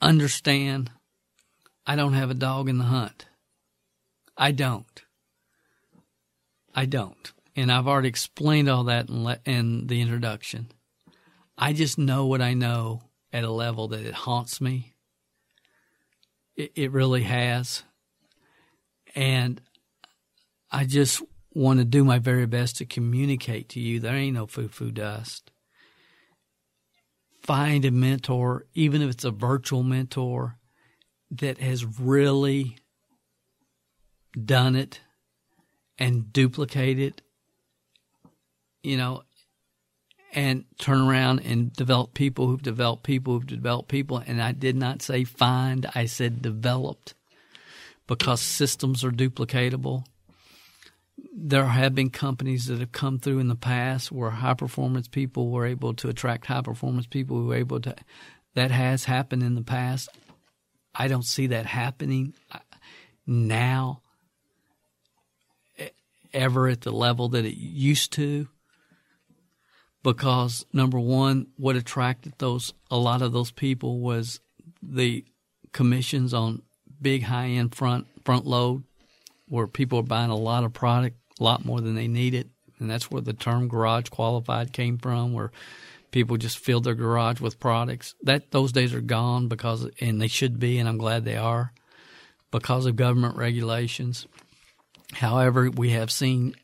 understand 0.00 0.90
I 1.86 1.96
don't 1.96 2.14
have 2.14 2.30
a 2.30 2.34
dog 2.34 2.68
in 2.68 2.78
the 2.78 2.84
hunt. 2.84 3.26
I 4.36 4.52
don't. 4.52 5.02
I 6.74 6.86
don't. 6.86 7.32
And 7.56 7.70
I've 7.70 7.86
already 7.86 8.08
explained 8.08 8.68
all 8.68 8.84
that 8.84 9.08
in, 9.08 9.24
le- 9.24 9.40
in 9.44 9.86
the 9.86 10.00
introduction. 10.00 10.70
I 11.56 11.72
just 11.72 11.98
know 11.98 12.26
what 12.26 12.42
I 12.42 12.54
know 12.54 13.02
at 13.32 13.44
a 13.44 13.50
level 13.50 13.88
that 13.88 14.04
it 14.04 14.14
haunts 14.14 14.60
me. 14.60 14.94
It, 16.56 16.72
it 16.74 16.92
really 16.92 17.22
has. 17.22 17.84
And 19.14 19.60
I 20.70 20.84
just 20.84 21.22
want 21.54 21.78
to 21.78 21.84
do 21.84 22.04
my 22.04 22.18
very 22.18 22.46
best 22.46 22.76
to 22.76 22.84
communicate 22.84 23.68
to 23.70 23.80
you 23.80 24.00
there 24.00 24.14
ain't 24.14 24.34
no 24.34 24.46
foo 24.46 24.68
foo 24.68 24.90
dust. 24.90 25.50
Find 27.42 27.84
a 27.84 27.90
mentor, 27.90 28.66
even 28.74 29.02
if 29.02 29.10
it's 29.10 29.24
a 29.24 29.30
virtual 29.30 29.82
mentor, 29.82 30.58
that 31.30 31.58
has 31.58 31.84
really 31.84 32.78
done 34.42 34.76
it 34.76 35.00
and 35.98 36.32
duplicated, 36.32 37.22
you 38.82 38.96
know, 38.96 39.22
and 40.32 40.64
turn 40.78 41.00
around 41.00 41.40
and 41.40 41.72
develop 41.72 42.14
people 42.14 42.46
who've 42.46 42.62
developed 42.62 43.04
people 43.04 43.34
who've 43.34 43.46
developed 43.46 43.88
people. 43.88 44.22
And 44.26 44.42
I 44.42 44.52
did 44.52 44.76
not 44.76 45.02
say 45.02 45.24
find, 45.24 45.86
I 45.94 46.06
said 46.06 46.42
developed 46.42 47.14
because 48.06 48.40
systems 48.40 49.04
are 49.04 49.12
duplicatable. 49.12 50.04
There 51.36 51.66
have 51.66 51.94
been 51.94 52.10
companies 52.10 52.66
that 52.66 52.80
have 52.80 52.92
come 52.92 53.18
through 53.18 53.38
in 53.38 53.48
the 53.48 53.54
past 53.54 54.10
where 54.10 54.30
high 54.30 54.54
performance 54.54 55.08
people 55.08 55.50
were 55.50 55.66
able 55.66 55.94
to 55.94 56.08
attract 56.08 56.46
high 56.46 56.62
performance 56.62 57.06
people 57.06 57.36
who 57.36 57.46
were 57.46 57.56
able 57.56 57.80
to. 57.80 57.94
That 58.54 58.70
has 58.70 59.04
happened 59.04 59.42
in 59.42 59.54
the 59.54 59.62
past. 59.62 60.08
I 60.94 61.08
don't 61.08 61.24
see 61.24 61.48
that 61.48 61.66
happening 61.66 62.34
uh, 62.52 62.58
now 63.26 64.02
ever 66.34 66.68
at 66.68 66.82
the 66.82 66.90
level 66.90 67.28
that 67.30 67.44
it 67.44 67.56
used 67.56 68.12
to 68.12 68.48
because 70.02 70.66
number 70.72 70.98
one 70.98 71.46
what 71.56 71.76
attracted 71.76 72.34
those 72.38 72.74
a 72.90 72.96
lot 72.96 73.22
of 73.22 73.32
those 73.32 73.52
people 73.52 74.00
was 74.00 74.40
the 74.82 75.24
commissions 75.72 76.34
on 76.34 76.60
big 77.00 77.22
high 77.22 77.46
end 77.46 77.74
front 77.74 78.06
front 78.24 78.44
load 78.44 78.82
where 79.48 79.66
people 79.66 79.98
are 79.98 80.02
buying 80.02 80.30
a 80.30 80.36
lot 80.36 80.64
of 80.64 80.72
product 80.72 81.16
a 81.40 81.44
lot 81.44 81.64
more 81.64 81.80
than 81.80 81.94
they 81.94 82.08
need 82.08 82.34
it. 82.34 82.48
and 82.78 82.90
that's 82.90 83.10
where 83.10 83.22
the 83.22 83.32
term 83.32 83.68
garage 83.68 84.08
qualified 84.08 84.72
came 84.72 84.98
from 84.98 85.32
where 85.32 85.50
people 86.10 86.36
just 86.36 86.58
filled 86.58 86.84
their 86.84 86.94
garage 86.94 87.40
with 87.40 87.58
products 87.58 88.14
that 88.22 88.50
those 88.52 88.72
days 88.72 88.94
are 88.94 89.00
gone 89.00 89.48
because 89.48 89.88
and 90.00 90.20
they 90.20 90.28
should 90.28 90.58
be 90.58 90.78
and 90.78 90.88
I'm 90.88 90.98
glad 90.98 91.24
they 91.24 91.36
are 91.36 91.72
because 92.50 92.86
of 92.86 92.96
government 92.96 93.36
regulations 93.36 94.26
However, 95.14 95.70
we 95.70 95.90
have 95.90 96.10
seen 96.10 96.56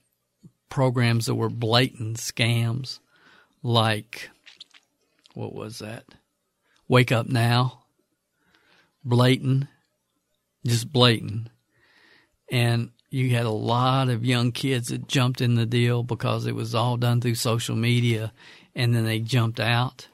programs 0.69 1.27
that 1.27 1.35
were 1.35 1.51
blatant 1.51 2.17
scams, 2.17 2.99
like 3.63 4.31
what 5.35 5.55
was 5.55 5.79
that? 5.79 6.05
Wake 6.89 7.13
Up 7.13 7.29
Now, 7.29 7.85
blatant, 9.05 9.69
just 10.67 10.93
blatant. 10.93 11.49
And 12.51 12.91
you 13.11 13.31
had 13.31 13.47
a 13.47 13.51
lot 13.51 14.09
of 14.09 14.25
young 14.25 14.53
kids 14.53 14.89
that 14.89 15.09
jumped 15.09 15.41
in 15.41 15.55
the 15.55 15.67
deal 15.67 16.03
because 16.03 16.47
it 16.47 16.55
was 16.55 16.75
all 16.75 16.97
done 16.97 17.21
through 17.21 17.35
social 17.35 17.77
media, 17.77 18.33
and 18.75 18.95
then 18.95 19.05
they 19.05 19.21
jumped 19.21 19.61
out. 19.61 20.09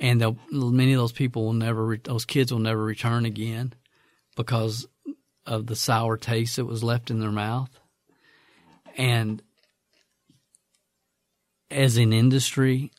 And 0.00 0.36
many 0.50 0.92
of 0.92 0.98
those 0.98 1.12
people 1.12 1.44
will 1.44 1.52
never, 1.52 1.96
those 1.96 2.24
kids 2.24 2.52
will 2.52 2.60
never 2.60 2.82
return 2.82 3.24
again 3.24 3.74
because 4.36 4.86
of 5.46 5.66
the 5.66 5.76
sour 5.76 6.16
taste 6.16 6.56
that 6.56 6.64
was 6.64 6.82
left 6.82 7.10
in 7.10 7.20
their 7.20 7.30
mouth. 7.30 7.70
And 8.96 9.42
as 11.70 11.96
an 11.96 12.12
industry, 12.12 12.92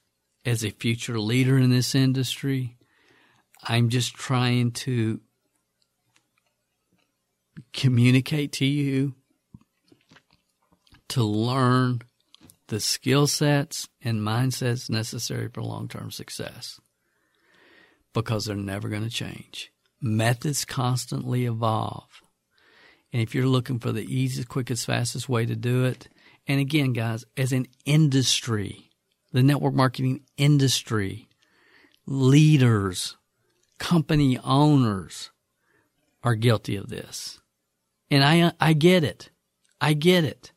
as 0.46 0.64
a 0.64 0.72
future 0.72 1.20
leader 1.20 1.58
in 1.58 1.70
this 1.70 1.94
industry, 1.94 2.78
I'm 3.64 3.90
just 3.90 4.14
trying 4.14 4.72
to 4.72 5.22
communicate 7.74 8.52
to 8.54 8.66
you 8.66 9.16
to 11.10 11.24
learn 11.24 12.02
the 12.68 12.80
skill 12.80 13.28
sets 13.28 13.88
and 14.02 14.22
mindsets 14.22 14.90
necessary 14.90 15.50
for 15.50 15.62
long 15.62 15.88
term 15.88 16.12
success 16.12 16.80
because 18.14 18.46
they're 18.46 18.56
never 18.56 18.90
going 18.90 19.04
to 19.04 19.10
change. 19.10 19.72
Methods 20.02 20.66
constantly 20.66 21.46
evolve. 21.46 22.22
And 23.12 23.22
if 23.22 23.36
you're 23.36 23.48
looking 23.48 23.80
for 23.80 23.92
the 23.92 24.04
easiest, 24.04 24.50
quickest, 24.50 24.86
fastest 24.86 25.30
way 25.30 25.46
to 25.46 25.56
do 25.56 25.86
it, 25.86 26.10
and 26.48 26.60
again, 26.60 26.94
guys, 26.94 27.26
as 27.38 27.54
an 27.54 27.68
industry, 27.86 28.90
the 29.32 29.44
network 29.44 29.74
marketing 29.74 30.22
industry, 30.36 31.30
leaders, 32.06 33.18
company 33.78 34.40
owners 34.44 35.32
are 36.24 36.36
guilty 36.36 36.76
of 36.76 36.90
this. 36.90 37.40
And 38.14 38.24
I, 38.24 38.52
I 38.60 38.74
get 38.74 39.04
it. 39.04 39.32
I 39.82 39.94
get 39.94 40.24
it. 40.24 40.52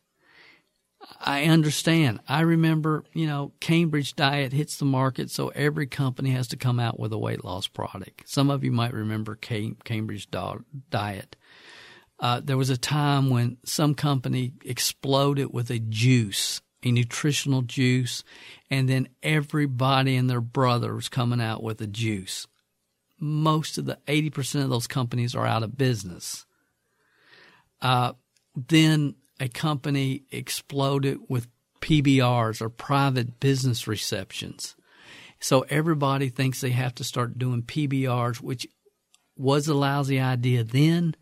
I 1.19 1.45
understand. 1.45 2.19
I 2.29 2.41
remember, 2.41 3.03
you 3.13 3.25
know, 3.25 3.51
Cambridge 3.59 4.15
diet 4.15 4.53
hits 4.53 4.77
the 4.77 4.85
market, 4.85 5.31
so 5.31 5.47
every 5.49 5.87
company 5.87 6.29
has 6.31 6.47
to 6.49 6.55
come 6.55 6.79
out 6.79 6.99
with 6.99 7.11
a 7.13 7.17
weight 7.17 7.43
loss 7.43 7.67
product. 7.67 8.29
Some 8.29 8.51
of 8.51 8.63
you 8.63 8.71
might 8.71 8.93
remember 8.93 9.35
Cambridge 9.35 10.29
diet. 10.29 11.35
Uh, 12.19 12.41
there 12.43 12.57
was 12.57 12.69
a 12.69 12.77
time 12.77 13.31
when 13.31 13.57
some 13.65 13.95
company 13.95 14.53
exploded 14.63 15.51
with 15.51 15.71
a 15.71 15.79
juice, 15.79 16.61
a 16.83 16.91
nutritional 16.91 17.63
juice, 17.63 18.23
and 18.69 18.87
then 18.87 19.09
everybody 19.23 20.15
and 20.15 20.29
their 20.29 20.41
brother 20.41 20.93
was 20.93 21.09
coming 21.09 21.41
out 21.41 21.63
with 21.63 21.81
a 21.81 21.87
juice. 21.87 22.45
Most 23.19 23.79
of 23.79 23.85
the 23.85 23.97
80% 24.05 24.63
of 24.63 24.69
those 24.69 24.85
companies 24.85 25.33
are 25.33 25.47
out 25.47 25.63
of 25.63 25.75
business. 25.75 26.45
Uh, 27.81 28.13
then 28.55 29.15
a 29.39 29.47
company 29.47 30.23
exploded 30.31 31.19
with 31.27 31.47
PBRs 31.81 32.61
or 32.61 32.69
private 32.69 33.39
business 33.39 33.87
receptions. 33.87 34.75
So 35.39 35.61
everybody 35.69 36.29
thinks 36.29 36.61
they 36.61 36.71
have 36.71 36.95
to 36.95 37.03
start 37.03 37.37
doing 37.37 37.61
PBRs, 37.61 38.41
which 38.41 38.67
was 39.37 39.67
a 39.67 39.75
lousy 39.75 40.19
idea 40.19 40.63
then 40.63 41.15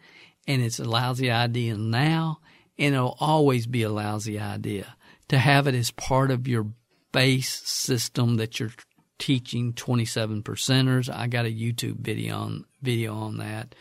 and 0.47 0.61
it's 0.61 0.79
a 0.79 0.85
lousy 0.85 1.31
idea 1.31 1.75
now, 1.75 2.39
and 2.77 2.93
it'll 2.93 3.17
always 3.19 3.67
be 3.67 3.83
a 3.83 3.89
lousy 3.89 4.39
idea 4.39 4.95
to 5.27 5.37
have 5.37 5.67
it 5.67 5.75
as 5.75 5.91
part 5.91 6.31
of 6.31 6.47
your 6.47 6.67
base 7.11 7.61
system 7.63 8.37
that 8.37 8.59
you're 8.59 8.73
teaching 9.17 9.73
27 9.73 10.43
percenters. 10.43 11.13
I 11.13 11.27
got 11.27 11.45
a 11.45 11.53
YouTube 11.53 11.99
video 11.99 12.37
on 12.37 12.65
video 12.81 13.15
on 13.15 13.37
that. 13.37 13.73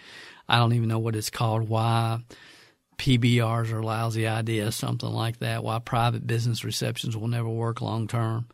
I 0.48 0.58
don't 0.58 0.72
even 0.72 0.88
know 0.88 0.98
what 0.98 1.16
it's 1.16 1.30
called. 1.30 1.68
Why 1.68 2.20
PBRs 2.98 3.72
are 3.72 3.82
lousy 3.82 4.26
idea, 4.26 4.72
something 4.72 5.10
like 5.10 5.38
that. 5.38 5.64
Why 5.64 5.78
private 5.78 6.26
business 6.26 6.64
receptions 6.64 7.16
will 7.16 7.28
never 7.28 7.48
work 7.48 7.80
long 7.80 8.08
term. 8.08 8.48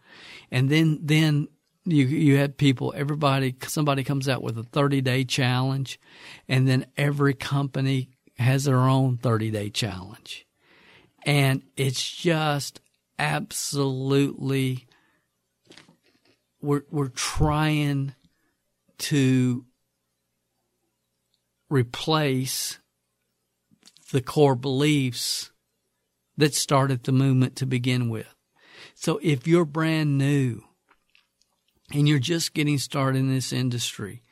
And 0.50 0.68
then 0.70 0.98
then 1.02 1.48
you 1.84 2.04
you 2.06 2.36
had 2.36 2.56
people 2.56 2.92
everybody 2.96 3.54
somebody 3.66 4.04
comes 4.04 4.28
out 4.28 4.42
with 4.42 4.58
a 4.58 4.62
30 4.62 5.00
day 5.00 5.24
challenge 5.24 5.98
and 6.48 6.68
then 6.68 6.86
every 6.96 7.34
company 7.34 8.10
has 8.36 8.64
their 8.64 8.80
own 8.80 9.16
30 9.16 9.50
day 9.50 9.70
challenge 9.70 10.46
and 11.24 11.62
it's 11.76 12.10
just 12.10 12.80
absolutely 13.18 14.86
we're 16.60 16.84
we're 16.90 17.08
trying 17.08 18.14
to 18.98 19.64
replace 21.70 22.78
the 24.12 24.20
core 24.20 24.54
beliefs 24.54 25.50
that 26.36 26.54
started 26.54 27.04
the 27.04 27.12
movement 27.12 27.56
to 27.56 27.66
begin 27.66 28.08
with 28.08 28.34
so 28.94 29.18
if 29.22 29.46
you're 29.46 29.64
brand 29.64 30.18
new 30.18 30.62
and 31.92 32.08
you're 32.08 32.18
just 32.18 32.52
getting 32.52 32.76
started 32.76 33.18
in 33.18 33.32
this 33.32 33.50
industry, 33.50 34.22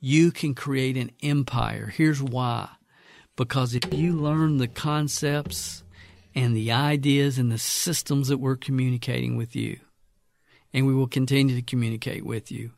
you 0.00 0.30
can 0.30 0.54
create 0.54 0.96
an 0.96 1.12
empire. 1.22 1.86
Here's 1.86 2.22
why. 2.22 2.68
Because 3.36 3.74
if 3.74 3.94
you 3.94 4.14
learn 4.14 4.58
the 4.58 4.66
concepts 4.66 5.84
and 6.34 6.56
the 6.56 6.72
ideas 6.72 7.38
and 7.38 7.52
the 7.52 7.58
systems 7.58 8.26
that 8.26 8.38
we're 8.38 8.56
communicating 8.56 9.36
with 9.36 9.54
you, 9.54 9.78
and 10.72 10.86
we 10.86 10.94
will 10.94 11.06
continue 11.06 11.54
to 11.54 11.62
communicate 11.62 12.26
with 12.26 12.50
you, 12.50 12.72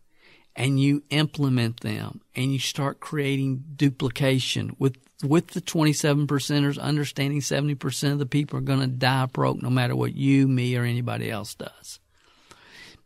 and 0.57 0.81
you 0.81 1.03
implement 1.11 1.81
them 1.81 2.21
and 2.35 2.53
you 2.53 2.59
start 2.59 3.01
creating 3.01 3.65
duplication 3.77 4.75
with 4.79 4.97
with 5.23 5.49
the 5.49 5.61
27 5.61 6.27
percenters 6.27 6.79
understanding 6.79 7.41
70% 7.41 8.13
of 8.13 8.19
the 8.19 8.27
people 8.27 8.59
are 8.59 8.63
going 8.63 8.81
to 8.81 8.87
die 8.87 9.27
broke 9.27 9.63
no 9.63 9.69
matter 9.69 9.95
what 9.95 10.15
you 10.15 10.49
me 10.49 10.75
or 10.77 10.85
anybody 10.85 11.31
else 11.31 11.55
does. 11.55 12.01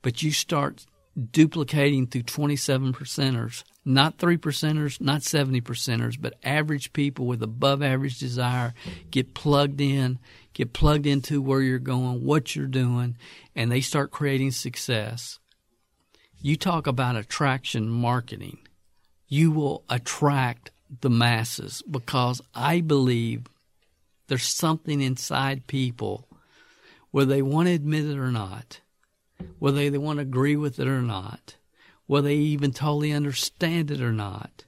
But 0.01 0.23
you 0.23 0.31
start 0.31 0.87
duplicating 1.31 2.07
through 2.07 2.23
27 2.23 2.93
percenters 2.93 3.63
not 3.85 4.19
3 4.19 4.37
percenters 4.37 5.01
not 5.01 5.23
70 5.23 5.61
percenters 5.61 6.21
but 6.21 6.35
average 6.43 6.93
people 6.93 7.27
with 7.27 7.41
above 7.41 7.83
average 7.83 8.19
desire 8.19 8.75
get 9.13 9.33
plugged 9.33 9.81
in 9.81 10.19
get 10.55 10.73
plugged 10.73 11.07
into 11.07 11.41
where 11.41 11.61
you're 11.61 11.79
going 11.79 12.25
what 12.25 12.57
you're 12.57 12.67
doing 12.67 13.17
and 13.55 13.71
they 13.71 13.81
start 13.81 14.11
creating 14.11 14.51
success 14.51 15.39
you 16.45 16.57
talk 16.57 16.87
about 16.87 17.17
attraction 17.17 17.89
marketing. 17.89 18.59
You 19.29 19.51
will 19.51 19.83
attract 19.89 20.73
the 21.01 21.09
masses 21.09 21.83
because 21.91 22.43
I 22.55 22.83
believe 22.83 23.47
there's 24.27 24.45
something 24.45 25.01
inside 25.01 25.67
people, 25.67 26.29
whether 27.11 27.33
they 27.33 27.41
want 27.41 27.69
to 27.69 27.73
admit 27.73 28.05
it 28.05 28.19
or 28.19 28.31
not, 28.31 28.81
whether 29.59 29.89
they 29.89 29.97
want 29.97 30.19
to 30.19 30.23
agree 30.23 30.55
with 30.55 30.79
it 30.79 30.87
or 30.87 31.01
not, 31.01 31.57
whether 32.09 32.29
they 32.29 32.35
even 32.35 32.73
totally 32.73 33.11
understand 33.11 33.91
it 33.91 34.03
or 34.03 34.13
not, 34.13 34.65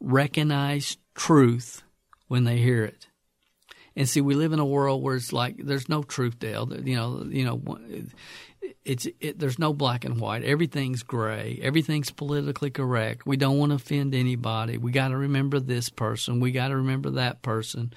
recognize 0.00 0.96
truth 1.14 1.82
when 2.28 2.44
they 2.44 2.56
hear 2.56 2.82
it. 2.82 3.08
And 3.94 4.08
see, 4.08 4.22
we 4.22 4.34
live 4.34 4.54
in 4.54 4.58
a 4.58 4.64
world 4.64 5.02
where 5.02 5.16
it's 5.16 5.34
like 5.34 5.56
there's 5.58 5.88
no 5.88 6.02
truth, 6.02 6.38
Dale. 6.38 6.66
You 6.82 6.96
know, 6.96 7.26
you 7.28 7.44
know, 7.44 7.76
it's 8.84 9.06
it, 9.20 9.38
there's 9.38 9.58
no 9.58 9.72
black 9.72 10.04
and 10.04 10.20
white. 10.20 10.44
Everything's 10.44 11.02
gray. 11.02 11.58
Everything's 11.62 12.10
politically 12.10 12.70
correct. 12.70 13.26
We 13.26 13.36
don't 13.36 13.58
want 13.58 13.70
to 13.70 13.76
offend 13.76 14.14
anybody. 14.14 14.78
We 14.78 14.92
got 14.92 15.08
to 15.08 15.16
remember 15.16 15.60
this 15.60 15.88
person. 15.88 16.40
We 16.40 16.52
got 16.52 16.68
to 16.68 16.76
remember 16.76 17.10
that 17.10 17.42
person. 17.42 17.92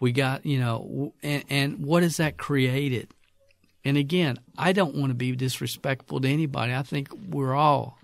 We 0.00 0.12
got 0.12 0.44
you 0.44 0.58
know, 0.58 1.14
and, 1.22 1.44
and 1.48 1.86
what 1.86 2.02
has 2.02 2.16
that 2.16 2.36
created? 2.36 3.08
And 3.84 3.96
again, 3.96 4.38
I 4.56 4.72
don't 4.72 4.94
want 4.94 5.10
to 5.10 5.14
be 5.14 5.34
disrespectful 5.34 6.20
to 6.20 6.28
anybody. 6.28 6.72
I 6.72 6.82
think 6.82 7.08
we're 7.28 7.54
all, 7.54 7.98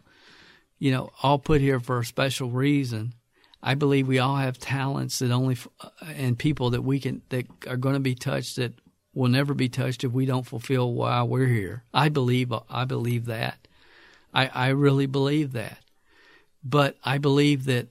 you 0.78 0.90
know, 0.90 1.10
all 1.22 1.38
put 1.38 1.60
here 1.60 1.78
for 1.78 2.00
a 2.00 2.04
special 2.04 2.50
reason. 2.50 3.14
I 3.62 3.74
believe 3.74 4.06
we 4.06 4.18
all 4.18 4.36
have 4.36 4.58
talents 4.58 5.18
that 5.18 5.30
only 5.30 5.56
uh, 5.80 5.88
and 6.14 6.38
people 6.38 6.70
that 6.70 6.82
we 6.82 7.00
can 7.00 7.22
that 7.30 7.46
are 7.66 7.76
going 7.76 7.94
to 7.94 8.00
be 8.00 8.14
touched 8.14 8.56
that 8.56 8.72
will 9.18 9.28
never 9.28 9.52
be 9.52 9.68
touched 9.68 10.04
if 10.04 10.12
we 10.12 10.26
don't 10.26 10.46
fulfill 10.46 10.92
why 10.92 11.20
we're 11.24 11.48
here. 11.48 11.82
I 11.92 12.08
believe 12.08 12.52
I 12.70 12.84
believe 12.84 13.24
that. 13.24 13.58
I, 14.32 14.46
I 14.46 14.68
really 14.68 15.06
believe 15.06 15.54
that. 15.54 15.78
But 16.62 16.96
I 17.02 17.18
believe 17.18 17.64
that 17.64 17.88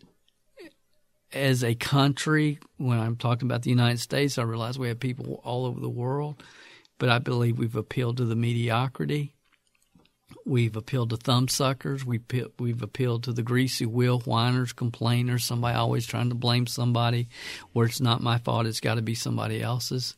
as 1.33 1.65
a 1.65 1.75
country, 1.75 2.59
when 2.77 2.97
I'm 2.97 3.17
talking 3.17 3.45
about 3.45 3.63
the 3.63 3.69
United 3.69 3.99
States, 3.99 4.37
I 4.37 4.43
realize 4.43 4.79
we 4.79 4.87
have 4.87 5.01
people 5.01 5.41
all 5.43 5.65
over 5.65 5.81
the 5.81 5.89
world, 5.89 6.41
but 6.97 7.09
I 7.09 7.19
believe 7.19 7.59
we've 7.59 7.75
appealed 7.75 8.15
to 8.17 8.25
the 8.25 8.35
mediocrity. 8.37 9.33
We've 10.45 10.77
appealed 10.77 11.09
to 11.09 11.17
thumbsuckers. 11.17 12.05
We've, 12.05 12.23
we've 12.57 12.81
appealed 12.81 13.23
to 13.23 13.33
the 13.33 13.43
greasy 13.43 13.85
wheel 13.85 14.19
whiners, 14.21 14.71
complainers, 14.71 15.43
somebody 15.43 15.75
always 15.77 16.07
trying 16.07 16.29
to 16.29 16.35
blame 16.35 16.67
somebody 16.67 17.27
where 17.73 17.85
it's 17.85 17.99
not 17.99 18.23
my 18.23 18.37
fault, 18.37 18.65
it's 18.65 18.79
got 18.79 18.95
to 18.95 19.01
be 19.01 19.15
somebody 19.15 19.61
else's 19.61 20.15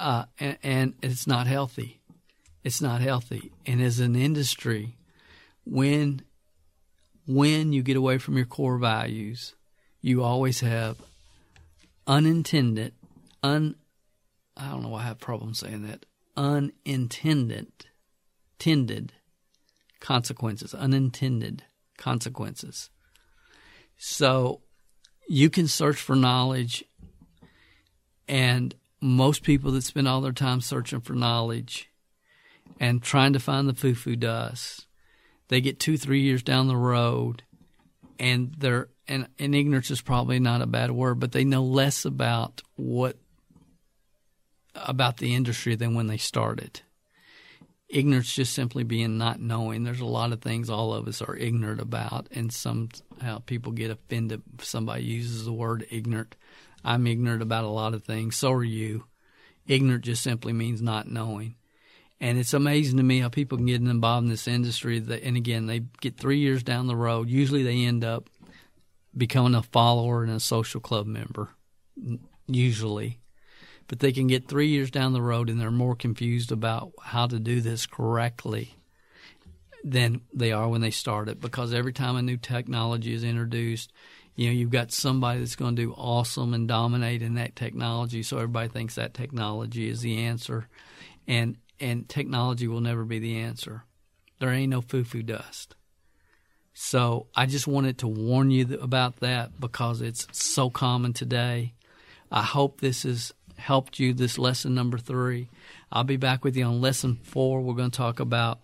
uh, 0.00 0.24
and, 0.38 0.58
and 0.62 0.94
it's 1.02 1.26
not 1.26 1.46
healthy. 1.46 2.00
It's 2.64 2.80
not 2.80 3.00
healthy. 3.00 3.52
And 3.66 3.80
as 3.80 4.00
an 4.00 4.16
industry, 4.16 4.96
when 5.64 6.22
when 7.26 7.72
you 7.72 7.82
get 7.82 7.96
away 7.96 8.18
from 8.18 8.36
your 8.36 8.46
core 8.46 8.78
values, 8.78 9.54
you 10.00 10.22
always 10.22 10.60
have 10.60 10.96
unintended, 12.06 12.92
un 13.42 13.76
I 14.56 14.68
don't 14.68 14.82
know 14.82 14.88
why 14.88 15.00
I 15.00 15.04
have 15.04 15.20
problems 15.20 15.60
saying 15.60 15.86
that 15.86 16.06
unintended, 16.36 17.68
tended 18.58 19.12
consequences, 20.00 20.74
unintended 20.74 21.62
consequences. 21.98 22.90
So 23.96 24.62
you 25.28 25.50
can 25.50 25.68
search 25.68 25.96
for 25.96 26.16
knowledge 26.16 26.84
and 28.26 28.74
most 29.00 29.42
people 29.42 29.72
that 29.72 29.82
spend 29.82 30.06
all 30.06 30.20
their 30.20 30.32
time 30.32 30.60
searching 30.60 31.00
for 31.00 31.14
knowledge 31.14 31.90
and 32.78 33.02
trying 33.02 33.32
to 33.32 33.40
find 33.40 33.68
the 33.68 33.74
foo-foo 33.74 34.16
dust, 34.16 34.86
they 35.48 35.60
get 35.60 35.80
two, 35.80 35.96
three 35.96 36.20
years 36.20 36.42
down 36.42 36.68
the 36.68 36.76
road, 36.76 37.42
and 38.18 38.54
they're 38.58 38.88
and, 39.08 39.26
and 39.40 39.56
ignorance 39.56 39.90
is 39.90 40.00
probably 40.00 40.38
not 40.38 40.62
a 40.62 40.66
bad 40.66 40.92
word, 40.92 41.18
but 41.18 41.32
they 41.32 41.42
know 41.42 41.64
less 41.64 42.04
about 42.04 42.62
what 42.76 43.16
about 44.76 45.16
the 45.16 45.34
industry 45.34 45.74
than 45.74 45.94
when 45.94 46.06
they 46.06 46.16
started. 46.16 46.82
Ignorance 47.88 48.32
just 48.32 48.52
simply 48.52 48.84
being 48.84 49.18
not 49.18 49.40
knowing. 49.40 49.82
There's 49.82 50.00
a 50.00 50.06
lot 50.06 50.32
of 50.32 50.40
things 50.40 50.70
all 50.70 50.94
of 50.94 51.08
us 51.08 51.20
are 51.20 51.34
ignorant 51.34 51.80
about, 51.80 52.28
and 52.30 52.52
somehow 52.52 53.40
people 53.46 53.72
get 53.72 53.90
offended 53.90 54.42
if 54.56 54.64
somebody 54.64 55.02
uses 55.02 55.44
the 55.44 55.52
word 55.52 55.84
ignorant. 55.90 56.36
I'm 56.84 57.06
ignorant 57.06 57.42
about 57.42 57.64
a 57.64 57.68
lot 57.68 57.94
of 57.94 58.04
things. 58.04 58.36
So 58.36 58.52
are 58.52 58.64
you. 58.64 59.04
Ignorant 59.66 60.04
just 60.04 60.22
simply 60.22 60.52
means 60.52 60.82
not 60.82 61.10
knowing. 61.10 61.56
And 62.20 62.38
it's 62.38 62.52
amazing 62.52 62.98
to 62.98 63.02
me 63.02 63.20
how 63.20 63.28
people 63.28 63.56
can 63.56 63.66
get 63.66 63.80
involved 63.80 64.24
in 64.24 64.30
this 64.30 64.48
industry. 64.48 64.98
That, 64.98 65.22
and 65.22 65.36
again, 65.36 65.66
they 65.66 65.80
get 66.00 66.18
three 66.18 66.38
years 66.38 66.62
down 66.62 66.86
the 66.86 66.96
road. 66.96 67.28
Usually 67.30 67.62
they 67.62 67.84
end 67.84 68.04
up 68.04 68.28
becoming 69.16 69.54
a 69.54 69.62
follower 69.62 70.22
and 70.22 70.32
a 70.32 70.40
social 70.40 70.80
club 70.80 71.06
member, 71.06 71.50
usually. 72.46 73.20
But 73.86 74.00
they 74.00 74.12
can 74.12 74.26
get 74.26 74.48
three 74.48 74.68
years 74.68 74.90
down 74.90 75.14
the 75.14 75.22
road 75.22 75.48
and 75.48 75.60
they're 75.60 75.70
more 75.70 75.96
confused 75.96 76.52
about 76.52 76.92
how 77.02 77.26
to 77.26 77.40
do 77.40 77.60
this 77.60 77.86
correctly 77.86 78.74
than 79.82 80.20
they 80.32 80.52
are 80.52 80.68
when 80.68 80.82
they 80.82 80.90
start 80.90 81.28
it 81.28 81.40
because 81.40 81.72
every 81.72 81.92
time 81.92 82.14
a 82.16 82.22
new 82.22 82.36
technology 82.36 83.14
is 83.14 83.24
introduced, 83.24 83.92
you 84.40 84.46
know 84.46 84.52
you've 84.54 84.70
got 84.70 84.90
somebody 84.90 85.40
that's 85.40 85.54
going 85.54 85.76
to 85.76 85.82
do 85.82 85.92
awesome 85.92 86.54
and 86.54 86.66
dominate 86.66 87.20
in 87.20 87.34
that 87.34 87.54
technology 87.54 88.22
so 88.22 88.38
everybody 88.38 88.68
thinks 88.68 88.94
that 88.94 89.12
technology 89.12 89.86
is 89.86 90.00
the 90.00 90.16
answer. 90.16 90.66
And 91.28 91.58
and 91.78 92.08
technology 92.08 92.66
will 92.66 92.80
never 92.80 93.04
be 93.04 93.18
the 93.18 93.36
answer. 93.36 93.84
There 94.38 94.50
ain't 94.50 94.70
no 94.70 94.80
foo-foo 94.80 95.22
dust. 95.24 95.74
So 96.72 97.26
i 97.36 97.44
just 97.44 97.66
wanted 97.66 97.98
to 97.98 98.08
warn 98.08 98.50
you 98.50 98.78
about 98.80 99.16
that 99.16 99.60
because 99.60 100.00
it's 100.00 100.26
so 100.32 100.70
common 100.70 101.12
today. 101.12 101.74
I 102.32 102.40
hope 102.42 102.80
this 102.80 103.02
has 103.02 103.34
helped 103.58 103.98
you 103.98 104.14
this 104.14 104.38
lesson 104.38 104.74
number 104.74 104.96
three. 104.96 105.50
I'll 105.92 106.04
be 106.04 106.16
back 106.16 106.44
with 106.44 106.56
you 106.56 106.64
on 106.64 106.80
lesson 106.80 107.16
four. 107.24 107.60
We're 107.60 107.74
going 107.74 107.90
to 107.90 107.96
talk 107.96 108.20
about 108.20 108.60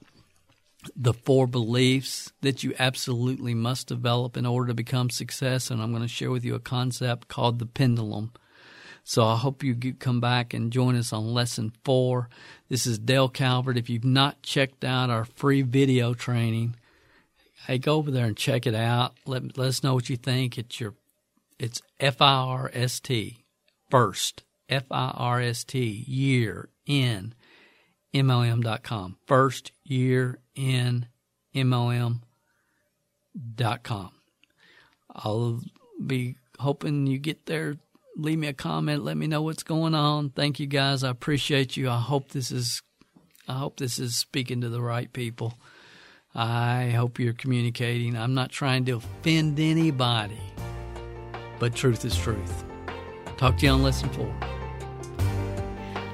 the 0.95 1.15
four 1.15 1.47
beliefs 1.47 2.33
that 2.43 2.63
you 2.63 2.75
absolutely 2.79 3.55
must 3.55 3.89
develop 3.89 4.37
in 4.37 4.47
order 4.47 4.69
to 4.69 4.75
become 4.75 5.11
success. 5.11 5.71
And 5.71 5.83
I'm 5.83 5.91
going 5.91 6.03
to 6.03 6.09
share 6.09 6.31
with 6.31 6.45
you 6.45 6.55
a 6.55 6.61
concept 6.61 7.29
called 7.29 7.59
the 7.59 7.67
pendulum. 7.67 8.33
So 9.05 9.25
I 9.25 9.37
hope 9.37 9.63
you 9.63 9.75
come 9.95 10.21
back 10.21 10.53
and 10.53 10.73
join 10.73 10.97
us 10.97 11.13
on 11.13 11.33
lesson 11.33 11.73
four. 11.85 12.29
This 12.69 12.87
is 12.87 12.99
Dale 12.99 13.29
Calvert. 13.29 13.79
If 13.79 13.89
you've 13.89 14.05
not 14.05 14.43
checked 14.43 14.85
out 14.85 15.11
our 15.11 15.25
free 15.25 15.63
video 15.63 16.13
training, 16.13 16.75
hey, 17.67 17.79
go 17.79 17.95
over 17.97 18.11
there 18.11 18.27
and 18.27 18.37
check 18.37 18.67
it 18.67 18.75
out. 18.75 19.15
Let, 19.25 19.57
let 19.57 19.69
us 19.69 19.85
know 19.85 19.95
what 19.95 20.11
you 20.11 20.17
think. 20.17 20.59
It's 20.59 20.81
your, 20.81 20.95
it's 21.59 21.81
F 22.01 22.21
I 22.21 22.35
R 22.35 22.71
S 22.75 22.99
T, 22.99 23.45
first, 23.91 24.43
F 24.69 24.85
I 24.91 25.13
R 25.15 25.41
S 25.41 25.63
T, 25.63 26.05
year, 26.09 26.69
in, 26.85 27.33
MLM.com. 28.17 29.17
First 29.27 29.73
year 29.85 30.39
in 30.55 31.07
MLM.com. 31.55 32.21
I'll 35.15 35.61
be 36.05 36.37
hoping 36.59 37.07
you 37.07 37.19
get 37.19 37.47
there. 37.47 37.77
Leave 38.17 38.39
me 38.39 38.49
a 38.49 38.55
comment. 38.55 39.05
Let 39.05 39.19
me 39.19 39.27
know 39.27 39.43
what's 39.43 39.63
going 39.63 39.95
on. 39.95 40.31
Thank 40.31 40.59
you 40.59 40.67
guys. 40.67 41.05
I 41.05 41.11
appreciate 41.11 41.77
you. 41.77 41.91
I 41.91 41.99
hope 41.99 42.31
this 42.31 42.51
is 42.51 42.83
I 43.49 43.59
hope 43.59 43.77
this 43.77 43.99
is 43.99 44.17
speaking 44.17 44.63
to 44.63 44.69
the 44.69 44.81
right 44.81 45.13
people. 45.13 45.55
I 46.35 46.91
hope 46.91 47.19
you're 47.19 47.33
communicating. 47.33 48.17
I'm 48.17 48.35
not 48.35 48.51
trying 48.51 48.87
to 48.87 48.93
offend 48.93 49.61
anybody, 49.61 50.41
but 51.59 51.75
truth 51.75 52.05
is 52.05 52.17
truth. 52.17 52.65
Talk 53.37 53.59
to 53.59 53.67
you 53.67 53.73
on 53.73 53.83
lesson 53.83 54.09
four. 54.11 54.56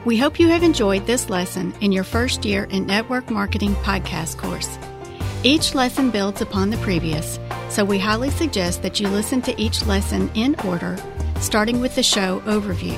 We 0.05 0.19
hope 0.19 0.41
you 0.41 0.49
have 0.49 0.65
enjoyed 0.65 1.07
this 1.07 1.31
lesson 1.31 1.73
in 1.81 1.93
your 1.93 2.03
first 2.03 2.45
year 2.45 2.65
in 2.65 2.87
Network 2.87 3.31
Marketing 3.31 3.77
Podcast 3.77 4.37
course. 4.37 4.77
Each 5.45 5.77
lesson 5.77 6.11
builds 6.11 6.41
upon 6.41 6.71
the 6.71 6.77
previous, 6.79 7.39
so 7.69 7.85
we 7.85 8.01
highly 8.01 8.31
suggest 8.31 8.83
that 8.83 8.99
you 8.99 9.07
listen 9.07 9.41
to 9.43 9.61
each 9.61 9.87
lesson 9.87 10.29
in 10.35 10.57
order, 10.65 10.97
starting 11.39 11.81
with 11.81 11.95
the 11.95 12.03
show 12.03 12.41
overview. 12.47 12.97